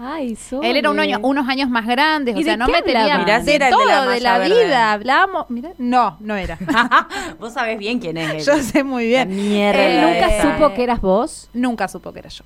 Ay. 0.00 0.38
Él 0.62 0.76
era 0.76 0.90
un 0.90 1.00
año- 1.00 1.18
unos 1.22 1.48
años 1.48 1.68
más 1.68 1.84
grandes, 1.84 2.36
o 2.36 2.38
¿Y 2.38 2.44
sea, 2.44 2.52
de 2.52 2.56
no 2.58 2.66
qué 2.66 2.72
me 2.72 2.82
tenía? 2.82 3.18
Mirá 3.18 3.40
si 3.40 3.46
de 3.46 3.54
era 3.56 3.66
el 3.66 3.72
de 3.72 3.76
todo 3.76 3.84
la 3.88 4.06
de 4.06 4.20
la 4.20 4.38
vida. 4.38 4.92
Hablábamos, 4.92 5.46
mira, 5.50 5.70
no, 5.76 6.16
no 6.20 6.36
era. 6.36 6.56
Vos 7.40 7.52
sabés 7.54 7.78
bien 7.80 7.98
quién 7.98 8.16
es 8.16 8.30
él. 8.30 8.40
Yo 8.44 8.62
sé 8.62 8.84
muy 8.84 9.08
bien. 9.08 9.28
La 9.30 9.34
mierda 9.34 9.82
Él 9.84 10.00
nunca 10.02 10.36
esa. 10.36 10.52
supo 10.54 10.72
que 10.74 10.84
eras 10.84 11.00
vos. 11.00 11.50
Nunca 11.52 11.88
supo 11.88 12.12
que 12.12 12.20
era 12.20 12.28
yo. 12.28 12.44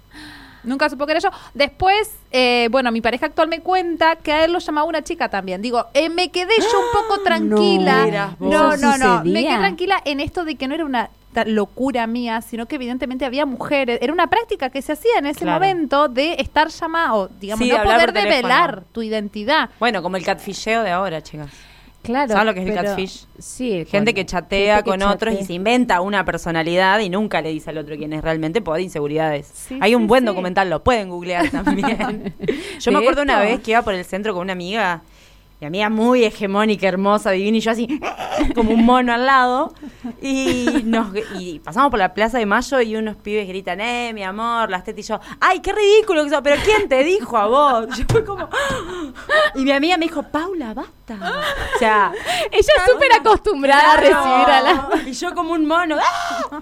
Nunca 0.64 0.88
supo 0.88 1.06
que 1.06 1.12
era 1.12 1.20
yo. 1.20 1.30
Después, 1.54 2.10
eh, 2.30 2.68
bueno, 2.70 2.92
mi 2.92 3.00
pareja 3.00 3.26
actual 3.26 3.48
me 3.48 3.60
cuenta 3.60 4.16
que 4.16 4.32
a 4.32 4.44
él 4.44 4.52
lo 4.52 4.58
llamaba 4.58 4.86
una 4.86 5.02
chica 5.02 5.28
también. 5.28 5.60
Digo, 5.62 5.86
eh, 5.94 6.08
me 6.08 6.30
quedé 6.30 6.52
yo 6.58 6.78
un 6.80 7.00
poco 7.08 7.20
tranquila. 7.24 8.36
no. 8.38 8.48
No, 8.50 8.72
¿Eso 8.74 8.86
no, 8.86 8.98
no. 8.98 9.24
Me 9.24 9.42
quedé 9.44 9.58
tranquila 9.58 10.00
en 10.04 10.20
esto 10.20 10.44
de 10.44 10.54
que 10.56 10.68
no 10.68 10.74
era 10.74 10.84
una 10.84 11.10
locura 11.46 12.06
mía, 12.06 12.42
sino 12.42 12.66
que 12.66 12.74
evidentemente 12.76 13.24
había 13.24 13.46
mujeres. 13.46 13.98
Era 14.02 14.12
una 14.12 14.26
práctica 14.28 14.68
que 14.70 14.82
se 14.82 14.92
hacía 14.92 15.12
en 15.18 15.26
ese 15.26 15.40
Claro. 15.40 15.60
momento 15.60 16.08
de 16.08 16.34
estar 16.34 16.68
llamada, 16.68 17.14
o 17.14 17.28
digamos, 17.28 17.66
Sí, 17.66 17.72
no 17.72 17.82
poder 17.82 18.12
develar 18.12 18.84
tu 18.92 19.02
identidad. 19.02 19.70
Bueno, 19.80 20.02
como 20.02 20.16
el 20.18 20.24
catfisheo 20.24 20.82
de 20.82 20.90
ahora, 20.90 21.22
chicas. 21.22 21.48
Claro. 22.02 22.32
¿Sabes 22.32 22.46
lo 22.46 22.54
que 22.54 22.60
es 22.62 22.66
el 22.68 22.74
pero- 22.74 22.84
catfish? 22.88 23.26
Sí. 23.38 23.84
Gente 23.88 24.12
que 24.12 24.26
chatea 24.26 24.76
gente 24.76 24.90
que 24.90 24.98
con 24.98 25.02
otros 25.08 25.34
y 25.40 25.44
se 25.44 25.52
inventa 25.52 26.00
una 26.00 26.24
personalidad 26.24 26.98
y 27.00 27.08
nunca 27.08 27.40
le 27.40 27.50
dice 27.50 27.70
al 27.70 27.78
otro 27.78 27.96
quién 27.96 28.12
es 28.12 28.22
realmente 28.22 28.60
por 28.60 28.80
inseguridades. 28.80 29.48
Sí, 29.54 29.78
Hay 29.80 29.94
un 29.94 30.02
sí, 30.02 30.08
buen 30.08 30.22
sí. 30.22 30.26
documental, 30.26 30.68
lo 30.68 30.82
pueden 30.82 31.08
googlear 31.10 31.48
también. 31.50 32.34
Yo 32.80 32.90
¿De 32.90 32.96
me 32.96 32.98
acuerdo 32.98 33.22
una 33.22 33.38
vez 33.40 33.60
que 33.60 33.70
iba 33.70 33.82
por 33.82 33.94
el 33.94 34.04
centro 34.04 34.32
con 34.34 34.42
una 34.42 34.52
amiga, 34.52 35.02
mi 35.62 35.80
amiga 35.80 35.90
muy 35.90 36.24
hegemónica, 36.24 36.88
hermosa, 36.88 37.30
divina, 37.30 37.58
y 37.58 37.60
yo 37.60 37.70
así, 37.70 38.00
como 38.54 38.72
un 38.72 38.84
mono 38.84 39.12
al 39.12 39.26
lado. 39.26 39.72
Y, 40.20 40.82
nos, 40.84 41.08
y 41.38 41.60
pasamos 41.60 41.90
por 41.90 42.00
la 42.00 42.14
Plaza 42.14 42.38
de 42.38 42.46
Mayo 42.46 42.80
y 42.80 42.96
unos 42.96 43.16
pibes 43.16 43.46
gritan, 43.46 43.80
eh, 43.80 44.10
mi 44.12 44.24
amor, 44.24 44.70
las 44.70 44.82
tetas 44.82 45.04
y 45.04 45.08
yo, 45.08 45.20
ay, 45.40 45.60
qué 45.60 45.72
ridículo 45.72 46.24
que 46.24 46.30
sos, 46.30 46.40
pero 46.42 46.56
¿quién 46.64 46.88
te 46.88 47.04
dijo 47.04 47.36
a 47.36 47.46
vos? 47.46 47.86
Yo 47.96 48.04
fue 48.08 48.24
como, 48.24 48.48
y 49.54 49.62
mi 49.62 49.70
amiga 49.70 49.96
me 49.96 50.06
dijo, 50.06 50.24
Paula, 50.24 50.74
basta. 50.74 50.92
O 51.74 51.78
sea, 51.78 52.12
Ella 52.50 52.72
es 52.76 52.92
súper 52.92 53.12
acostumbrada 53.12 53.92
a 53.92 53.96
recibir 53.98 54.16
a 54.16 54.60
la... 54.60 54.90
Y 55.06 55.12
yo 55.12 55.34
como 55.34 55.52
un 55.52 55.66
mono. 55.66 55.96
¡ah! 56.00 56.60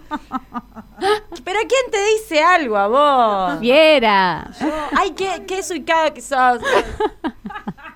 ¿Pero 1.45 1.61
quién 1.61 1.91
te 1.91 2.05
dice 2.17 2.43
algo 2.43 2.77
a 2.77 2.89
vos? 2.89 3.61
Fiera. 3.61 4.51
Ay, 4.97 5.13
qué, 5.13 5.45
qué 5.47 5.63
cada 5.85 6.13
que 6.13 6.21
sos. 6.21 6.61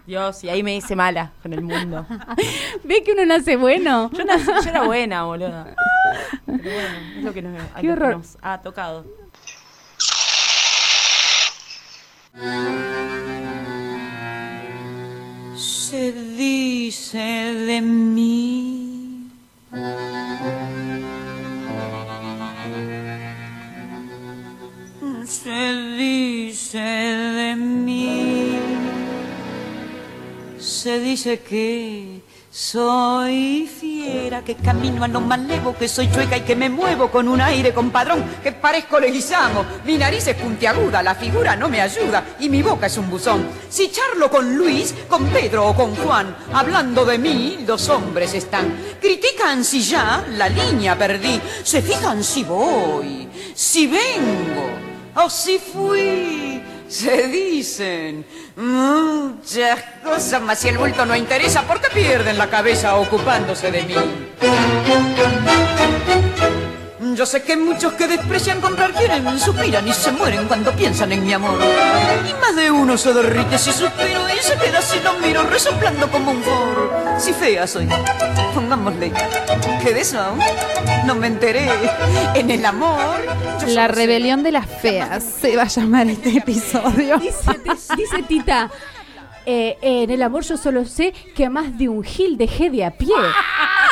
Dios, 0.06 0.44
y 0.44 0.50
ahí 0.50 0.62
me 0.62 0.76
hice 0.76 0.94
mala 0.94 1.32
con 1.42 1.52
el 1.54 1.62
mundo. 1.62 2.06
¿Ve 2.84 3.02
que 3.02 3.12
uno 3.12 3.24
nace 3.24 3.56
bueno? 3.56 4.10
Yo, 4.12 4.24
nací- 4.24 4.62
yo 4.64 4.70
era 4.70 4.82
buena, 4.84 5.24
boluda. 5.24 5.74
Pero 6.46 6.58
bueno, 6.58 6.98
es 7.18 7.24
lo 7.24 7.32
que 7.32 7.42
nos, 7.42 7.62
Qué 7.62 7.68
lo 7.76 7.80
que 7.82 7.92
horror. 7.92 8.16
nos 8.18 8.36
ha 8.42 8.60
tocado. 8.60 9.04
se 15.56 16.12
dice 16.12 17.18
de 17.18 17.80
mí. 17.80 19.30
Se 25.26 25.72
dice 25.96 26.78
de 26.78 27.56
mí. 27.56 28.33
Se 30.84 31.00
dice 31.00 31.40
que 31.40 32.20
soy 32.50 33.66
fiera, 33.66 34.44
que 34.44 34.54
camino 34.54 35.02
a 35.02 35.08
lo 35.08 35.22
malevo, 35.22 35.74
que 35.74 35.88
soy 35.88 36.12
chueca 36.12 36.36
y 36.36 36.42
que 36.42 36.54
me 36.54 36.68
muevo 36.68 37.10
con 37.10 37.26
un 37.26 37.40
aire 37.40 37.72
compadrón, 37.72 38.22
que 38.42 38.52
parezco 38.52 39.00
leguizamo. 39.00 39.64
Mi 39.86 39.96
nariz 39.96 40.26
es 40.26 40.36
puntiaguda, 40.36 41.02
la 41.02 41.14
figura 41.14 41.56
no 41.56 41.70
me 41.70 41.80
ayuda 41.80 42.36
y 42.38 42.50
mi 42.50 42.60
boca 42.60 42.84
es 42.84 42.98
un 42.98 43.08
buzón. 43.08 43.46
Si 43.70 43.90
charlo 43.90 44.28
con 44.28 44.58
Luis, 44.58 44.94
con 45.08 45.24
Pedro 45.28 45.68
o 45.68 45.74
con 45.74 45.96
Juan, 45.96 46.36
hablando 46.52 47.06
de 47.06 47.16
mí, 47.16 47.64
los 47.66 47.88
hombres 47.88 48.34
están. 48.34 48.76
Critican 49.00 49.64
si 49.64 49.80
ya 49.80 50.22
la 50.32 50.50
línea 50.50 50.98
perdí, 50.98 51.40
se 51.62 51.80
fijan 51.80 52.22
si 52.22 52.44
voy, 52.44 53.26
si 53.54 53.86
vengo 53.86 54.68
o 55.14 55.30
si 55.30 55.58
fui. 55.58 56.62
Se 56.86 57.26
dicen 57.28 58.26
muchas 59.24 59.80
cosas, 60.02 60.42
mas 60.42 60.58
si 60.58 60.68
el 60.68 60.78
bulto 60.78 61.06
no 61.06 61.16
interesa, 61.16 61.62
¿por 61.62 61.80
qué 61.80 61.88
pierden 61.88 62.38
la 62.38 62.48
cabeza 62.48 62.96
ocupándose 62.96 63.70
de 63.70 63.82
mí? 63.82 63.94
Yo 67.14 67.26
sé 67.26 67.42
que 67.42 67.56
muchos 67.56 67.92
que 67.92 68.08
desprecian 68.08 68.60
comprar 68.60 68.92
quieren, 68.92 69.38
suspiran 69.38 69.86
y 69.86 69.92
se 69.92 70.10
mueren 70.10 70.48
cuando 70.48 70.72
piensan 70.72 71.12
en 71.12 71.24
mi 71.24 71.32
amor. 71.32 71.58
Y 72.28 72.32
más 72.40 72.56
de 72.56 72.72
uno 72.72 72.98
se 72.98 73.14
derrite 73.14 73.56
si 73.56 73.72
suspiro 73.72 74.20
y 74.28 74.42
se 74.42 74.56
queda 74.56 74.82
si 74.82 74.98
lo 74.98 75.12
miro 75.20 75.44
resoplando 75.44 76.10
como 76.10 76.32
un 76.32 76.42
forro. 76.42 76.90
Si 77.18 77.32
fea 77.32 77.68
soy, 77.68 77.88
pongámosle 78.52 79.12
que 79.80 79.94
de 79.94 80.00
eso 80.00 80.36
no 81.06 81.14
me 81.14 81.28
enteré. 81.28 81.70
En 82.34 82.50
el 82.50 82.66
amor, 82.66 83.20
La 83.68 83.86
rebelión 83.86 84.42
de 84.42 84.50
las 84.50 84.66
feas 84.66 85.22
se 85.40 85.56
va 85.56 85.62
a 85.62 85.68
llamar 85.68 86.08
este 86.08 86.38
episodio. 86.38 87.18
Dice, 87.18 87.60
dice 87.96 88.22
Tita, 88.26 88.70
eh, 89.46 89.76
en 89.82 90.10
el 90.10 90.22
amor 90.22 90.42
yo 90.44 90.56
solo 90.56 90.84
sé 90.84 91.12
que 91.34 91.48
más 91.48 91.76
de 91.78 91.88
un 91.88 92.02
gil 92.02 92.36
dejé 92.36 92.70
de 92.70 92.84
a 92.84 92.90
pie. 92.92 93.14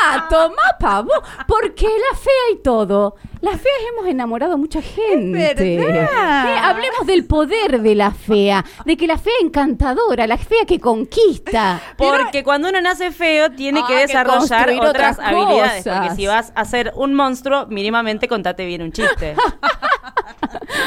Ah, 0.05 0.27
toma 0.29 0.57
pavo, 0.81 1.11
porque 1.47 1.85
la 1.87 2.17
fea 2.19 2.33
y 2.55 2.63
todo. 2.63 3.17
Las 3.41 3.61
feas 3.61 3.75
hemos 3.93 4.09
enamorado 4.09 4.55
a 4.55 4.57
mucha 4.57 4.81
gente. 4.83 5.55
verdad. 5.77 6.55
Eh, 6.55 6.59
hablemos 6.59 7.07
del 7.07 7.25
poder 7.25 7.81
de 7.81 7.95
la 7.97 8.13
fea, 8.13 8.65
de 8.85 8.97
que 8.97 9.07
la 9.07 9.19
fea 9.19 9.33
encantadora, 9.43 10.27
la 10.27 10.39
fea 10.39 10.65
que 10.67 10.79
conquista. 10.79 11.81
Porque 11.97 12.45
cuando 12.45 12.69
uno 12.69 12.81
nace 12.81 13.11
feo, 13.11 13.51
tiene 13.51 13.81
Ah, 13.81 13.87
que 13.89 13.95
que 13.95 14.01
desarrollar 14.03 14.39
construir 14.39 14.81
otras, 14.81 15.19
otras 15.19 15.19
habilidades. 15.19 15.85
Porque 15.85 16.15
si 16.15 16.27
vas 16.27 16.53
a 16.55 16.65
ser 16.65 16.93
un 16.95 17.15
monstruo, 17.15 17.67
mínimamente 17.67 18.29
contate 18.29 18.65
bien 18.65 18.83
un 18.83 18.93
chiste. 18.93 19.35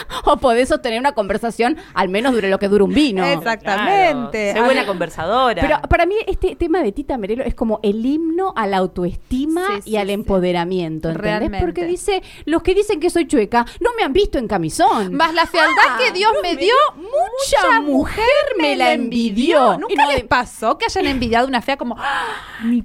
O 0.26 0.38
podés 0.38 0.70
sostener 0.70 1.00
una 1.00 1.12
conversación, 1.14 1.78
al 1.94 2.10
menos 2.10 2.34
dure 2.34 2.50
lo 2.50 2.58
que 2.60 2.68
dure 2.68 2.84
un 2.84 2.94
vino. 2.94 3.24
Exactamente. 3.70 4.52
Claro, 4.52 4.60
sé 4.60 4.62
buena 4.66 4.86
conversadora. 4.86 5.62
Pero 5.62 5.82
para 5.90 6.06
mí 6.06 6.16
este 6.28 6.56
tema 6.56 6.82
de 6.82 6.92
Tita 6.92 7.18
Merelo 7.18 7.44
es 7.44 7.54
como 7.56 7.80
el 7.84 8.06
himno 8.06 8.54
a 8.56 8.68
la 8.68 8.78
autoestima 8.78 9.62
Sí, 9.84 9.92
y 9.92 9.96
al 9.98 10.08
sí. 10.08 10.14
empoderamiento, 10.14 11.10
¿entendés? 11.10 11.32
Realmente. 11.40 11.60
Porque 11.66 11.86
dice, 11.86 12.22
los 12.46 12.62
que 12.64 12.74
dicen 12.74 13.00
que 13.00 13.10
soy 13.10 13.28
chueca 13.28 13.66
no 13.80 13.92
me 13.98 14.04
han 14.04 14.14
visto 14.14 14.38
en 14.38 14.48
camisón. 14.48 15.14
Más 15.14 15.34
la 15.34 15.46
fealdad 15.46 15.98
que 16.00 16.12
Dios 16.12 16.32
me 16.42 16.56
dio, 16.56 16.74
mucha 16.96 17.82
mujer 17.82 18.26
me 18.60 18.76
la 18.76 18.94
envidió. 18.94 19.76
Y 19.76 19.78
¿Nunca 19.78 20.04
no 20.06 20.08
les 20.12 20.22
de- 20.22 20.28
pasó 20.28 20.78
que 20.78 20.86
hayan 20.86 21.08
envidiado 21.08 21.48
una 21.48 21.62
fea 21.62 21.78
como 21.78 21.96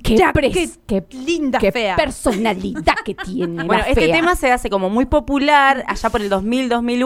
qué, 0.02 0.16
Ya, 0.16 0.32
pres- 0.32 0.52
qué 0.86 1.04
qué- 1.08 1.16
linda 1.16 1.58
qué 1.58 1.72
fea? 1.72 1.96
personalidad 1.96 2.94
que 3.04 3.14
tiene 3.24 3.64
Bueno, 3.64 3.82
la 3.82 3.88
este 3.88 4.02
fea. 4.06 4.16
tema 4.16 4.34
se 4.36 4.50
hace 4.52 4.70
como 4.70 4.90
muy 4.90 5.06
popular 5.06 5.84
allá 5.86 6.10
por 6.10 6.20
el 6.20 6.28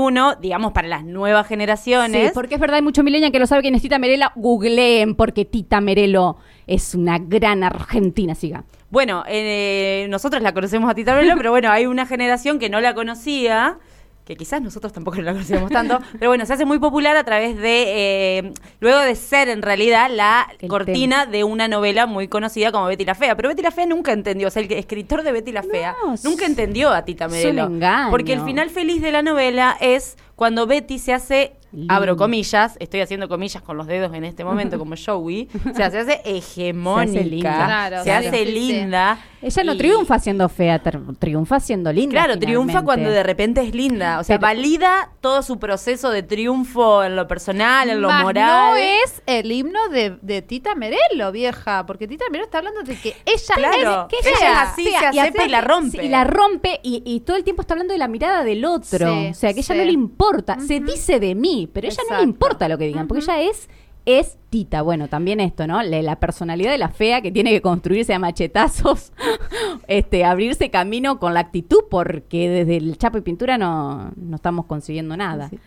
2000-2001, 0.05 0.40
digamos, 0.40 0.72
para 0.72 0.88
las 0.88 1.05
nuevas 1.05 1.46
generaciones. 1.46 2.28
Sí, 2.28 2.32
porque 2.34 2.55
es 2.55 2.61
verdad, 2.61 2.76
hay 2.76 2.82
mucho 2.82 3.02
milenia 3.02 3.30
que 3.30 3.38
lo 3.38 3.46
sabe 3.46 3.62
quién 3.62 3.74
es 3.74 3.82
Tita 3.82 3.98
Merelo. 3.98 4.26
Googleen 4.36 5.14
porque 5.14 5.44
Tita 5.44 5.80
Merelo 5.80 6.36
es 6.66 6.94
una 6.94 7.18
gran 7.18 7.62
argentina, 7.62 8.34
siga. 8.34 8.64
Bueno, 8.90 9.24
eh, 9.26 10.07
nosotros 10.09 10.42
la 10.42 10.52
conocemos 10.55 10.90
a 10.90 10.94
Tita 10.94 11.14
Merelo, 11.14 11.34
pero 11.36 11.50
bueno, 11.50 11.70
hay 11.70 11.86
una 11.86 12.07
generación 12.07 12.59
que 12.59 12.68
no 12.68 12.80
la 12.80 12.94
conocía, 12.94 13.78
que 14.25 14.37
quizás 14.37 14.62
nosotros 14.62 14.93
tampoco 14.93 15.20
la 15.20 15.33
conocíamos 15.33 15.70
tanto, 15.70 15.99
pero 16.18 16.31
bueno, 16.31 16.47
se 16.47 16.55
hace 16.55 16.64
muy 16.64 16.79
popular 16.79 17.16
a 17.16 17.25
través 17.25 17.57
de, 17.57 18.39
eh, 18.39 18.53
luego 18.81 19.01
de 19.01 19.14
ser 19.16 19.49
en 19.49 19.61
realidad 19.61 20.11
la 20.11 20.49
El 20.61 20.68
cortina 20.68 21.27
de 21.27 21.45
una 21.45 21.68
novela 21.68 22.07
muy 22.07 22.29
conocida 22.29 22.72
como 22.72 22.87
Betty 22.87 23.05
la 23.05 23.14
Fea. 23.14 23.37
Pero 23.37 23.51
Betty 23.51 23.62
la 23.62 23.70
Fea 23.70 23.87
nunca 23.87 24.12
entendió, 24.12 24.49
o 24.49 24.51
sea, 24.51 24.62
el 24.62 24.72
escritor 24.72 25.22
de 25.22 25.33
Betty 25.33 25.53
la 25.53 25.62
Fea 25.62 25.95
No, 26.03 26.14
nunca 26.25 26.47
entendió 26.47 26.91
a 26.91 27.05
Tita 27.05 27.29
Merelo. 27.29 27.70
Porque 28.11 28.33
el 28.33 28.41
final 28.41 28.70
feliz 28.70 29.03
de 29.03 29.12
la 29.12 29.22
novela 29.22 29.77
es 29.81 30.16
cuando 30.37 30.66
Betty 30.66 30.99
se 30.99 31.12
hace 31.12 31.53
abro 31.89 32.16
comillas, 32.16 32.77
estoy 32.81 33.01
haciendo 33.01 33.29
comillas 33.29 33.62
con 33.62 33.77
los 33.77 33.87
dedos 33.87 34.12
en 34.14 34.25
este 34.25 34.45
momento 34.45 34.79
como 34.79 34.95
Joey, 34.97 35.49
o 35.70 35.75
sea, 35.75 35.91
se 35.91 35.99
hace 35.99 36.20
hegemónica, 36.25 37.12
Se 37.12 37.18
hace 37.20 37.25
linda. 37.31 37.64
Claro, 37.66 37.97
se 37.99 38.03
claro. 38.05 38.29
hace 38.29 38.45
linda. 38.47 39.18
Ella 39.43 39.64
no 39.64 39.75
y- 39.75 39.79
triunfa 39.79 40.18
siendo 40.18 40.49
fea, 40.49 40.81
triunfa 41.18 41.61
siendo 41.61 41.93
linda. 41.93 42.12
Claro, 42.25 42.39
triunfa 42.39 42.83
cuando 42.83 43.11
de 43.11 43.22
repente 43.22 43.61
es 43.61 43.75
linda. 43.75 44.18
O 44.18 44.25
sea, 44.25 44.39
Pero- 44.39 44.49
valida 44.49 45.11
todo 45.20 45.43
su 45.43 45.59
proceso 45.59 46.11
de 46.11 46.22
triunfo 46.22 47.05
en 47.05 47.14
lo 47.16 47.27
personal, 47.29 47.91
en 47.91 48.01
lo 48.01 48.09
Más 48.09 48.22
moral. 48.22 48.70
no 48.70 48.77
es 48.77 49.22
el 49.27 49.53
himno 49.53 49.89
de, 49.91 50.16
de 50.22 50.41
Tita 50.41 50.75
Merelo, 50.75 51.31
vieja, 51.31 51.85
porque 51.87 52.09
Tita 52.09 52.25
Merelo 52.31 52.45
está 52.47 52.59
hablando 52.59 52.83
de 52.83 52.97
que 52.97 53.14
ella 53.27 53.55
Claro, 53.55 54.09
es, 54.11 54.18
que 54.22 54.29
ella 54.31 54.37
es 54.53 54.68
así, 54.70 54.85
se 54.85 54.97
acepta 54.97 55.22
aparte- 55.25 55.47
y 55.47 55.49
la 55.51 55.61
rompe. 55.61 56.05
y 56.05 56.09
la 56.09 56.25
rompe 56.25 56.81
y, 56.83 57.03
y 57.05 57.20
todo 57.20 57.37
el 57.37 57.45
tiempo 57.45 57.61
está 57.61 57.75
hablando 57.75 57.93
de 57.93 57.99
la 57.99 58.09
mirada 58.09 58.45
del 58.45 58.64
otro. 58.64 59.12
Sí, 59.14 59.29
o 59.31 59.35
sea, 59.35 59.53
que 59.53 59.61
ella 59.61 59.75
no 59.75 59.85
le 59.85 59.93
importa. 59.93 60.59
Se 60.61 60.81
dice 60.81 61.20
de 61.20 61.35
mí, 61.35 61.63
pero 61.66 61.86
ella 61.86 61.96
no 61.98 62.02
Exacto. 62.04 62.24
le 62.24 62.30
importa 62.30 62.68
lo 62.68 62.78
que 62.78 62.86
digan, 62.86 63.06
porque 63.08 63.22
ella 63.24 63.40
es 63.42 63.68
es 64.06 64.36
Tita. 64.50 64.82
Bueno, 64.82 65.08
también 65.08 65.40
esto, 65.40 65.66
¿no? 65.66 65.82
Le- 65.82 66.02
La 66.02 66.20
personalidad 66.20 66.70
de 66.70 66.76
la 66.76 66.90
fea 66.90 67.22
que 67.22 67.32
tiene 67.32 67.50
que 67.52 67.62
construirse 67.62 68.12
a 68.12 68.18
machetazos, 68.18 69.12
este, 69.88 70.24
abrirse 70.26 70.70
camino 70.70 71.18
con 71.18 71.32
la 71.32 71.40
actitud, 71.40 71.84
porque 71.90 72.50
desde 72.50 72.76
el 72.76 72.98
chapo 72.98 73.16
y 73.16 73.22
pintura 73.22 73.56
no, 73.56 74.12
no 74.16 74.36
estamos 74.36 74.66
consiguiendo 74.66 75.16
nada. 75.16 75.48
Ay, 75.50 75.58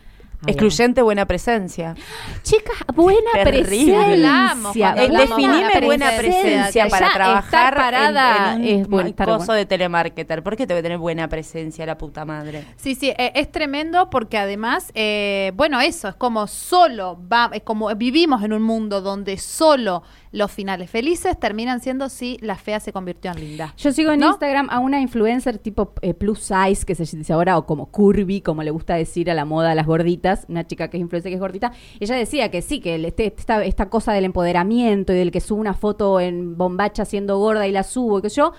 Excluyente 0.46 1.02
buena 1.02 1.26
presencia. 1.26 1.94
Chicas, 2.42 2.76
buena 2.94 3.30
Terrible. 3.32 3.62
presencia. 3.64 4.04
Hablamos, 4.04 4.76
Eh, 4.76 4.84
hablamos 4.84 5.18
definime 5.36 5.68
de 5.74 5.80
buena 5.84 6.10
presencia 6.16 6.88
para 6.88 7.06
ya 7.08 7.12
trabajar 7.14 7.74
parada 7.74 8.54
en, 8.54 8.64
en 8.64 8.80
es 8.80 8.84
un 8.84 8.90
bueno, 8.90 9.08
estar 9.08 9.26
coso 9.26 9.38
bueno. 9.38 9.52
de 9.54 9.66
telemarketer. 9.66 10.42
¿Por 10.44 10.56
qué 10.56 10.66
tengo 10.66 10.78
que 10.78 10.82
tener 10.82 10.98
buena 10.98 11.28
presencia 11.28 11.84
la 11.86 11.98
puta 11.98 12.24
madre? 12.24 12.64
Sí, 12.76 12.94
sí, 12.94 13.10
eh, 13.18 13.32
es 13.34 13.50
tremendo 13.50 14.10
porque 14.10 14.38
además, 14.38 14.92
eh, 14.94 15.50
bueno, 15.56 15.80
eso, 15.80 16.08
es 16.08 16.14
como 16.14 16.46
solo, 16.46 17.18
va, 17.30 17.50
es 17.52 17.62
como 17.62 17.92
vivimos 17.96 18.42
en 18.44 18.52
un 18.52 18.62
mundo 18.62 19.00
donde 19.00 19.38
solo 19.38 20.04
los 20.38 20.50
finales 20.50 20.88
felices 20.90 21.38
terminan 21.38 21.80
siendo 21.80 22.08
si 22.08 22.38
la 22.40 22.56
fea 22.56 22.80
se 22.80 22.92
convirtió 22.92 23.30
en 23.32 23.40
linda. 23.40 23.74
Yo 23.76 23.92
sigo 23.92 24.12
en 24.12 24.20
¿No? 24.20 24.28
Instagram 24.28 24.68
a 24.70 24.78
una 24.78 25.00
influencer 25.00 25.58
tipo 25.58 25.92
eh, 26.00 26.14
plus 26.14 26.38
size, 26.40 26.86
que 26.86 26.94
se 26.94 27.04
dice 27.16 27.32
ahora, 27.34 27.58
o 27.58 27.66
como 27.66 27.90
curvy, 27.90 28.40
como 28.40 28.62
le 28.62 28.70
gusta 28.70 28.94
decir 28.94 29.30
a 29.30 29.34
la 29.34 29.44
moda 29.44 29.72
a 29.72 29.74
las 29.74 29.86
gorditas, 29.86 30.46
una 30.48 30.66
chica 30.66 30.88
que 30.88 30.96
es 30.96 31.02
influencer 31.02 31.30
que 31.30 31.34
es 31.34 31.40
gordita. 31.40 31.72
Ella 32.00 32.14
decía 32.16 32.50
que 32.50 32.62
sí, 32.62 32.80
que 32.80 32.94
el- 32.94 33.04
este, 33.04 33.34
esta, 33.36 33.62
esta 33.64 33.90
cosa 33.90 34.12
del 34.14 34.24
empoderamiento 34.24 35.12
y 35.12 35.16
del 35.16 35.30
que 35.30 35.40
subo 35.40 35.60
una 35.60 35.74
foto 35.74 36.20
en 36.20 36.56
bombacha 36.56 37.04
siendo 37.04 37.38
gorda 37.38 37.66
y 37.66 37.72
la 37.72 37.82
subo, 37.82 38.20
y 38.20 38.22
que 38.22 38.28
yo. 38.30 38.52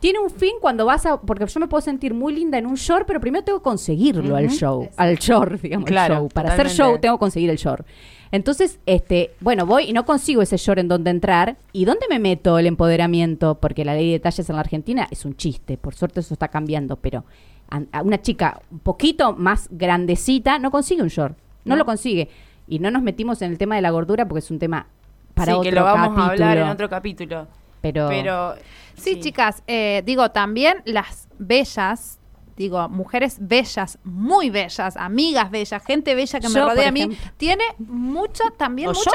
Tiene 0.00 0.18
un 0.18 0.30
fin 0.30 0.56
cuando 0.60 0.84
vas 0.84 1.06
a. 1.06 1.20
Porque 1.20 1.46
yo 1.46 1.60
me 1.60 1.68
puedo 1.68 1.80
sentir 1.80 2.12
muy 2.14 2.34
linda 2.34 2.58
en 2.58 2.66
un 2.66 2.74
short, 2.74 3.06
pero 3.06 3.20
primero 3.20 3.44
tengo 3.44 3.58
que 3.58 3.64
conseguirlo 3.64 4.36
al 4.36 4.48
show. 4.50 4.88
Al 4.96 5.16
short, 5.16 5.60
digamos. 5.62 5.86
Claro, 5.86 6.14
show. 6.16 6.28
Para 6.28 6.52
hacer 6.52 6.68
show 6.68 6.98
tengo 6.98 7.16
que 7.16 7.20
conseguir 7.20 7.50
el 7.50 7.56
short. 7.56 7.86
Entonces, 8.32 8.80
este, 8.86 9.32
bueno, 9.40 9.66
voy 9.66 9.84
y 9.84 9.92
no 9.92 10.04
consigo 10.04 10.42
ese 10.42 10.56
short 10.56 10.80
en 10.80 10.88
donde 10.88 11.10
entrar. 11.10 11.56
¿Y 11.72 11.84
dónde 11.84 12.06
me 12.10 12.18
meto 12.18 12.58
el 12.58 12.66
empoderamiento? 12.66 13.54
Porque 13.56 13.84
la 13.84 13.94
ley 13.94 14.12
de 14.12 14.20
talles 14.20 14.48
en 14.48 14.56
la 14.56 14.60
Argentina 14.60 15.08
es 15.10 15.24
un 15.24 15.36
chiste. 15.36 15.78
Por 15.78 15.94
suerte 15.94 16.20
eso 16.20 16.34
está 16.34 16.48
cambiando, 16.48 16.96
pero 16.96 17.24
a, 17.70 17.80
a 17.92 18.02
una 18.02 18.20
chica 18.20 18.60
un 18.70 18.80
poquito 18.80 19.32
más 19.32 19.68
grandecita 19.70 20.58
no 20.58 20.70
consigue 20.70 21.02
un 21.02 21.08
short. 21.08 21.36
No, 21.64 21.76
lo 21.76 21.84
consigue. 21.84 22.28
Y 22.68 22.78
no 22.78 22.90
nos 22.90 23.02
metimos 23.02 23.42
en 23.42 23.50
el 23.50 23.58
tema 23.58 23.76
de 23.76 23.82
la 23.82 23.90
gordura 23.90 24.26
porque 24.26 24.38
es 24.40 24.50
un 24.50 24.58
tema 24.58 24.86
para 25.34 25.52
sí, 25.52 25.58
otro 25.58 25.70
que 25.70 25.74
lo 25.74 25.84
vamos 25.84 26.08
capítulo. 26.08 26.24
a 26.24 26.30
hablar 26.32 26.58
en 26.58 26.68
otro 26.68 26.88
capítulo. 26.88 27.46
Pero, 27.80 28.08
Pero 28.08 28.54
Sí, 28.96 29.20
chicas, 29.20 29.62
eh, 29.66 30.02
digo, 30.04 30.30
también 30.30 30.82
las 30.84 31.28
bellas, 31.38 32.18
digo, 32.56 32.88
mujeres 32.88 33.36
bellas, 33.40 33.98
muy 34.02 34.48
bellas, 34.50 34.96
amigas 34.96 35.50
bellas, 35.50 35.82
gente 35.84 36.14
bella 36.14 36.40
que 36.40 36.48
me 36.48 36.60
rodea 36.60 36.88
a 36.88 36.92
mí, 36.92 37.02
ejemplo. 37.02 37.30
tiene 37.36 37.64
mucha, 37.78 38.44
también 38.56 38.88
O 38.88 38.92
muchas 38.92 39.12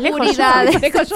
lejos, 0.00 0.20
yo. 0.20 0.24
inseguridades. 0.24 0.80
Lejos. 0.82 1.10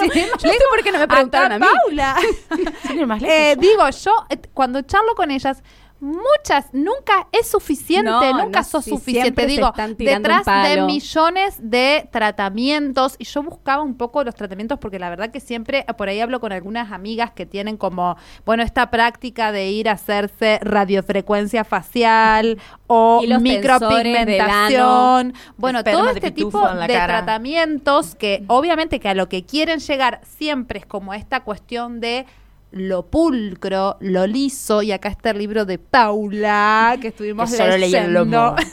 no 0.91 0.99
me 0.99 1.07
preguntaron 1.07 1.51
a 1.53 1.59
mí. 1.59 1.65
Paula. 1.85 2.15
Sin 2.87 2.99
ir 2.99 3.07
más 3.07 3.21
lejos, 3.21 3.35
Eh, 3.35 3.53
yo. 3.55 3.61
digo, 3.61 3.89
yo 3.89 4.11
eh, 4.29 4.37
cuando 4.53 4.81
charlo 4.81 5.15
con 5.15 5.31
ellas, 5.31 5.63
muchas, 5.99 6.73
nunca 6.73 7.27
es 7.31 7.47
suficiente, 7.47 8.09
No, 8.09 8.21
nunca 8.21 8.59
no, 8.59 8.65
sos 8.65 8.85
sí, 8.85 8.91
suficiente. 8.91 9.45
Digo, 9.45 9.71
detrás 9.97 10.45
de 10.45 10.81
millones 10.83 11.57
de 11.59 12.07
tratamientos, 12.11 13.15
y 13.17 13.25
yo 13.25 13.43
buscaba 13.43 13.83
un 13.83 13.95
poco 13.95 14.23
los 14.23 14.35
tratamientos 14.35 14.79
porque 14.79 14.99
la 14.99 15.09
verdad 15.09 15.31
que 15.31 15.39
siempre, 15.39 15.85
eh, 15.87 15.93
por 15.93 16.09
ahí 16.09 16.19
hablo 16.19 16.39
con 16.39 16.51
algunas 16.51 16.91
amigas 16.91 17.31
que 17.31 17.45
tienen 17.45 17.77
como, 17.77 18.17
bueno, 18.45 18.63
esta 18.63 18.89
práctica 18.89 19.51
de 19.51 19.69
ir 19.69 19.89
a 19.89 19.93
hacerse 19.93 20.59
radiofrecuencia 20.61 21.63
facial 21.63 22.59
o 22.87 23.21
micropigmentación. 23.39 25.33
Bueno, 25.57 25.83
todo 25.83 26.09
este 26.09 26.31
tipo 26.31 26.61
de 26.61 26.87
cara. 26.87 27.07
tratamientos 27.07 28.15
que 28.15 28.43
obviamente 28.47 28.99
que 28.99 29.09
a 29.09 29.13
lo 29.13 29.29
que 29.29 29.45
quieren 29.45 29.79
llegar 29.79 30.21
siempre 30.23 30.79
es 30.79 30.85
como 30.85 31.13
esta 31.13 31.41
cuestión 31.41 31.99
de 31.99 32.25
lo 32.71 33.05
pulcro, 33.05 33.97
lo 33.99 34.27
liso, 34.27 34.81
y 34.81 34.91
acá 34.91 35.09
está 35.09 35.31
el 35.31 35.39
libro 35.39 35.65
de 35.65 35.77
Paula, 35.77 36.97
que 37.01 37.09
estuvimos 37.09 37.49
Que 37.49 37.57
solo 37.57 37.77
leyendo. 37.77 38.55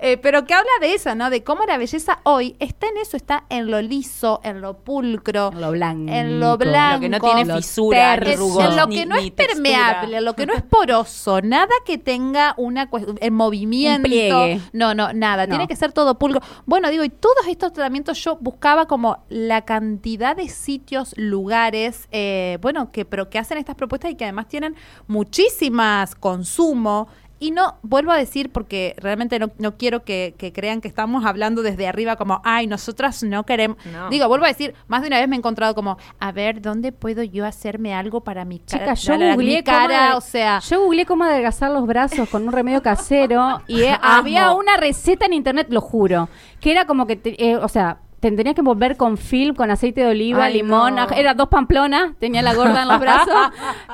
Eh, 0.00 0.16
pero 0.16 0.44
que 0.44 0.54
habla 0.54 0.70
de 0.80 0.94
eso, 0.94 1.14
¿no? 1.14 1.30
De 1.30 1.42
cómo 1.44 1.64
la 1.64 1.76
belleza 1.78 2.20
hoy 2.24 2.56
está 2.58 2.86
en 2.88 2.96
eso, 2.98 3.16
está 3.16 3.44
en 3.50 3.70
lo 3.70 3.80
liso, 3.82 4.40
en 4.44 4.60
lo 4.60 4.78
pulcro, 4.78 5.50
En 5.52 5.60
lo 5.60 5.70
blanco. 5.72 6.12
en 6.12 6.40
lo 6.40 6.56
blanco, 6.58 6.94
Lo 6.96 7.00
que 7.00 7.08
no 7.08 7.20
tiene 7.20 7.44
Lo 7.44 7.56
fisura, 7.56 8.16
ni 8.16 8.24
terso. 8.24 8.32
es 8.32 8.38
rugos, 8.38 8.64
en 8.64 8.76
lo 8.76 8.86
ni- 8.86 8.96
que 8.96 9.06
no 9.06 9.16
es 9.16 9.30
permeable, 9.30 10.16
en 10.18 10.24
lo 10.24 10.34
que 10.34 10.46
no 10.46 10.54
es 10.54 10.62
poroso, 10.62 11.40
nada 11.42 11.72
que 11.84 11.98
tenga 11.98 12.54
una 12.56 12.88
en 13.20 13.34
movimiento. 13.34 13.98
Un 13.98 14.02
pliegue. 14.02 14.60
No, 14.72 14.94
no, 14.94 15.12
nada, 15.12 15.46
No. 15.46 15.50
tiene 15.50 15.68
que 15.68 15.76
ser 15.76 15.92
todo 15.92 16.18
pulcro. 16.18 16.40
Bueno, 16.66 16.90
digo, 16.90 17.04
y 17.04 17.08
todos 17.10 17.46
estos 17.48 17.72
tratamientos 17.72 18.22
yo 18.24 18.36
buscaba 18.40 18.86
como 18.86 19.24
la 19.28 19.62
cantidad 19.62 20.36
de 20.36 20.48
sitios, 20.48 21.14
lugares, 21.16 22.08
eh, 22.12 22.58
bueno, 22.60 22.90
que 22.92 23.04
pero 23.04 23.28
que 23.30 23.38
hacen 23.38 23.58
estas 23.58 23.76
propuestas 23.76 24.10
y 24.10 24.14
que 24.14 24.24
además 24.24 24.48
tienen 24.48 24.74
muchísimas 25.06 26.14
consumo. 26.14 27.08
Y 27.42 27.50
no, 27.50 27.78
vuelvo 27.82 28.12
a 28.12 28.16
decir, 28.16 28.52
porque 28.52 28.94
realmente 28.98 29.38
no, 29.40 29.50
no 29.58 29.76
quiero 29.76 30.04
que, 30.04 30.36
que 30.38 30.52
crean 30.52 30.80
que 30.80 30.86
estamos 30.86 31.24
hablando 31.24 31.62
desde 31.62 31.88
arriba 31.88 32.14
como, 32.14 32.40
ay, 32.44 32.68
nosotras 32.68 33.24
no 33.24 33.44
queremos. 33.44 33.78
No. 33.92 34.10
Digo, 34.10 34.28
vuelvo 34.28 34.44
a 34.44 34.48
decir, 34.48 34.74
más 34.86 35.02
de 35.02 35.08
una 35.08 35.18
vez 35.18 35.28
me 35.28 35.34
he 35.34 35.38
encontrado 35.38 35.74
como, 35.74 35.96
a 36.20 36.30
ver, 36.30 36.62
¿dónde 36.62 36.92
puedo 36.92 37.24
yo 37.24 37.44
hacerme 37.44 37.94
algo 37.94 38.20
para 38.20 38.44
mi 38.44 38.60
cara? 38.60 38.84
Chicas, 38.84 39.02
yo 39.02 39.14
googleé 39.34 39.56
mi 39.56 39.62
cara, 39.64 40.06
cómo 40.10 40.18
o 40.18 40.20
sea, 40.20 40.60
yo 40.60 40.80
googleé 40.82 41.04
cómo 41.04 41.24
adelgazar 41.24 41.72
los 41.72 41.84
brazos 41.86 42.28
con 42.28 42.46
un 42.46 42.52
remedio 42.52 42.80
casero 42.80 43.60
y 43.66 43.82
eh, 43.82 43.98
había 44.02 44.52
una 44.52 44.76
receta 44.76 45.26
en 45.26 45.32
internet, 45.32 45.66
lo 45.70 45.80
juro, 45.80 46.28
que 46.60 46.70
era 46.70 46.86
como 46.86 47.08
que, 47.08 47.16
te- 47.16 47.44
eh, 47.44 47.56
o 47.56 47.68
sea, 47.68 47.98
tendrías 48.22 48.54
que 48.54 48.60
envolver 48.60 48.96
con 48.96 49.18
film, 49.18 49.54
con 49.56 49.70
aceite 49.70 50.00
de 50.02 50.06
oliva, 50.06 50.44
Ay, 50.44 50.54
limón, 50.54 50.94
no. 50.94 51.10
era 51.10 51.34
dos 51.34 51.48
pamplonas, 51.48 52.12
tenía 52.20 52.40
la 52.40 52.54
gorda 52.54 52.82
en 52.82 52.88
los 52.88 53.00
brazos, 53.00 53.34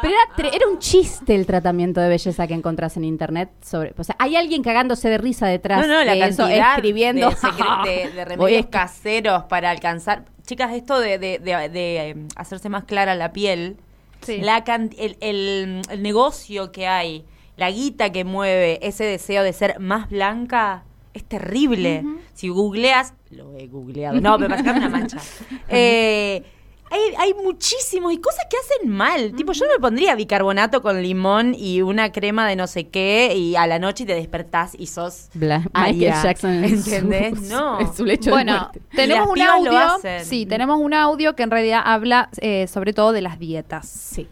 pero 0.02 0.14
era, 0.36 0.54
era 0.54 0.68
un 0.68 0.78
chiste 0.78 1.34
el 1.34 1.46
tratamiento 1.46 2.00
de 2.02 2.10
belleza 2.10 2.46
que 2.46 2.52
encontrás 2.52 2.96
en 2.98 3.04
internet 3.04 3.48
sobre, 3.62 3.94
o 3.96 4.04
sea, 4.04 4.14
hay 4.18 4.36
alguien 4.36 4.62
cagándose 4.62 5.08
de 5.08 5.16
risa 5.16 5.46
detrás 5.46 5.80
No, 5.80 5.86
no, 5.94 6.04
la 6.04 6.12
de 6.12 6.26
eso, 6.26 6.46
escribiendo 6.46 7.30
de, 7.30 7.36
de- 7.84 8.10
de 8.10 8.12
Voy 8.12 8.20
a 8.20 8.24
remedios 8.24 8.66
caseros 8.66 9.44
para 9.44 9.70
alcanzar. 9.70 10.26
Chicas, 10.46 10.72
esto 10.74 11.00
de, 11.00 11.18
de- 11.18 11.40
eh, 11.44 12.14
hacerse 12.36 12.68
más 12.68 12.84
clara 12.84 13.14
la 13.14 13.32
piel, 13.32 13.76
Sí. 14.20 14.38
la 14.42 14.62
can- 14.64 14.90
el, 14.98 15.16
el- 15.20 15.80
el 15.90 16.02
negocio 16.02 16.70
que 16.72 16.86
hay, 16.86 17.24
la 17.56 17.70
guita 17.70 18.10
que 18.12 18.24
mueve 18.24 18.78
ese 18.86 19.04
deseo 19.04 19.42
de 19.42 19.52
ser 19.52 19.80
más 19.80 20.10
blanca, 20.10 20.84
es 21.14 21.24
terrible. 21.24 22.04
Si 22.34 22.48
googleas, 22.48 23.14
lo 23.30 23.56
he 23.56 23.66
googleado, 23.66 24.20
no, 24.20 24.38
para 24.38 24.56
sacarme 24.58 24.80
una 24.86 24.88
mancha. 24.90 25.18
Eh, 25.68 26.42
hay, 26.90 27.00
hay 27.18 27.34
muchísimos 27.34 28.14
y 28.14 28.18
cosas 28.18 28.46
que 28.48 28.56
hacen 28.56 28.90
mal. 28.90 29.34
Tipo, 29.36 29.52
yo 29.52 29.66
no 29.66 29.72
me 29.74 29.78
pondría 29.78 30.14
bicarbonato 30.14 30.80
con 30.80 31.02
limón 31.02 31.54
y 31.54 31.82
una 31.82 32.12
crema 32.12 32.48
de 32.48 32.56
no 32.56 32.66
sé 32.66 32.88
qué 32.88 33.34
y 33.36 33.56
a 33.56 33.66
la 33.66 33.78
noche 33.78 34.06
te 34.06 34.14
despertás 34.14 34.74
y 34.78 34.86
sos 34.86 35.28
Bla- 35.34 35.68
Michael 35.74 35.98
Jackson 36.22 36.50
en 36.50 36.64
¿entendés? 36.64 37.38
su, 37.40 37.44
No. 37.54 37.78
en 37.80 37.94
su 37.94 38.06
lecho 38.06 38.30
de 38.30 38.30
bueno, 38.30 38.52
muerte. 38.58 38.80
tenemos 38.96 39.28
un 39.28 39.40
audio, 39.42 39.80
sí, 40.24 40.46
tenemos 40.46 40.80
un 40.80 40.94
audio 40.94 41.36
que 41.36 41.42
en 41.42 41.50
realidad 41.50 41.82
habla 41.84 42.30
eh, 42.40 42.66
sobre 42.68 42.94
todo 42.94 43.12
de 43.12 43.20
las 43.20 43.38
dietas. 43.38 43.86
Sí. 43.86 44.26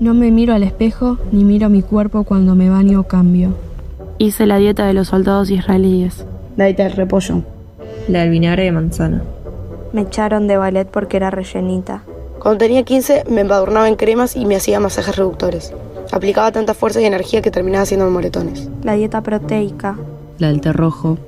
No 0.00 0.14
me 0.14 0.30
miro 0.30 0.54
al 0.54 0.62
espejo 0.62 1.18
ni 1.32 1.44
miro 1.44 1.68
mi 1.68 1.82
cuerpo 1.82 2.24
cuando 2.24 2.54
me 2.54 2.70
baño 2.70 3.00
o 3.00 3.02
cambio. 3.04 3.54
Hice 4.18 4.46
la 4.46 4.58
dieta 4.58 4.86
de 4.86 4.94
los 4.94 5.08
soldados 5.08 5.50
israelíes. 5.50 6.24
La 6.56 6.66
dieta 6.66 6.84
del 6.84 6.92
repollo. 6.92 7.42
La 8.08 8.20
del 8.20 8.30
vinagre 8.30 8.64
de 8.64 8.72
manzana. 8.72 9.22
Me 9.92 10.02
echaron 10.02 10.46
de 10.46 10.56
ballet 10.56 10.88
porque 10.88 11.16
era 11.16 11.30
rellenita. 11.30 12.02
Cuando 12.40 12.58
tenía 12.58 12.84
15 12.84 13.24
me 13.28 13.40
embadurnaba 13.40 13.88
en 13.88 13.96
cremas 13.96 14.36
y 14.36 14.46
me 14.46 14.56
hacía 14.56 14.80
masajes 14.80 15.16
reductores. 15.16 15.72
Aplicaba 16.12 16.52
tanta 16.52 16.74
fuerza 16.74 17.00
y 17.00 17.04
energía 17.04 17.42
que 17.42 17.50
terminaba 17.50 17.82
haciendo 17.82 18.08
moretones. 18.10 18.70
La 18.82 18.94
dieta 18.94 19.22
proteica. 19.22 19.98
La 20.38 20.48
del 20.48 20.60
té 20.60 20.72
rojo. 20.72 21.18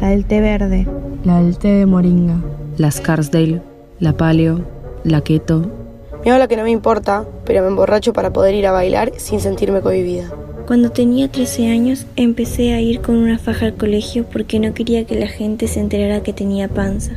La 0.00 0.08
del 0.08 0.24
té 0.24 0.40
verde. 0.40 0.86
La 1.24 1.40
del 1.40 1.58
té 1.58 1.68
de 1.68 1.86
moringa. 1.86 2.36
La 2.76 2.90
Scarsdale. 2.90 3.62
La 4.00 4.12
paleo. 4.12 4.60
La 5.04 5.20
keto. 5.20 5.85
Me 6.26 6.32
habla 6.32 6.48
que 6.48 6.56
no 6.56 6.64
me 6.64 6.72
importa, 6.72 7.24
pero 7.44 7.62
me 7.62 7.68
emborracho 7.68 8.12
para 8.12 8.32
poder 8.32 8.52
ir 8.56 8.66
a 8.66 8.72
bailar 8.72 9.12
sin 9.16 9.38
sentirme 9.38 9.80
cohibida. 9.80 10.28
Cuando 10.66 10.90
tenía 10.90 11.30
13 11.30 11.68
años 11.68 12.04
empecé 12.16 12.74
a 12.74 12.80
ir 12.80 13.00
con 13.00 13.14
una 13.14 13.38
faja 13.38 13.66
al 13.66 13.76
colegio 13.76 14.24
porque 14.24 14.58
no 14.58 14.74
quería 14.74 15.04
que 15.04 15.14
la 15.14 15.28
gente 15.28 15.68
se 15.68 15.78
enterara 15.78 16.24
que 16.24 16.32
tenía 16.32 16.66
panza. 16.66 17.12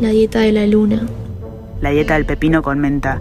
La 0.00 0.08
dieta 0.08 0.40
de 0.40 0.50
la 0.50 0.66
luna. 0.66 1.06
La 1.80 1.90
dieta 1.90 2.14
del 2.14 2.26
pepino 2.26 2.60
con 2.60 2.80
menta. 2.80 3.20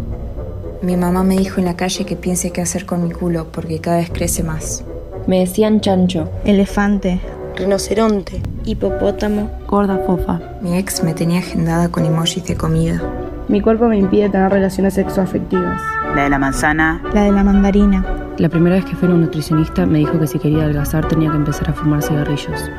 Mi 0.82 0.97
mamá 0.97 1.22
me 1.22 1.38
dijo 1.38 1.59
en 1.59 1.66
la 1.66 1.76
calle 1.76 2.05
que 2.05 2.16
piense 2.16 2.49
qué 2.49 2.61
hacer 2.61 2.88
con 2.88 3.07
mi 3.07 3.14
culo 3.14 3.51
porque 3.51 3.80
cada 3.80 3.97
vez 3.97 4.09
crece 4.09 4.41
más. 4.41 4.84
Me 5.28 5.41
decían 5.41 5.80
chancho. 5.80 6.32
Elefante. 6.43 7.20
Rinoceronte. 7.55 8.41
Hipopótamo. 8.66 9.51
Gorda 9.68 9.99
fofa. 10.07 10.41
Mi 10.64 10.76
ex 10.76 11.03
me 11.03 11.14
tenía 11.14 11.38
agendada 11.38 11.89
con 11.89 12.03
emojis 12.03 12.43
de 12.45 12.55
comida. 12.55 13.22
Mi 13.49 13.59
cuerpo 13.59 13.87
me 13.87 13.97
impide 13.97 14.29
tener 14.29 14.51
relaciones 14.51 14.93
sexoafectivas. 14.93 15.81
La 16.15 16.23
de 16.23 16.29
la 16.29 16.39
manzana. 16.39 17.01
La 17.13 17.23
de 17.23 17.31
la 17.31 17.43
mandarina. 17.43 18.05
La 18.37 18.49
primera 18.49 18.75
vez 18.75 18.85
que 18.85 18.95
fui 18.95 19.09
a 19.09 19.11
un 19.11 19.21
nutricionista 19.21 19.85
me 19.85 19.99
dijo 19.99 20.17
que 20.19 20.27
si 20.27 20.39
quería 20.39 20.63
adelgazar 20.63 21.07
tenía 21.07 21.29
que 21.29 21.37
empezar 21.37 21.69
a 21.69 21.73
fumar 21.73 22.01
cigarrillos. 22.01 22.71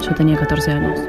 Yo 0.00 0.14
tenía 0.14 0.36
14 0.36 0.70
años. 0.70 1.00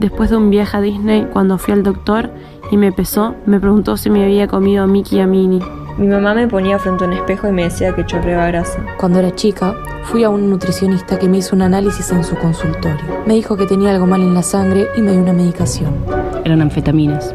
Después 0.00 0.30
de 0.30 0.36
un 0.36 0.48
viaje 0.48 0.76
a 0.76 0.80
Disney, 0.80 1.26
cuando 1.32 1.58
fui 1.58 1.74
al 1.74 1.82
doctor 1.82 2.30
y 2.70 2.76
me 2.76 2.90
pesó, 2.92 3.34
me 3.46 3.60
preguntó 3.60 3.96
si 3.96 4.10
me 4.10 4.24
había 4.24 4.46
comido 4.46 4.84
a 4.84 4.86
Mickey 4.86 5.18
y 5.18 5.20
a 5.20 5.26
Minnie. 5.26 5.62
Mi 5.98 6.06
mamá 6.06 6.34
me 6.34 6.46
ponía 6.46 6.78
frente 6.78 7.04
a 7.04 7.08
un 7.08 7.14
espejo 7.14 7.48
y 7.48 7.52
me 7.52 7.64
decía 7.64 7.94
que 7.94 8.06
chorreaba 8.06 8.46
grasa. 8.46 8.78
Cuando 8.98 9.18
era 9.18 9.34
chica, 9.34 9.74
fui 10.04 10.24
a 10.24 10.30
un 10.30 10.48
nutricionista 10.48 11.18
que 11.18 11.28
me 11.28 11.38
hizo 11.38 11.56
un 11.56 11.62
análisis 11.62 12.10
en 12.12 12.24
su 12.24 12.36
consultorio. 12.36 13.24
Me 13.26 13.34
dijo 13.34 13.56
que 13.56 13.66
tenía 13.66 13.90
algo 13.90 14.06
mal 14.06 14.22
en 14.22 14.34
la 14.34 14.42
sangre 14.42 14.86
y 14.96 15.02
me 15.02 15.12
dio 15.12 15.20
una 15.20 15.32
medicación. 15.32 15.92
Eran 16.44 16.62
anfetaminas. 16.62 17.34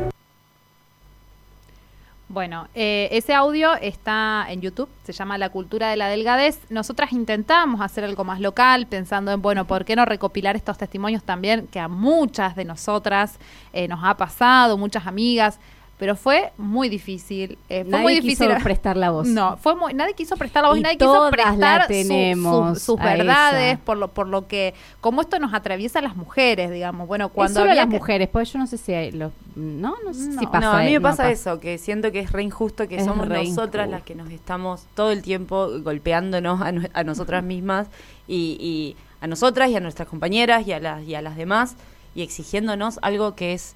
Bueno, 2.33 2.67
eh, 2.73 3.09
ese 3.11 3.35
audio 3.35 3.75
está 3.75 4.47
en 4.49 4.59
YouTube, 4.59 4.89
se 5.03 5.13
llama 5.13 5.37
La 5.37 5.49
cultura 5.49 5.91
de 5.91 5.97
la 5.97 6.07
delgadez. 6.07 6.61
Nosotras 6.71 7.13
intentamos 7.13 7.79
hacer 7.79 8.03
algo 8.03 8.23
más 8.23 8.39
local, 8.39 8.87
pensando 8.87 9.31
en, 9.31 9.39
bueno, 9.39 9.67
¿por 9.67 9.85
qué 9.85 9.95
no 9.95 10.03
recopilar 10.03 10.55
estos 10.55 10.79
testimonios 10.79 11.23
también 11.23 11.67
que 11.67 11.79
a 11.79 11.87
muchas 11.87 12.55
de 12.55 12.65
nosotras 12.65 13.37
eh, 13.71 13.87
nos 13.87 13.99
ha 14.03 14.17
pasado, 14.17 14.79
muchas 14.79 15.05
amigas? 15.05 15.59
Pero 15.99 16.15
fue 16.15 16.51
muy 16.57 16.89
difícil. 16.89 17.57
eh, 17.69 17.83
fue 17.83 17.91
Nadie 17.91 18.03
muy 18.03 18.13
difícil. 18.15 18.47
quiso 18.49 18.63
prestar 18.63 18.97
la 18.97 19.11
voz. 19.11 19.27
No, 19.27 19.57
fue 19.57 19.75
muy, 19.75 19.93
nadie 19.93 20.15
quiso 20.15 20.35
prestar 20.35 20.63
la 20.63 20.69
voz, 20.69 20.77
Y 20.79 20.81
nadie 20.81 20.97
quiso 20.97 21.29
prestar 21.31 21.87
su- 21.87 22.73
su- 22.75 22.75
sus 22.79 22.99
verdades, 22.99 23.75
esa. 23.75 23.85
por 23.85 23.97
lo, 23.97 24.07
por 24.09 24.27
lo 24.27 24.47
que, 24.47 24.73
como 25.01 25.21
esto 25.21 25.37
nos 25.39 25.53
atraviesa 25.53 25.99
a 25.99 26.01
las 26.01 26.15
mujeres, 26.15 26.71
digamos. 26.71 27.07
Bueno, 27.07 27.29
Cuando 27.29 27.61
había 27.61 27.75
las 27.75 27.85
que- 27.87 27.91
mujeres, 27.99 28.27
pues 28.27 28.51
yo 28.51 28.59
no 28.59 28.67
sé 28.67 28.77
si 28.77 28.91
hay 28.93 29.11
los... 29.11 29.31
No, 29.55 29.95
no 30.03 30.13
sé 30.13 30.31
si 30.37 30.45
pasa. 30.47 30.59
no, 30.59 30.71
a 30.73 30.79
mí 30.81 30.91
me 30.91 30.99
pasa 30.99 31.17
pasa. 31.23 31.31
eso, 31.31 31.59
que 31.59 31.77
siento 31.77 32.11
que 32.11 32.19
es 32.21 32.31
re 32.31 32.41
injusto 32.43 32.87
que 32.87 32.95
Es 32.95 33.05
somos 33.05 33.27
nosotras 33.29 33.47
injusto. 33.85 33.85
las 33.91 34.01
que 34.01 34.15
nos 34.15 34.29
estamos 34.31 34.87
todo 34.95 35.11
el 35.11 35.21
tiempo 35.21 35.69
golpeándonos 35.83 36.59
a, 36.61 36.71
no- 36.71 36.87
a 36.91 37.03
nosotras 37.03 37.43
mismas 37.43 37.87
y, 38.27 38.57
y 38.59 38.95
a 39.21 39.27
nosotras 39.27 39.69
y 39.69 39.75
a 39.75 39.79
nuestras 39.79 40.07
compañeras 40.09 40.67
y 40.67 40.73
a 40.73 40.79
las, 40.79 41.03
y 41.03 41.13
a 41.15 41.21
las 41.21 41.35
demás 41.37 41.75
y 42.15 42.23
exigiéndonos 42.23 42.99
algo 43.03 43.35
que 43.35 43.53
es 43.53 43.75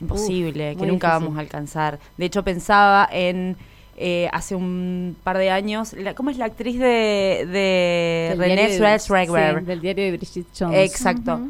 imposible, 0.00 0.72
Uf, 0.74 0.80
que 0.80 0.86
nunca 0.86 1.08
difícil. 1.08 1.24
vamos 1.26 1.38
a 1.38 1.40
alcanzar. 1.40 1.98
De 2.16 2.26
hecho, 2.26 2.42
pensaba 2.44 3.08
en 3.10 3.56
eh, 3.98 4.28
hace 4.32 4.54
un 4.54 5.16
par 5.24 5.38
de 5.38 5.50
años, 5.50 5.94
la- 5.94 6.14
¿cómo 6.14 6.28
es 6.30 6.36
la 6.36 6.44
actriz 6.44 6.78
de, 6.78 7.46
de 7.50 8.34
René 8.36 8.68
sí, 8.68 9.64
del 9.64 9.80
diario 9.80 10.04
de 10.04 10.10
Bridget 10.18 10.46
Jones. 10.58 10.78
Exacto. 10.90 11.40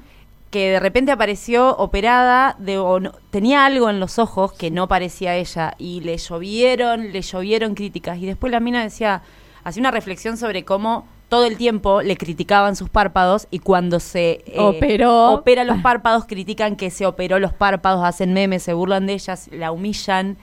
Que 0.51 0.71
de 0.71 0.79
repente 0.81 1.11
apareció 1.11 1.77
operada, 1.77 2.55
de, 2.61 2.79
o 2.79 3.01
no- 3.01 3.13
tenía 3.31 3.67
algo 3.67 3.91
en 3.91 3.99
los 3.99 4.21
ojos 4.21 4.53
que 4.53 4.71
no 4.71 4.87
parecía 4.87 5.35
ella, 5.35 5.75
y 5.77 6.01
le 6.03 6.17
llovieron, 6.19 7.13
le 7.13 7.21
llovieron 7.23 7.75
críticas. 7.75 8.19
Y 8.19 8.27
después 8.27 8.53
la 8.53 8.61
mina 8.61 8.81
decía, 8.83 9.23
hacía 9.65 9.81
una 9.81 9.91
reflexión 9.91 10.37
sobre 10.37 10.65
cómo 10.65 11.05
todo 11.29 11.45
el 11.45 11.57
tiempo 11.57 12.03
le 12.03 12.17
criticaban 12.17 12.77
sus 12.77 12.89
párpados 12.89 13.49
y 13.51 13.59
cuando 13.59 13.99
se 14.01 14.45
eh, 14.47 14.55
Operó. 14.59 15.33
opera 15.33 15.65
los 15.65 15.79
párpados, 15.83 16.25
critican 16.27 16.77
que 16.77 16.91
se 16.91 17.05
operó 17.07 17.39
los 17.39 17.53
párpados, 17.53 18.05
hacen 18.05 18.33
memes, 18.33 18.63
se 18.63 18.73
burlan 18.75 19.07
de 19.07 19.15
ellas, 19.15 19.49
la 19.51 19.73
humillan. 19.73 20.37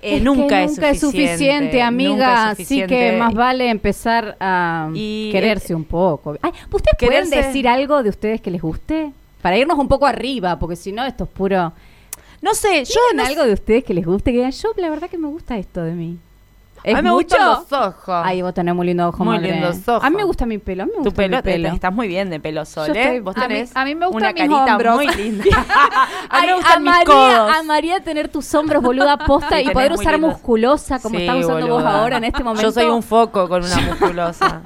Eh, 0.00 0.16
Es 0.16 0.18
que 0.18 0.24
nunca, 0.24 0.66
nunca 0.66 0.90
es 0.90 1.00
suficiente, 1.00 1.82
amiga. 1.82 2.50
Así 2.50 2.84
que 2.86 3.16
más 3.18 3.34
vale 3.34 3.68
empezar 3.70 4.36
a 4.40 4.90
Y, 4.94 5.30
quererse 5.32 5.74
un 5.74 5.84
poco. 5.84 6.36
Ay, 6.42 6.52
¿Ustedes 6.70 6.96
pueden 6.98 7.30
decir 7.30 7.68
algo 7.68 8.02
de 8.02 8.10
ustedes 8.10 8.40
que 8.40 8.50
les 8.50 8.60
guste? 8.62 9.12
Para 9.42 9.58
irnos 9.58 9.78
un 9.78 9.88
poco 9.88 10.06
arriba, 10.06 10.58
porque 10.58 10.76
si 10.76 10.90
no, 10.92 11.04
esto 11.04 11.24
es 11.24 11.30
puro. 11.30 11.72
No 12.40 12.54
sé, 12.54 12.84
yo 12.84 12.94
¿Tienen 13.10 13.16
no 13.16 13.24
algo 13.24 13.44
de 13.44 13.54
ustedes 13.54 13.84
que 13.84 13.94
les 13.94 14.04
guste? 14.04 14.30
Que 14.30 14.38
digan, 14.38 14.50
yo 14.52 14.70
la 14.76 14.90
verdad 14.90 15.08
que 15.08 15.16
me 15.18 15.28
gusta 15.28 15.56
esto 15.56 15.82
de 15.82 15.92
mí. 15.92 16.18
A 16.92 16.96
mí 16.96 17.02
me 17.02 17.10
mucho? 17.10 17.36
gustan 17.36 17.48
los 17.48 17.72
ojos. 17.94 18.22
Ay, 18.24 18.42
vos 18.42 18.52
tenés 18.52 18.74
muy 18.74 18.86
lindo 18.86 19.08
ojo, 19.08 19.24
Muy 19.24 19.36
madre. 19.36 19.52
lindos 19.52 19.88
ojos. 19.88 20.04
A 20.04 20.10
mí 20.10 20.16
me 20.16 20.24
gusta 20.24 20.44
mi 20.44 20.58
pelo. 20.58 20.82
A 20.82 20.86
mí 20.86 20.92
me 20.92 20.98
Tu 20.98 21.04
gusta 21.04 21.16
pelo, 21.22 21.36
mi 21.38 21.42
pelo. 21.42 21.68
estás 21.68 21.92
muy 21.94 22.08
bien 22.08 22.28
de 22.30 22.40
pelo 22.40 22.64
sol, 22.66 22.94
¿eh? 22.94 23.02
estoy- 23.02 23.20
Vos 23.20 23.36
a 23.36 23.40
mí- 23.40 23.46
tenés 23.48 23.76
a 23.76 23.84
mí 23.84 23.94
me 23.94 24.06
gustan 24.06 24.22
una 24.22 24.32
mis 24.32 24.40
carita 24.58 24.72
hombros. 24.74 24.94
muy 24.96 25.06
linda. 25.08 25.44
a 26.28 26.40
mí 26.42 26.46
me 26.46 26.54
gustan 26.54 26.82
mis 26.82 26.92
amaría, 26.92 27.04
codos. 27.14 27.56
amaría 27.58 28.00
tener 28.04 28.28
tus 28.28 28.54
hombros, 28.54 28.82
boluda, 28.82 29.16
posta 29.26 29.56
Sí, 29.58 29.64
y 29.66 29.70
poder 29.70 29.92
usar 29.92 30.12
lindos. 30.14 30.32
musculosa 30.32 30.98
como 31.00 31.16
Sí, 31.16 31.22
estás 31.26 31.44
usando 31.44 31.68
vos 31.68 31.84
ahora 31.84 32.18
en 32.18 32.24
este 32.24 32.44
momento. 32.44 32.68
Yo 32.68 32.72
soy 32.72 32.86
un 32.86 33.02
foco 33.02 33.48
con 33.48 33.64
una 33.64 33.76
musculosa. 33.88 34.62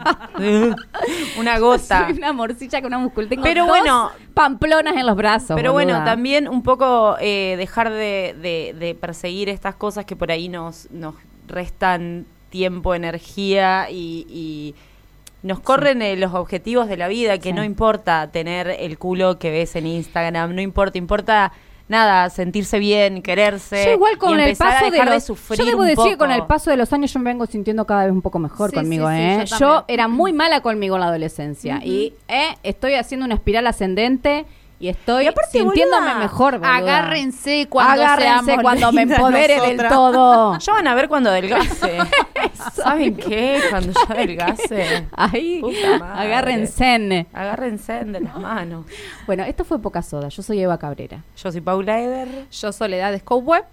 una 1.38 1.58
gota. 1.58 2.06
Soy 2.08 2.18
una 2.18 2.32
morcilla 2.32 2.80
con 2.80 2.88
una 2.88 2.98
musculosa. 2.98 3.30
Tengo 3.30 3.42
Pero 3.42 3.62
dos 3.62 3.68
bueno, 3.68 4.10
pamplonas 4.34 4.96
en 4.96 5.06
los 5.06 5.16
brazos. 5.16 5.54
Pero 5.56 5.72
bueno, 5.72 6.02
también 6.04 6.48
un 6.48 6.62
poco 6.62 7.16
eh, 7.20 7.54
dejar 7.58 7.90
de, 7.90 8.34
de- 8.40 8.74
de 8.78 8.94
perseguir 8.94 9.48
estas 9.48 9.74
cosas 9.76 10.04
que 10.04 10.16
por 10.16 10.30
ahí 10.30 10.48
nos, 10.48 10.88
nos 10.90 11.14
restan 11.48 12.26
tiempo, 12.50 12.94
energía 12.94 13.88
y, 13.90 14.26
y 14.30 14.74
nos 15.42 15.60
corren 15.60 16.02
eh, 16.02 16.16
los 16.16 16.34
objetivos 16.34 16.88
de 16.88 16.96
la 16.96 17.08
vida, 17.08 17.38
que 17.38 17.50
Sí. 17.50 17.52
no 17.52 17.64
importa 17.64 18.30
tener 18.30 18.68
el 18.68 18.98
culo 18.98 19.38
que 19.38 19.50
ves 19.50 19.76
en 19.76 19.86
Instagram, 19.86 20.54
no 20.54 20.60
importa, 20.60 20.98
importa 20.98 21.52
nada, 21.88 22.28
sentirse 22.28 22.78
bien, 22.78 23.22
quererse. 23.22 23.84
Yo 23.86 23.92
igual 23.92 24.14
y 24.14 24.18
con 24.18 24.40
el 24.40 24.52
a 24.52 24.54
paso 24.56 24.90
de 24.90 25.04
los... 25.04 25.24
sufrir 25.24 25.58
yo 25.58 25.64
debo 25.64 25.82
decir 25.84 26.04
que 26.10 26.16
con 26.18 26.30
el 26.30 26.44
paso 26.44 26.70
de 26.70 26.76
los 26.76 26.92
años 26.92 27.12
yo 27.12 27.18
me 27.20 27.30
vengo 27.30 27.46
sintiendo 27.46 27.86
cada 27.86 28.04
vez 28.04 28.12
un 28.12 28.20
poco 28.20 28.38
mejor 28.38 28.70
Sí, 28.70 28.76
conmigo, 28.76 29.08
sí, 29.08 29.16
sí, 29.16 29.54
¿eh? 29.54 29.58
yo 29.58 29.84
era 29.88 30.06
muy 30.06 30.32
mala 30.34 30.60
conmigo 30.60 30.96
en 30.96 31.00
la 31.00 31.06
adolescencia 31.08 31.80
y 31.82 32.12
eh, 32.28 32.56
estoy 32.62 32.94
haciendo 32.94 33.24
una 33.24 33.36
espiral 33.36 33.66
ascendente 33.66 34.44
y 34.80 34.88
estoy 34.88 35.28
sintiéndome 35.50 36.06
boluda, 36.06 36.18
mejor, 36.18 36.58
boluda. 36.58 36.76
Agárrense 36.76 37.66
cuando 37.68 38.02
Agárrense 38.02 38.44
seamos 38.44 38.62
cuando 38.62 38.92
me 38.92 39.02
empodere 39.02 39.60
del 39.60 39.88
todo. 39.88 40.58
Ya 40.58 40.72
van 40.72 40.86
a 40.86 40.94
ver 40.94 41.08
cuando 41.08 41.30
adelgace. 41.30 41.98
¿Saben 42.74 43.16
qué? 43.16 43.60
Cuando 43.70 43.92
ya 43.92 44.14
adelgace. 44.14 45.06
Ahí, 45.12 45.60
Puta 45.60 45.98
madre. 45.98 46.22
agárrense. 46.22 47.26
Agárrense 47.32 48.04
de 48.04 48.20
las 48.20 48.36
manos. 48.36 48.86
Bueno, 49.26 49.44
esto 49.44 49.64
fue 49.64 49.80
Poca 49.80 50.02
Soda. 50.02 50.28
Yo 50.28 50.42
soy 50.42 50.60
Eva 50.60 50.78
Cabrera. 50.78 51.24
Yo 51.36 51.50
soy 51.50 51.60
Paula 51.60 52.00
Eder. 52.00 52.46
Yo 52.50 52.72
Soledad 52.72 53.20
Web. 53.28 53.64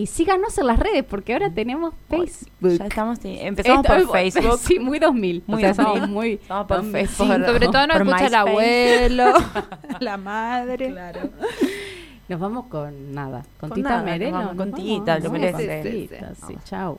Y 0.00 0.06
síganos 0.06 0.56
en 0.56 0.66
las 0.66 0.78
redes 0.78 1.04
porque 1.04 1.34
ahora 1.34 1.50
tenemos 1.50 1.92
Facebook. 2.08 2.78
Ya 2.78 2.86
estamos, 2.86 3.18
empezamos 3.22 3.84
Esto- 3.84 4.06
por 4.06 4.12
Facebook. 4.12 4.58
Sí, 4.66 4.78
muy 4.78 4.98
2000. 4.98 5.42
Muy 5.46 5.56
o 5.62 5.74
sea, 5.74 5.84
2000. 5.84 5.92
somos 6.00 6.08
muy... 6.08 6.32
Estamos 6.34 6.66
por 6.66 6.76
2000. 6.78 6.92
Facebook. 7.08 7.46
Sobre 7.46 7.66
todo 7.68 7.86
nos 7.86 7.98
por 7.98 8.06
escucha 8.06 8.24
el 8.24 8.30
MySpace. 8.30 8.36
abuelo, 8.36 9.32
la 10.00 10.16
madre. 10.16 10.88
Claro. 10.90 11.20
Nos 12.28 12.40
vamos 12.40 12.64
con 12.66 13.12
nada. 13.14 13.42
Con, 13.58 13.68
Con 13.68 13.76
Tita 13.76 13.88
nada, 13.90 14.02
Merelo. 14.04 14.30
nos 14.38 14.46
vamos 14.46 14.56
con 14.56 14.72
Tita, 14.72 15.18
lo 15.18 15.24
Sí, 15.24 15.28
merece. 15.30 15.82
sí, 15.82 16.08
sí, 16.10 16.46
sí, 16.48 16.54
chao. 16.64 16.98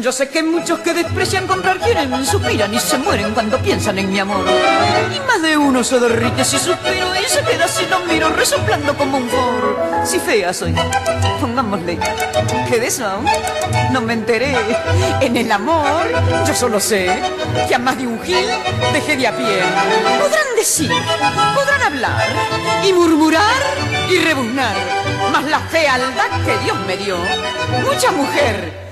Yo 0.00 0.10
sé 0.12 0.28
que 0.28 0.42
muchos 0.42 0.78
que 0.80 0.94
desprecian 0.94 1.46
comprar 1.46 1.78
quieren, 1.78 2.24
suspiran 2.24 2.72
y 2.72 2.78
se 2.78 2.98
mueren 2.98 3.34
cuando 3.34 3.58
piensan 3.58 3.98
en 3.98 4.10
mi 4.10 4.18
amor. 4.18 4.44
Y 5.14 5.20
más 5.26 5.42
de 5.42 5.56
uno 5.56 5.84
se 5.84 5.98
derrite 5.98 6.44
si 6.44 6.58
suspiro 6.58 7.14
y 7.14 7.28
se 7.28 7.42
queda 7.42 7.68
si 7.68 7.84
lo 7.86 8.00
miro 8.00 8.30
resoplando 8.30 8.96
como 8.96 9.18
un 9.18 9.28
foro. 9.28 9.76
Si 10.04 10.18
fea 10.18 10.52
soy, 10.54 10.74
pongámosle, 11.40 11.98
que 12.70 12.80
de 12.80 12.86
eso 12.86 13.20
no 13.90 14.00
me 14.00 14.14
enteré. 14.14 14.56
En 15.20 15.36
el 15.36 15.50
amor 15.50 16.06
yo 16.46 16.54
solo 16.54 16.80
sé 16.80 17.08
que 17.68 17.74
a 17.74 17.78
más 17.78 17.98
de 17.98 18.06
un 18.06 18.20
gil 18.22 18.46
dejé 18.92 19.16
de 19.16 19.26
a 19.26 19.36
pie. 19.36 19.62
Podrán 20.20 20.46
decir, 20.56 20.90
podrán 21.54 21.82
hablar 21.82 22.28
y 22.84 22.92
murmurar 22.92 23.62
y 24.08 24.18
rebuznar, 24.18 24.76
mas 25.32 25.44
la 25.44 25.58
fealdad 25.58 26.30
que 26.44 26.56
Dios 26.64 26.78
me 26.86 26.96
dio, 26.96 27.18
mucha 27.84 28.10
mujer 28.12 28.91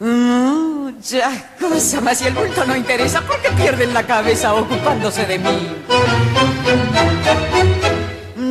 muchas 0.00 1.42
cosas, 1.60 2.02
mas 2.02 2.18
si 2.18 2.26
el 2.26 2.34
bulto 2.34 2.64
no 2.64 2.76
interesa, 2.76 3.20
¿por 3.22 3.40
qué 3.40 3.50
pierden 3.50 3.92
la 3.94 4.04
cabeza 4.04 4.54
ocupándose 4.54 5.26
de 5.26 5.38
mí? 5.38 5.76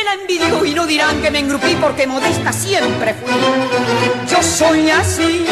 me 0.00 0.04
la 0.04 0.14
envidio 0.14 0.64
y 0.64 0.74
no 0.74 0.86
dirán 0.86 1.20
que 1.20 1.30
me 1.30 1.40
engrupí 1.40 1.76
porque 1.80 2.06
modesta 2.06 2.52
siempre 2.52 3.14
fui. 3.14 3.32
Yo 4.30 4.42
soy 4.42 4.90
así, 4.90 5.44